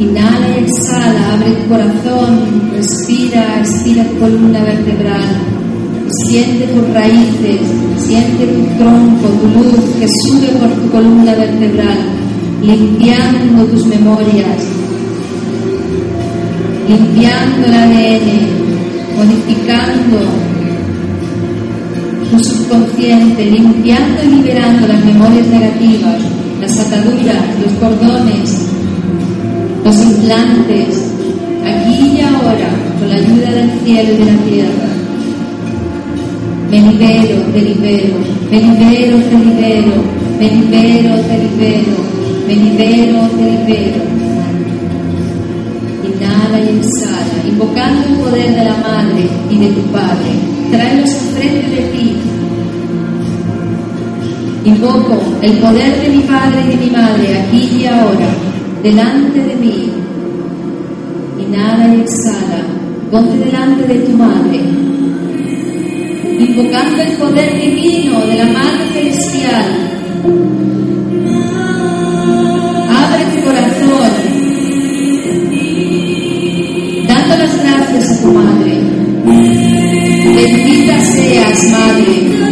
Inhala 0.00 0.48
y 0.48 0.64
exhala, 0.64 1.34
abre 1.34 1.50
tu 1.50 1.68
corazón, 1.68 2.70
respira, 2.72 3.60
estira 3.60 4.04
tu 4.04 4.18
columna 4.18 4.64
vertebral, 4.64 5.51
siente 6.26 6.66
tus 6.66 6.88
raíces, 6.92 7.60
siente 7.96 8.46
tu 8.46 8.64
tronco, 8.76 9.28
tu 9.28 9.46
luz 9.58 9.80
que 9.98 10.06
sube 10.26 10.48
por 10.58 10.68
tu 10.68 10.90
columna 10.90 11.34
vertebral, 11.34 11.98
limpiando 12.62 13.64
tus 13.64 13.86
memorias, 13.86 14.58
limpiando 16.88 17.66
el 17.66 17.74
ADN, 17.74 18.28
modificando 19.16 20.18
tu 22.30 22.44
subconsciente, 22.44 23.46
limpiando 23.46 24.22
y 24.24 24.26
liberando 24.36 24.88
las 24.88 25.04
memorias 25.04 25.46
negativas, 25.46 26.16
las 26.60 26.78
ataduras, 26.78 27.42
los 27.64 27.72
cordones, 27.80 28.56
los 29.84 30.00
implantes, 30.02 31.10
aquí 31.64 32.16
y 32.16 32.20
ahora, 32.20 32.70
con 32.98 33.08
la 33.08 33.16
ayuda 33.16 33.50
del 33.50 33.70
cielo 33.84 34.12
y 34.12 34.16
de 34.16 34.24
la 34.24 34.38
tierra. 34.44 34.91
Me 36.72 36.80
libero, 36.80 37.36
te 37.52 37.60
libero, 37.60 38.14
me 38.50 38.58
libero, 38.58 39.18
te 39.28 39.38
libero, 39.38 39.92
me 40.38 40.50
libero, 40.50 41.14
te 41.20 41.36
libero, 41.36 41.96
me 42.48 42.56
libero, 42.56 43.28
te 43.28 43.44
libero. 43.44 44.02
Inhala 46.02 46.60
y 46.60 46.78
exhala, 46.78 47.46
invocando 47.46 48.06
el 48.08 48.14
poder 48.14 48.54
de 48.54 48.64
la 48.64 48.76
madre 48.78 49.28
y 49.50 49.58
de 49.58 49.66
tu 49.66 49.82
padre. 49.92 50.30
Tráelos 50.70 51.10
enfrente 51.10 51.76
de 51.76 51.82
ti. 51.88 52.16
Invoco 54.64 55.20
el 55.42 55.52
poder 55.58 56.00
de 56.00 56.08
mi 56.08 56.22
padre 56.22 56.62
y 56.64 56.70
de 56.70 56.86
mi 56.86 56.90
madre 56.90 57.38
aquí 57.38 57.82
y 57.82 57.86
ahora, 57.86 58.28
delante 58.82 59.40
de 59.40 59.56
mí. 59.56 59.90
Inhala 61.38 61.94
y 61.94 62.00
exhala, 62.00 62.64
ponte 63.10 63.44
delante 63.44 63.86
de 63.86 63.98
tu 64.06 64.16
madre. 64.16 64.91
Invocando 66.38 67.02
el 67.02 67.12
poder 67.12 67.60
divino 67.60 68.20
de 68.26 68.36
la 68.36 68.46
Madre 68.46 68.86
Celestial. 68.92 69.64
Abre 72.90 73.24
tu 73.32 73.44
corazón, 73.44 74.12
dando 77.06 77.36
las 77.36 77.62
gracias 77.62 78.10
a 78.10 78.22
tu 78.22 78.32
madre. 78.32 78.80
Bendita 80.34 81.00
seas, 81.00 81.70
madre. 81.70 82.42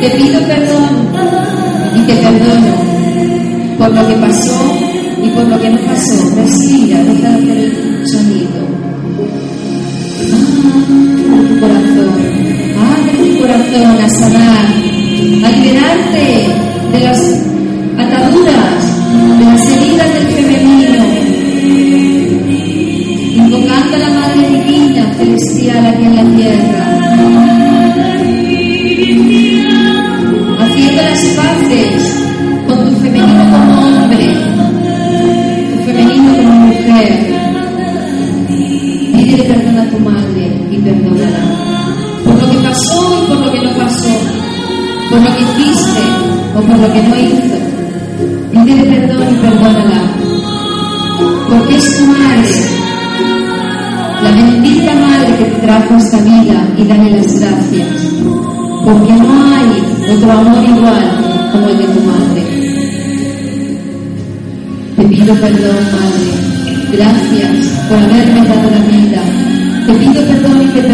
Te 0.00 0.10
pido 0.10 0.40
perdón 0.46 1.08
y 1.96 2.06
te 2.06 2.14
perdono 2.14 2.96
por 3.78 3.90
lo 3.90 4.08
que 4.08 4.14
pasó 4.14 4.78
y 5.22 5.28
por 5.30 5.48
lo 5.48 5.60
que 5.60 5.70
no 5.70 5.80
pasó. 5.80 6.36
Respira. 6.36 6.96
Corazón, 11.66 12.14
abre 12.78 13.12
tu 13.18 13.40
corazón 13.40 13.98
a 14.00 14.08
sanar, 14.08 14.66
a 15.44 15.50
liberarte 15.50 16.24
de 16.92 17.00
las 17.00 17.20
ataduras, 17.98 18.65
que 46.96 47.08
no 47.08 47.16
hizo. 47.16 47.56
Pídele 48.52 48.84
perdón 48.84 49.28
y 49.30 49.36
perdónala. 49.36 50.00
Porque 51.50 51.76
es 51.76 52.00
madre, 52.06 52.54
la 54.22 54.30
bendita 54.30 54.94
madre 54.94 55.36
que 55.38 55.44
te 55.44 55.60
trajo 55.60 55.94
esta 55.96 56.18
vida 56.20 56.68
y 56.78 56.84
dale 56.84 57.10
las 57.10 57.40
gracias. 57.40 57.88
Porque 58.84 59.12
no 59.12 59.56
hay 59.56 60.14
otro 60.14 60.32
amor 60.32 60.64
igual 60.64 61.50
como 61.52 61.68
el 61.68 61.78
de 61.78 61.84
tu 61.84 62.00
madre. 62.00 62.42
Te 64.96 65.02
pido 65.04 65.34
perdón, 65.34 65.84
Madre. 65.92 66.46
Gracias 66.92 67.66
por 67.88 67.98
haberme 67.98 68.48
dado 68.48 68.70
la 68.70 68.82
vida. 68.96 69.22
Te 69.86 69.92
pido 69.92 70.22
perdón 70.26 70.62
y 70.62 70.66
te 70.68 70.85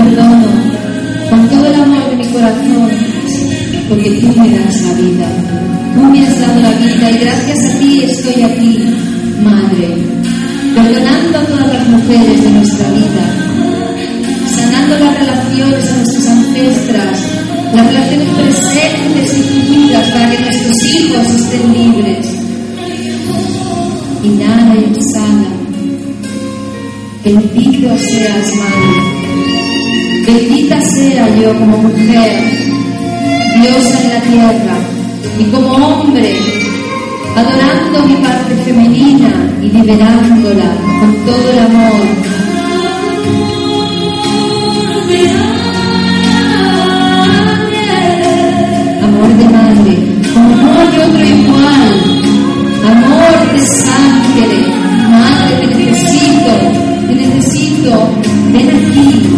me 4.36 4.58
das 4.58 4.82
la 4.82 4.94
vida. 4.94 5.28
Tú 5.94 6.00
me 6.02 6.26
has 6.26 6.40
dado 6.40 6.60
la 6.60 6.70
vida 6.72 7.10
y 7.10 7.18
gracias 7.18 7.58
a 7.66 7.78
ti 7.78 8.02
estoy 8.04 8.42
aquí, 8.42 8.78
Madre, 9.42 9.88
perdonando 10.74 11.38
a 11.38 11.44
todas 11.44 11.74
las 11.74 11.88
mujeres 11.88 12.42
de 12.42 12.50
nuestra 12.50 12.90
vida, 12.90 13.24
sanando 14.56 14.98
las 14.98 15.18
relaciones 15.18 15.84
de 15.84 15.96
nuestras 15.96 16.28
ancestras, 16.28 17.18
las 17.74 17.86
relaciones 17.86 18.28
presentes 18.28 19.38
y 19.38 19.42
futuras 19.42 20.08
para 20.10 20.30
que 20.30 20.40
nuestros 20.40 20.84
hijos 20.94 21.26
estén 21.34 21.72
libres. 21.72 22.26
Inhala 24.22 24.74
y 24.76 24.84
exhala. 24.94 25.62
Bendito 27.24 27.88
seas, 27.98 28.54
Madre. 28.56 29.22
Bendita 30.26 30.80
sea 30.80 31.36
yo 31.36 31.58
como 31.58 31.76
mujer, 31.78 32.61
diosa 33.62 34.00
en 34.02 34.08
la 34.08 34.20
tierra, 34.20 34.76
y 35.38 35.44
como 35.44 35.68
hombre, 35.68 36.36
adorando 37.36 38.06
mi 38.06 38.16
parte 38.16 38.54
femenina 38.64 39.30
y 39.62 39.68
liberándola 39.68 40.70
con 41.00 41.14
todo 41.24 41.50
el 41.52 41.58
amor. 41.60 42.02
Amor 49.04 49.30
de 49.38 49.44
madre, 49.44 49.94
como 50.34 50.56
no 50.56 50.80
hay 50.80 50.98
otro 50.98 51.24
igual. 51.24 51.92
Amor 52.90 53.52
de 53.52 53.60
sangre, 53.60 54.66
madre, 55.08 55.68
te 55.68 55.74
necesito, 55.84 56.52
te 57.06 57.14
necesito. 57.14 57.92
Ven 58.52 58.68
aquí 58.68 59.30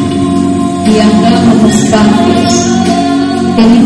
y 0.87 0.99
hagamos 0.99 1.63
las 1.63 1.79
paces. 1.91 2.84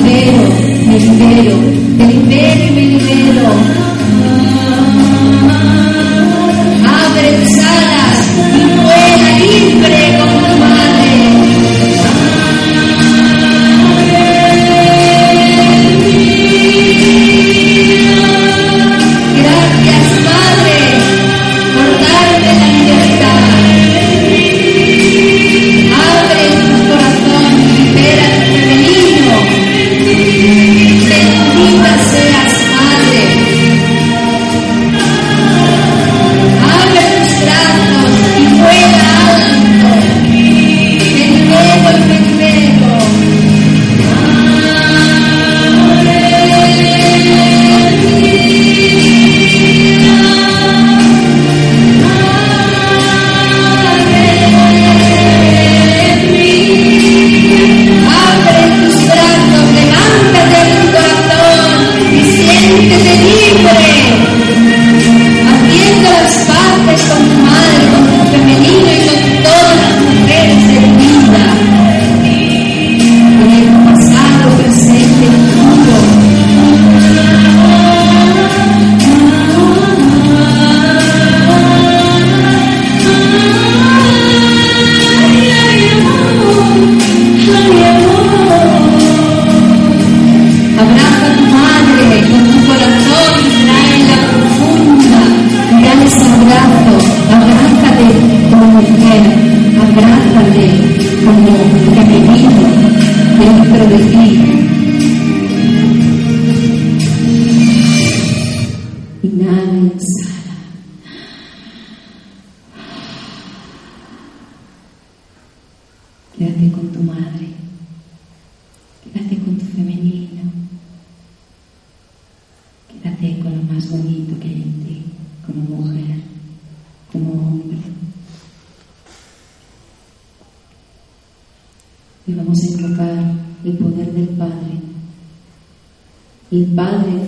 Libero, 0.09 0.49
me 0.87 0.99
libero, 0.99 1.57
te 1.99 2.07
libero 2.07 2.65
y 2.65 2.71
me 2.71 2.81
libero. 2.81 3.78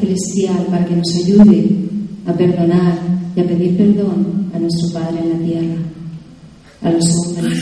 Celestial, 0.01 0.67
para 0.71 0.85
que 0.87 0.97
nos 0.97 1.15
ayude 1.23 1.69
a 2.27 2.33
perdonar 2.33 2.99
y 3.37 3.41
a 3.41 3.45
pedir 3.45 3.77
perdón 3.77 4.51
a 4.55 4.59
nuestro 4.59 4.89
Padre 4.99 5.21
en 5.23 5.29
la 5.31 5.47
tierra, 5.47 5.77
a 6.83 6.91
los 6.91 7.05
hombres. 7.17 7.59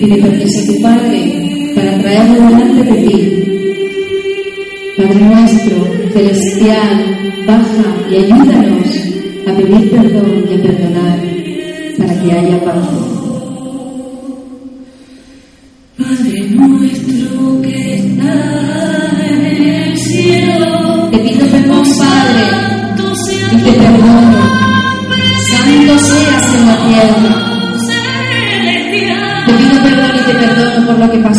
Pide 0.00 0.16
permiso 0.20 0.60
a 0.60 0.66
tu 0.66 0.82
Padre 0.82 1.72
para 1.74 1.98
traerlo 2.00 2.46
delante 2.46 2.82
de 2.82 3.08
ti. 3.08 3.42
Padre 4.96 5.20
nuestro, 5.20 5.76
celestial, 6.12 7.44
baja 7.46 7.96
y 8.10 8.16
ayúdanos 8.16 8.88
a 9.46 9.56
pedir 9.56 9.90
perdón 9.90 10.44
y 10.50 10.54
a 10.54 10.62
perdonar 10.62 11.18
para 11.98 12.22
que 12.22 12.32
haya 12.32 12.64
paz. 12.64 13.21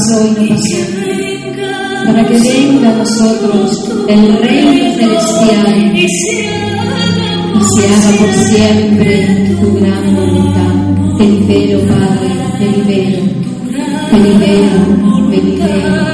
Pasó. 0.04 0.20
Para 2.06 2.28
que 2.28 2.38
venga 2.38 2.90
a 2.90 2.98
nosotros 2.98 3.92
el 4.10 4.38
reino 4.40 4.94
celestial 4.96 5.96
y 5.96 6.08
se 6.10 7.88
haga 7.88 8.12
por 8.20 8.34
siempre 8.34 9.56
tu 9.60 9.68
gran 9.80 10.16
voluntad. 10.16 10.74
Te 11.18 11.26
libero, 11.26 11.80
Padre, 11.88 12.30
te 12.60 12.66
libero, 12.66 13.22
te 14.12 14.18
libero, 14.18 14.80
me 15.30 15.38
libero. 15.38 16.14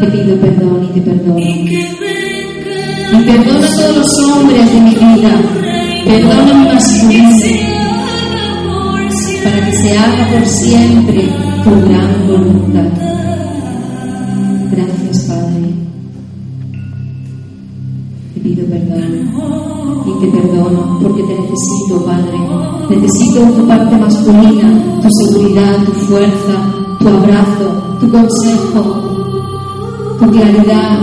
Te 0.00 0.06
pido 0.08 0.36
perdón 0.36 0.84
y 0.84 0.88
te 0.92 1.00
perdono. 1.00 1.38
Y 1.38 3.24
perdona 3.24 3.66
a 3.66 3.76
todos 3.76 3.96
los 3.96 4.10
hombres 4.30 4.72
de 4.72 4.80
mi 4.80 4.90
vida. 4.90 5.32
Mi 6.04 6.64
masculino. 6.64 7.75
Para 9.46 9.64
que 9.64 9.72
se 9.76 9.96
haga 9.96 10.28
por 10.32 10.44
siempre 10.44 11.28
tu 11.62 11.70
gran 11.70 12.26
voluntad. 12.26 12.90
Gracias, 14.72 15.24
Padre. 15.28 15.72
pido 18.42 18.66
perdón 18.66 19.30
y 20.04 20.20
te 20.20 20.26
perdono 20.26 20.98
porque 21.00 21.22
te 21.22 21.34
necesito, 21.40 22.04
Padre. 22.04 22.38
Necesito 22.90 23.40
tu 23.52 23.68
parte 23.68 23.96
masculina, 23.96 25.00
tu 25.00 25.08
seguridad, 25.10 25.76
tu 25.84 25.92
fuerza, 25.92 26.74
tu 26.98 27.08
abrazo, 27.08 27.98
tu 28.00 28.10
consejo, 28.10 28.82
tu 30.18 30.26
claridad 30.28 30.98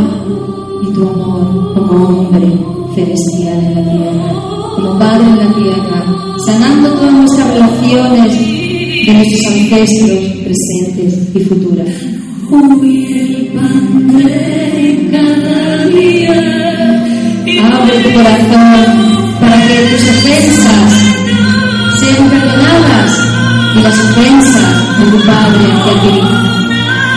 y 0.82 0.88
tu 0.92 1.02
amor 1.02 1.74
como 1.76 2.08
hombre 2.08 2.60
celestial 2.94 3.64
en 3.64 3.76
la 3.76 3.92
tierra, 3.94 4.34
como 4.76 5.00
Padre 5.00 5.26
en 5.26 5.38
la 5.38 5.54
tierra, 5.56 6.06
sanando 6.46 6.90
todas 6.90 7.14
nuestras 7.14 7.48
relaciones 7.54 8.34
de 9.06 9.14
nuestros 9.14 9.46
ancestros 9.54 10.12
presentes 10.44 11.36
y 11.36 11.40
futuras. 11.42 12.14
Abre 17.64 18.00
tu 18.00 18.10
corazón 18.14 18.86
para 19.40 19.58
que 19.68 19.76
tus 19.92 20.04
ofensas 20.10 20.92
sean 22.00 22.30
perdonadas 22.30 23.12
y 23.76 23.82
las 23.82 24.00
ofensas 24.00 25.00
de 25.00 25.06
tu 25.12 25.26
Padre 25.26 25.64
hacia 25.74 25.94
ti. 26.02 26.16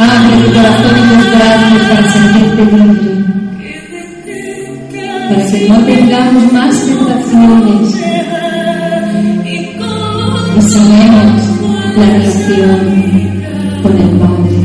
Abre 0.01 0.37
tu 0.45 0.53
corazón 0.53 0.95
y 0.97 1.03
tus 1.15 1.27
brazos 1.37 1.83
para 1.89 2.13
sentirte 2.13 2.65
libre, 2.65 3.16
para 5.47 5.59
que 5.59 5.69
no 5.69 5.79
tengamos 5.85 6.53
más 6.53 6.87
tentaciones. 6.87 7.95
Y 10.57 10.61
sanemos 10.61 11.43
la 11.97 12.07
relación 12.07 12.81
con 13.83 13.93
el 13.97 14.11
Padre, 14.19 14.59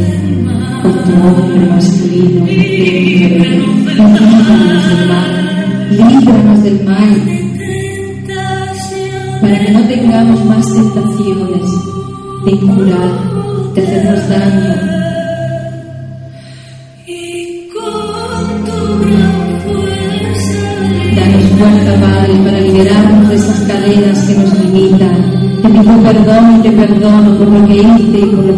con 0.81 0.93
tu 1.03 1.11
hombre 1.27 1.65
masculino, 1.69 2.45
líbranos 2.47 3.83
del 4.87 5.01
mal, 5.07 5.31
líbranos 5.91 6.63
del 6.63 6.77
mal, 6.83 7.13
para 9.41 9.57
que 9.59 9.71
no 9.71 9.81
tengamos 9.87 10.45
más 10.45 10.65
tentaciones 10.73 11.71
de 12.45 12.51
injurar, 12.51 13.11
de 13.75 13.81
hacernos 13.81 14.29
daño, 14.29 14.90
perdón 26.81 27.67
y 27.99 28.03
te 28.11 28.50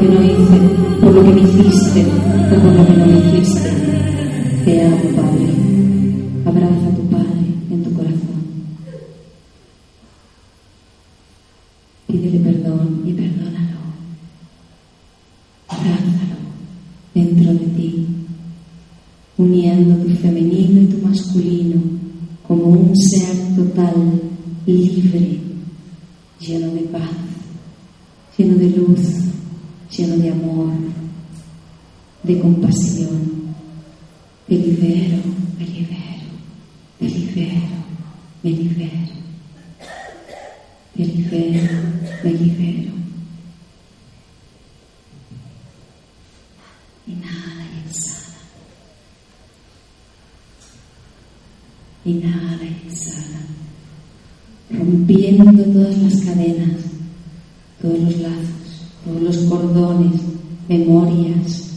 memorias. 60.77 61.69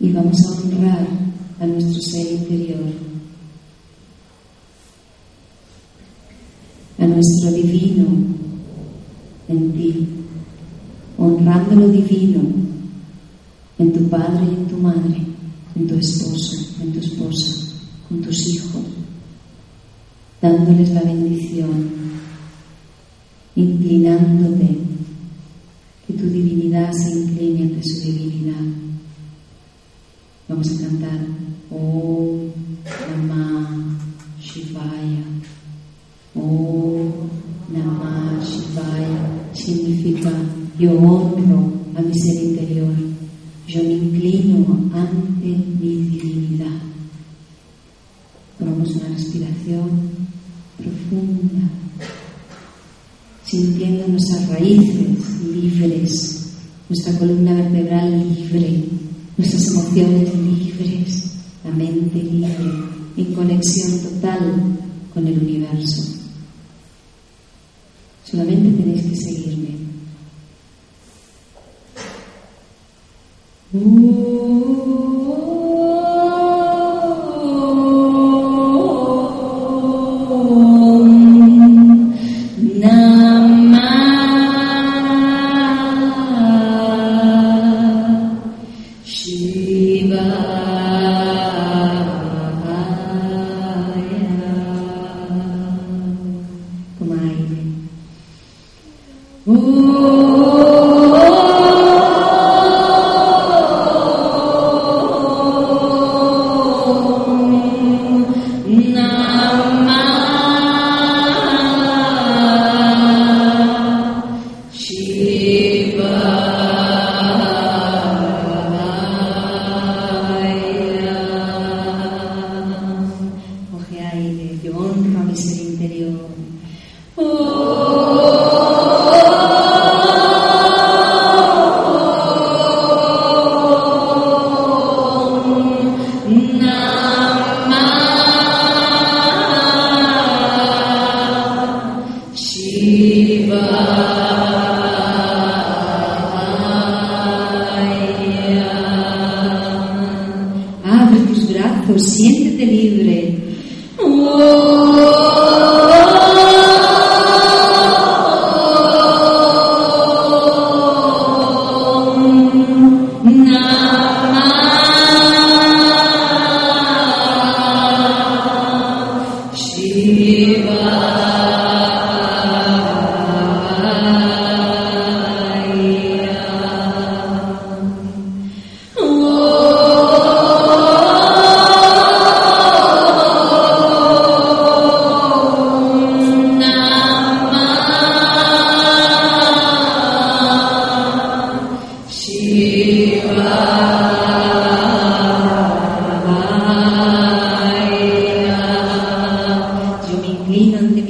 Y 0.00 0.12
vamos 0.12 0.44
a 0.44 0.50
honrar 0.50 1.06
a 1.60 1.66
nuestro 1.66 2.02
ser 2.02 2.32
interior, 2.32 2.80
a 6.98 7.06
nuestro 7.06 7.52
divino 7.52 8.06
en 9.48 9.72
ti, 9.72 10.08
honrando 11.18 11.76
lo 11.76 11.88
divino 11.88 12.40
en 13.78 13.92
tu 13.92 14.08
padre 14.08 14.44
y 14.44 14.54
en 14.54 14.66
tu 14.66 14.76
madre, 14.78 15.22
en 15.76 15.86
tu 15.86 15.94
esposo, 15.94 16.56
en 16.82 16.92
tu 16.92 16.98
esposa, 16.98 17.76
con 18.08 18.22
tus 18.22 18.46
hijos, 18.48 18.82
dándoles 20.40 20.90
la 20.90 21.02
bendición, 21.02 22.01
inclinándote, 23.54 24.78
que 26.06 26.12
tu 26.14 26.28
divinidad 26.28 26.92
se 26.92 27.18
incline 27.18 27.62
ante 27.62 27.82
su 27.82 28.06
divinidad. 28.06 28.60
Vamos 30.48 30.68
a 30.70 30.80
cantar 30.80 31.26
Om 31.70 32.50
Namah 33.10 33.98
Shivaya. 34.40 35.24
Om 36.34 37.12
Namah 37.72 38.42
Shivaya 38.44 39.52
significa 39.54 40.30
yo 40.78 40.92
honro 40.98 41.72
a 41.94 42.02
mi 42.02 42.14
ser 42.14 42.42
interior, 42.42 42.94
yo 43.68 43.82
me 43.82 43.92
inclino 43.92 44.90
ante 44.94 45.46
mi 45.46 46.08
divinidad. 46.08 46.80
Tomamos 48.58 48.96
una 48.96 49.08
respiración 49.08 50.01
raíces 54.52 55.40
libres, 55.52 56.52
nuestra 56.88 57.18
columna 57.18 57.54
vertebral 57.54 58.34
libre, 58.34 58.84
nuestras 59.36 59.68
emociones 59.68 60.34
libres, 60.34 61.30
la 61.64 61.70
mente 61.70 62.22
libre, 62.22 62.70
en 63.16 63.34
conexión 63.34 63.98
total 64.00 64.78
con 65.12 65.26
el 65.26 65.38
universo. 65.38 66.02
Solamente 68.24 68.82
tenéis 68.82 69.02
que 69.02 69.16
seguirme. 69.16 69.41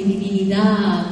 Divinidad. 0.04 1.06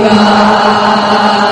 Shiva. 0.00 1.49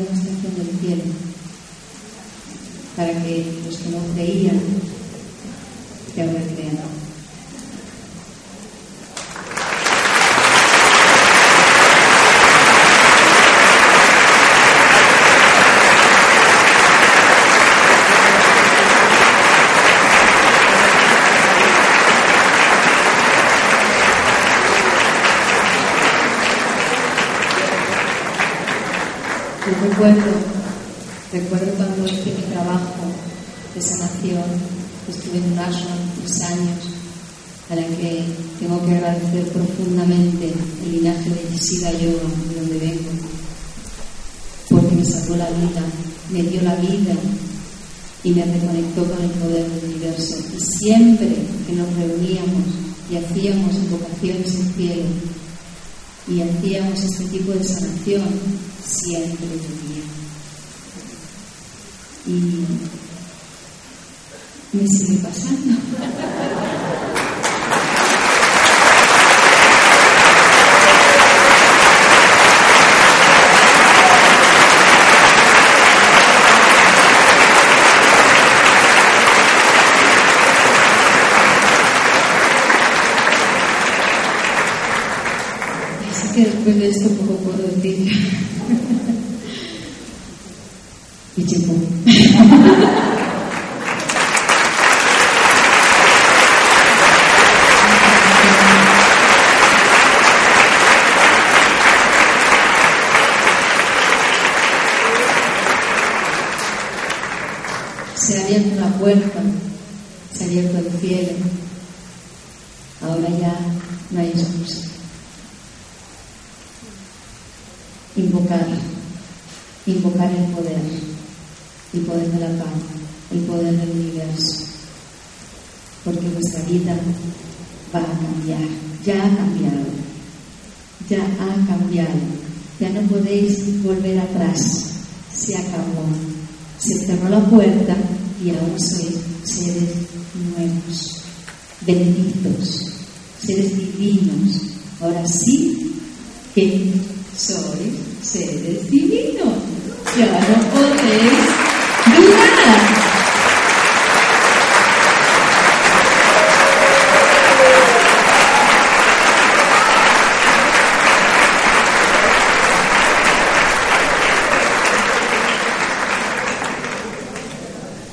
Demostración 0.00 0.54
del 0.56 0.80
cielo, 0.80 1.02
para 2.96 3.12
que 3.22 3.46
los 3.66 3.76
que 3.76 3.88
no 3.90 3.98
creían, 4.14 4.60
que 6.14 6.22
ahora 6.22 6.40
crean. 6.54 6.78
Yo 29.70 29.88
recuerdo, 29.88 30.32
recuerdo 31.32 31.74
cuando 31.76 32.06
hice 32.06 32.34
mi 32.34 32.42
trabajo 32.52 33.04
de 33.72 33.80
sanación, 33.80 34.42
estuve 35.08 35.38
en 35.38 35.52
un 35.52 35.58
ashram 35.58 35.98
tres 36.18 36.40
años, 36.42 36.80
a 37.70 37.76
la 37.76 37.82
que 37.82 38.24
tengo 38.58 38.84
que 38.84 38.96
agradecer 38.96 39.46
profundamente 39.52 40.52
el 40.82 40.94
Yesiga 41.70 41.92
Yoga, 41.92 42.28
de 42.48 42.60
donde 42.60 42.78
vengo, 42.78 43.10
porque 44.70 44.96
me 44.96 45.04
salvó 45.04 45.36
la 45.36 45.50
vida, 45.50 45.82
me 46.32 46.42
dio 46.42 46.62
la 46.62 46.74
vida 46.76 47.14
y 48.24 48.30
me 48.32 48.44
reconectó 48.44 49.04
con 49.04 49.22
el 49.22 49.30
poder 49.30 49.70
del 49.70 49.90
universo. 49.90 50.36
Y 50.56 50.60
siempre 50.60 51.28
que 51.66 51.72
nos 51.74 51.94
reuníamos 51.94 52.64
y 53.08 53.16
hacíamos 53.16 53.74
invocaciones 53.76 54.54
en 54.56 54.74
cielo 54.74 55.08
y 56.26 56.40
hacíamos 56.40 57.04
este 57.04 57.24
tipo 57.26 57.52
de 57.52 57.62
sanación, 57.62 58.28
siempre 58.84 59.46
llovía. 59.46 60.19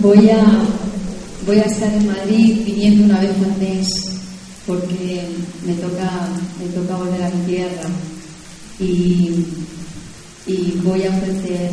Voy 0.07 0.29
a, 0.29 0.41
voy 1.45 1.57
a 1.57 1.63
estar 1.63 1.93
en 1.93 2.07
Madrid 2.07 2.63
viniendo 2.65 3.03
una 3.03 3.19
vez 3.19 3.33
al 3.43 3.57
mes 3.57 3.89
porque 4.65 5.27
me 5.65 5.73
toca, 5.73 6.29
me 6.57 6.67
toca 6.67 6.95
volver 6.95 7.23
a 7.23 7.29
mi 7.29 7.45
tierra 7.45 7.81
y, 8.79 9.45
y 10.45 10.79
voy 10.81 11.03
a 11.03 11.09
ofrecer 11.09 11.71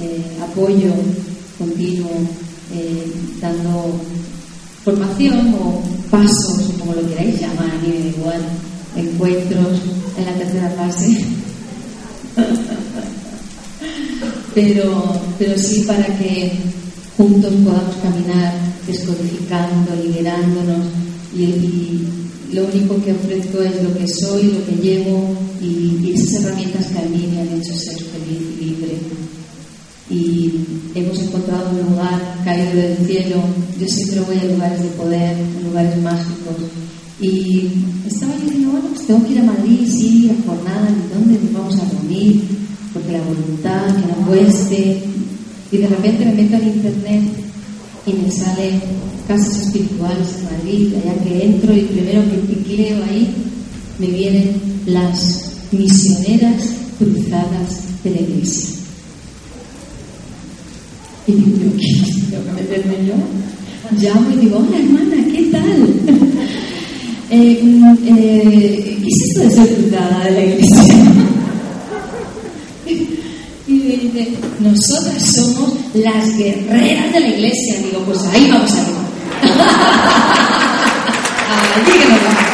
eh, 0.00 0.38
apoyo 0.40 0.94
continuo, 1.58 2.08
eh, 2.72 3.12
dando 3.38 4.00
formación 4.82 5.54
o 5.60 5.82
pasos, 6.10 6.72
como 6.78 6.94
lo 6.94 7.06
queráis 7.06 7.38
llamar, 7.38 7.70
a 7.70 7.86
mí 7.86 8.14
igual, 8.16 8.40
encuentros 8.96 9.78
en 10.16 10.24
la 10.24 10.32
tercera 10.38 10.70
fase. 10.70 11.22
pero, 14.54 15.20
pero 15.38 15.58
sí 15.58 15.82
para 15.82 16.06
que 16.16 16.78
juntos 17.18 17.52
podamos 17.64 17.96
caminar 17.96 18.54
descodificando, 18.86 19.90
liberándonos 20.04 20.86
y, 21.34 21.42
y 21.42 22.08
lo 22.52 22.64
único 22.64 23.02
que 23.02 23.12
ofrezco 23.12 23.60
es 23.60 23.82
lo 23.82 23.92
que 23.98 24.06
soy, 24.06 24.44
lo 24.52 24.64
que 24.64 24.80
llevo 24.80 25.36
y, 25.60 25.98
y 26.00 26.12
esas 26.14 26.44
herramientas 26.44 26.86
que 26.86 26.98
a 26.98 27.08
mí 27.08 27.28
me 27.32 27.40
han 27.40 27.60
hecho 27.60 27.74
ser 27.74 27.96
feliz 28.04 28.40
y 28.60 28.64
libre. 28.64 28.98
Y 30.08 30.64
hemos 30.94 31.20
encontrado 31.20 31.70
un 31.70 31.90
lugar 31.90 32.40
caído 32.44 32.72
del 32.76 32.96
cielo. 33.04 33.42
Yo 33.78 33.86
siempre 33.88 34.20
voy 34.20 34.38
a 34.38 34.44
lugares 34.44 34.82
de 34.82 34.88
poder, 34.90 35.36
a 35.36 35.68
lugares 35.68 36.00
mágicos. 36.00 36.56
Y 37.20 37.68
estaba 38.06 38.32
yo 38.36 38.44
diciendo, 38.44 38.70
bueno, 38.70 38.88
pues 38.94 39.06
tengo 39.06 39.26
que 39.26 39.32
ir 39.32 39.40
a 39.40 39.44
Madrid, 39.44 39.90
sí, 39.90 40.30
a 40.30 40.46
jornada, 40.48 40.88
¿y 40.88 41.14
dónde 41.14 41.38
nos 41.42 41.52
vamos 41.52 41.78
a 41.78 41.90
reunir? 41.90 42.42
Porque 42.94 43.12
la 43.12 43.22
voluntad, 43.22 43.86
que 43.96 44.06
no 44.06 44.26
cueste. 44.26 45.02
Y 45.70 45.76
de 45.76 45.86
repente 45.86 46.24
me 46.24 46.32
meto 46.32 46.56
en 46.56 46.68
internet 46.68 47.22
y 48.06 48.12
me 48.14 48.30
salen 48.30 48.80
casas 49.26 49.66
espirituales 49.66 50.28
en 50.38 50.44
Madrid, 50.44 50.94
allá 50.94 51.22
que 51.22 51.44
entro 51.44 51.74
y 51.74 51.80
primero 51.80 52.22
que 52.30 52.38
piqueo 52.38 53.04
ahí 53.04 53.34
me 53.98 54.06
vienen 54.06 54.60
las 54.86 55.52
misioneras 55.70 56.62
cruzadas 56.98 58.02
de 58.02 58.10
la 58.10 58.20
iglesia. 58.20 58.76
Y 61.26 61.32
digo, 61.32 61.72
¿qué? 61.76 62.30
¿Tengo 62.30 62.44
que 62.44 62.52
meterme 62.52 63.06
yo? 63.06 63.14
Llamo 64.00 64.30
y 64.32 64.36
digo, 64.36 64.58
hola 64.58 64.78
hermana, 64.78 65.16
¿qué 65.32 65.42
tal? 65.50 65.88
Eh, 67.30 67.60
mm, 67.62 67.94
eh, 68.06 68.98
¿Qué 69.02 69.06
es 69.06 69.20
esto 69.28 69.40
de 69.40 69.50
ser 69.50 69.68
cruzada 69.74 70.24
de 70.24 70.30
la 70.30 70.44
iglesia? 70.46 70.82
Y 73.68 73.74
me 73.74 73.96
dice, 73.96 74.32
nosotras 74.60 75.22
somos 75.34 75.74
las 75.94 76.36
guerreras 76.36 77.12
de 77.12 77.20
la 77.20 77.28
iglesia. 77.28 77.78
Digo, 77.84 78.02
pues 78.06 78.18
ahí 78.32 78.50
vamos 78.50 78.72
a 78.72 78.80
ir. 78.80 78.88
Que 81.78 82.08
nos 82.08 82.24
vamos. 82.24 82.48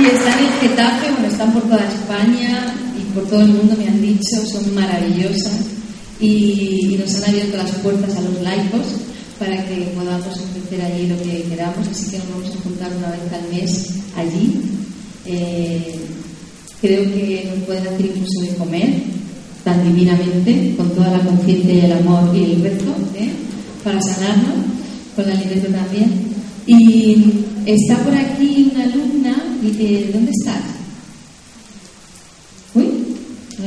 Y 0.00 0.06
están 0.06 0.38
en 0.38 0.52
Getafe, 0.60 1.10
bueno, 1.10 1.28
están 1.28 1.52
por 1.52 1.62
toda 1.64 1.86
España 1.86 2.74
y 2.98 3.02
por 3.12 3.26
todo 3.28 3.42
el 3.42 3.48
mundo, 3.48 3.74
me 3.76 3.86
han 3.86 4.00
dicho, 4.00 4.46
son 4.46 4.74
maravillosas 4.74 5.60
y, 6.18 6.94
y 6.94 6.96
nos 6.98 7.14
han 7.16 7.30
abierto 7.30 7.58
las 7.58 7.70
puertas 7.72 8.16
a 8.16 8.22
los 8.22 8.40
laicos 8.40 8.86
para 9.38 9.56
que 9.66 9.92
podamos 9.94 10.26
ofrecer 10.26 10.82
allí 10.82 11.06
lo 11.06 11.18
que 11.18 11.42
queramos, 11.48 11.86
así 11.88 12.10
que 12.10 12.18
nos 12.18 12.30
vamos 12.30 12.56
a 12.56 12.62
juntar 12.62 12.90
una 12.96 13.10
vez 13.10 13.32
al 13.32 13.48
mes 13.52 13.88
allí. 14.16 14.62
Eh, 15.26 16.09
creo 16.80 17.02
que 17.04 17.50
nos 17.50 17.64
pueden 17.64 17.86
hacer 17.86 18.06
incluso 18.06 18.40
de 18.42 18.56
comer 18.56 18.94
tan 19.64 19.84
divinamente, 19.84 20.74
con 20.76 20.90
toda 20.90 21.10
la 21.10 21.20
conciencia 21.20 21.72
y 21.72 21.80
el 21.80 21.92
amor 21.92 22.34
y 22.34 22.44
el 22.44 22.62
rezo, 22.62 22.94
¿eh? 23.14 23.30
para 23.84 24.00
sanarnos, 24.00 24.64
con 25.14 25.26
la 25.28 25.34
libertad 25.34 25.70
también. 25.70 26.30
Y 26.66 27.44
está 27.66 27.98
por 27.98 28.14
aquí 28.14 28.70
una 28.72 28.84
alumna, 28.84 29.36
eh, 29.62 30.10
¿dónde 30.12 30.30
estás? 30.30 30.80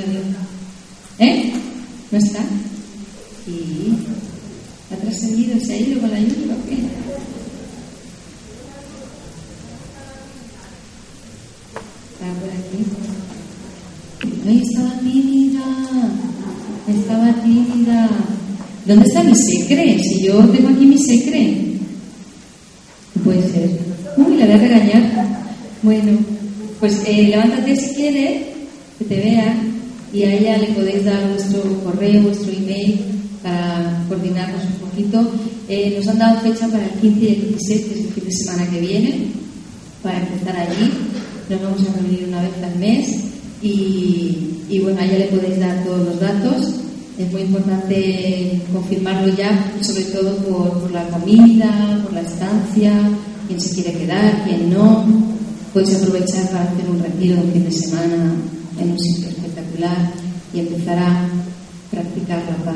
veo. 0.06 0.22
¿Eh? 1.20 1.54
¿No 2.12 2.18
está? 2.18 2.44
Sí. 3.46 3.98
¿Ha 4.92 4.96
trascendido? 4.96 5.60
¿Se 5.60 5.74
ha 5.74 5.78
ido 5.78 6.02
con 6.02 6.12
la 6.12 6.20
lluvia 6.20 6.56
o 6.56 6.70
qué? 6.70 6.76
Está 12.14 12.26
por 12.40 12.50
aquí. 12.50 12.86
Ay, 14.46 14.62
estaba 14.62 15.00
tímida. 15.00 15.62
Estaba 16.88 17.34
tímida. 17.44 18.10
¿Dónde 18.86 19.06
está 19.06 19.24
mi 19.24 19.34
secre? 19.36 19.98
Si 20.00 20.24
yo 20.24 20.38
tengo 20.50 20.68
aquí 20.68 20.86
mi 20.86 20.98
secre. 20.98 21.78
Puede 23.24 23.42
ser. 23.50 23.70
Uy, 24.18 24.36
la 24.36 24.46
voy 24.46 24.56
a 24.56 24.58
regañar. 24.58 25.28
Bueno, 25.82 26.18
pues 26.82 27.02
eh, 27.08 27.30
levántate 27.30 27.76
si 27.78 27.96
quieres, 27.96 28.42
que 29.00 29.06
te 29.06 29.16
vea, 29.16 29.56
y 30.12 30.24
a 30.24 30.34
ella 30.34 30.58
le 30.58 30.68
podéis 30.68 31.06
dar 31.06 31.30
vuestro 31.30 31.62
correo, 31.82 32.24
vuestro 32.24 32.52
email 32.52 33.00
para 33.42 34.04
coordinarnos 34.10 34.62
un 34.66 34.90
poquito. 34.90 35.32
Eh, 35.70 35.96
nos 35.98 36.08
han 36.10 36.20
dado 36.20 36.42
fecha 36.42 36.68
para 36.68 36.84
el 36.84 36.92
15 37.00 37.20
y 37.22 37.28
el 37.28 37.48
16, 37.48 37.86
que 37.86 37.94
es 37.94 38.00
el 38.00 38.14
fin 38.14 38.26
de 38.26 38.32
semana 38.32 38.70
que 38.70 38.80
viene, 38.82 39.28
para 40.02 40.20
empezar 40.20 40.58
allí. 40.58 40.92
Nos 41.50 41.62
vamos 41.62 41.82
a 41.88 41.94
reunir 41.94 42.26
una 42.28 42.42
vez 42.42 42.52
al 42.62 42.80
mes 42.80 43.33
y, 43.64 44.66
y 44.70 44.80
bueno, 44.80 45.00
a 45.00 45.06
ella 45.06 45.20
le 45.20 45.26
podéis 45.28 45.60
dar 45.60 45.84
todos 45.84 46.06
los 46.06 46.20
datos. 46.20 46.76
Es 47.18 47.32
muy 47.32 47.42
importante 47.42 48.62
confirmarlo 48.74 49.34
ya, 49.36 49.72
sobre 49.82 50.04
todo 50.06 50.36
por, 50.38 50.82
por 50.82 50.92
la 50.92 51.08
comida, 51.10 52.02
por 52.04 52.14
la 52.14 52.22
estancia, 52.22 52.92
quién 53.48 53.62
se 53.62 53.76
quiere 53.76 53.94
quedar, 54.00 54.44
quién 54.46 54.74
no. 54.74 55.06
Puedes 55.74 55.96
aprovechar 55.96 56.50
para 56.50 56.64
hacer 56.64 56.90
un 56.90 57.02
retiro 57.02 57.36
de 57.38 57.52
fin 57.52 57.64
de 57.64 57.72
semana 57.72 58.36
en 58.80 58.92
un 58.92 59.00
sitio 59.00 59.30
espectacular 59.30 60.12
y 60.54 60.60
empezar 60.60 60.98
a 61.00 61.30
practicar 61.92 62.44
la 62.50 62.66
paz. 62.66 62.76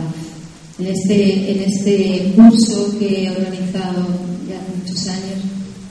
En 0.79 0.87
este, 0.87 1.51
en 1.51 1.69
este 1.69 2.33
curso 2.35 2.97
que 2.99 3.25
he 3.25 3.31
organizado 3.31 4.05
ya 4.47 4.57
hace 4.57 4.77
muchos 4.79 5.07
años, 5.07 5.39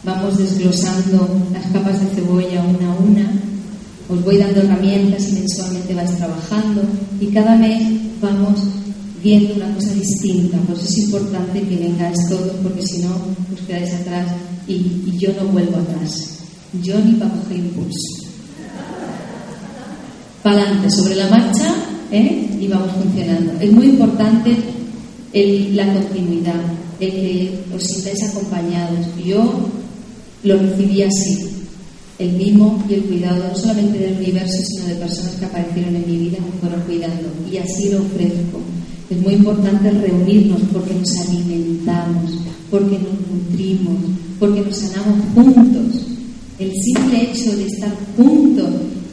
vamos 0.04 0.38
desglosando 0.38 1.28
las 1.52 1.66
capas 1.72 2.00
de 2.00 2.14
cebolla 2.14 2.62
una 2.62 2.92
a 2.92 2.96
una. 2.96 3.45
Os 4.08 4.24
voy 4.24 4.36
dando 4.38 4.60
herramientas 4.60 5.28
y 5.28 5.32
mensualmente 5.32 5.94
vais 5.94 6.16
trabajando 6.16 6.82
y 7.20 7.26
cada 7.28 7.56
mes 7.56 7.82
vamos 8.20 8.60
viendo 9.22 9.54
una 9.54 9.74
cosa 9.74 9.92
distinta. 9.94 10.58
Por 10.58 10.76
eso 10.76 10.84
es 10.86 10.98
importante 10.98 11.60
que 11.62 11.76
vengáis 11.76 12.16
todos 12.28 12.52
porque 12.62 12.82
si 12.86 12.98
no 13.02 13.10
os 13.10 13.60
quedáis 13.66 13.92
atrás 13.94 14.26
y, 14.68 14.74
y 14.74 15.16
yo 15.18 15.30
no 15.40 15.48
vuelvo 15.48 15.76
atrás. 15.78 16.38
Yo 16.82 16.98
ni 17.00 17.12
para 17.14 17.32
coger 17.32 17.56
impulso. 17.58 18.22
Para 20.42 20.62
adelante, 20.62 20.90
sobre 20.90 21.16
la 21.16 21.28
marcha 21.28 21.74
¿eh? 22.12 22.48
y 22.60 22.68
vamos 22.68 22.92
funcionando. 22.92 23.52
Es 23.60 23.72
muy 23.72 23.86
importante 23.86 24.56
el- 25.32 25.74
la 25.74 25.92
continuidad, 25.92 26.60
el 27.00 27.10
que 27.10 27.60
os 27.74 27.82
sintáis 27.82 28.22
acompañados. 28.30 29.06
Yo 29.24 29.68
lo 30.44 30.58
recibí 30.58 31.02
así, 31.02 31.48
el 32.18 32.32
mimo 32.32 32.82
y 32.88 32.94
el 32.94 33.02
cuidado, 33.02 33.44
no 33.48 33.54
solamente 33.54 33.98
del 33.98 34.16
universo, 34.16 34.62
sino 34.64 34.86
de 34.86 34.94
personas 34.94 35.32
que 35.32 35.44
aparecieron 35.44 35.96
en 35.96 36.06
mi 36.06 36.16
vida 36.16 36.38
y 36.38 36.60
fueron 36.60 36.80
cuidando. 36.82 37.28
Y 37.50 37.58
así 37.58 37.90
lo 37.90 37.98
ofrezco. 37.98 38.60
Es 39.10 39.20
muy 39.20 39.34
importante 39.34 39.90
reunirnos 39.90 40.62
porque 40.72 40.94
nos 40.94 41.16
alimentamos, 41.16 42.32
porque 42.70 42.98
nos 42.98 43.12
nutrimos, 43.30 43.96
porque 44.38 44.62
nos 44.62 44.76
sanamos 44.76 45.24
juntos. 45.34 46.02
El 46.58 46.72
simple 46.72 47.30
hecho 47.30 47.54
de 47.54 47.66
estar 47.66 47.92
juntos 48.16 48.70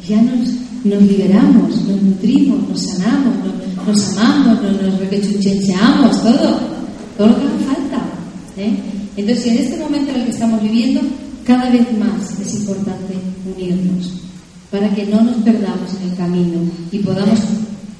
ya 0.08 0.22
nos, 0.22 0.50
nos 0.86 1.04
liberamos, 1.04 1.86
nos 1.86 2.02
nutrimos, 2.02 2.70
nos 2.70 2.82
sanamos, 2.82 3.36
nos, 3.44 3.88
nos 3.88 4.18
amamos, 4.18 4.64
nos, 4.64 4.82
nos 4.82 5.00
requechucheamos, 5.00 6.24
todo, 6.24 6.60
todo 7.18 7.28
lo 7.28 7.36
que 7.36 7.44
haga 7.44 7.74
falta. 7.76 8.02
¿eh? 8.58 8.74
Entonces, 9.18 9.46
en 9.48 9.58
este 9.58 9.78
momento 9.78 10.12
en 10.12 10.22
el 10.22 10.26
que 10.26 10.32
estamos 10.32 10.64
viviendo, 10.64 11.02
cada 11.46 11.70
vez 11.70 11.88
más 11.98 12.40
es 12.40 12.54
importante 12.56 13.16
unirnos 13.46 14.14
para 14.72 14.94
que 14.96 15.06
no 15.06 15.22
nos 15.22 15.38
perdamos 15.38 15.94
en 16.02 16.10
el 16.10 16.18
camino 16.18 16.60
y 16.92 17.00
podamos 17.00 17.40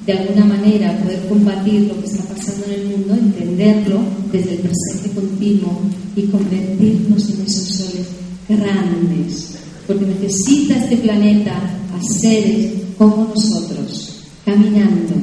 de 0.06 0.12
alguna 0.12 0.44
manera 0.44 0.98
poder 0.98 1.26
combatir 1.28 1.82
lo 1.82 2.00
que 2.00 2.06
está 2.06 2.24
pasando 2.24 2.66
en 2.66 2.72
el 2.72 2.86
mundo, 2.88 3.14
entenderlo 3.14 4.00
desde 4.32 4.54
el 4.54 4.58
presente 4.58 5.10
continuo 5.14 5.80
y 6.14 6.22
convertirnos 6.24 7.30
en 7.30 7.46
esos 7.46 7.68
soles 7.68 8.06
grandes, 8.48 9.56
porque 9.86 10.06
necesita 10.06 10.76
este 10.76 10.96
planeta 10.98 11.52
a 11.54 12.20
seres 12.20 12.72
como 12.98 13.32
nosotros, 13.34 14.24
caminando, 14.44 15.14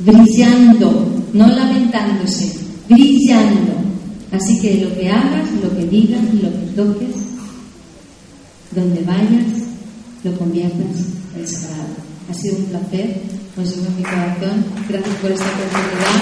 brillando, 0.00 1.08
no 1.32 1.48
lamentándose, 1.48 2.52
brillando. 2.88 3.72
Así 4.30 4.60
que 4.60 4.84
lo 4.84 4.94
que 4.94 5.08
hagas, 5.08 5.48
lo 5.62 5.76
que 5.76 5.86
digas, 5.86 6.22
lo 6.34 6.50
que 6.50 6.66
toques, 6.76 7.33
donde 8.74 9.02
vayas, 9.02 9.46
lo 10.24 10.36
conviertas 10.36 11.06
en 11.36 11.46
sagrado. 11.46 11.94
Ha 12.30 12.34
sido 12.34 12.56
un 12.56 12.64
placer, 12.66 13.22
os 13.56 13.76
llevo 13.76 13.90
mi 13.96 14.02
corazón. 14.02 14.64
Gracias 14.88 15.16
por 15.16 15.30
esta 15.30 15.46
oportunidad. 15.46 16.20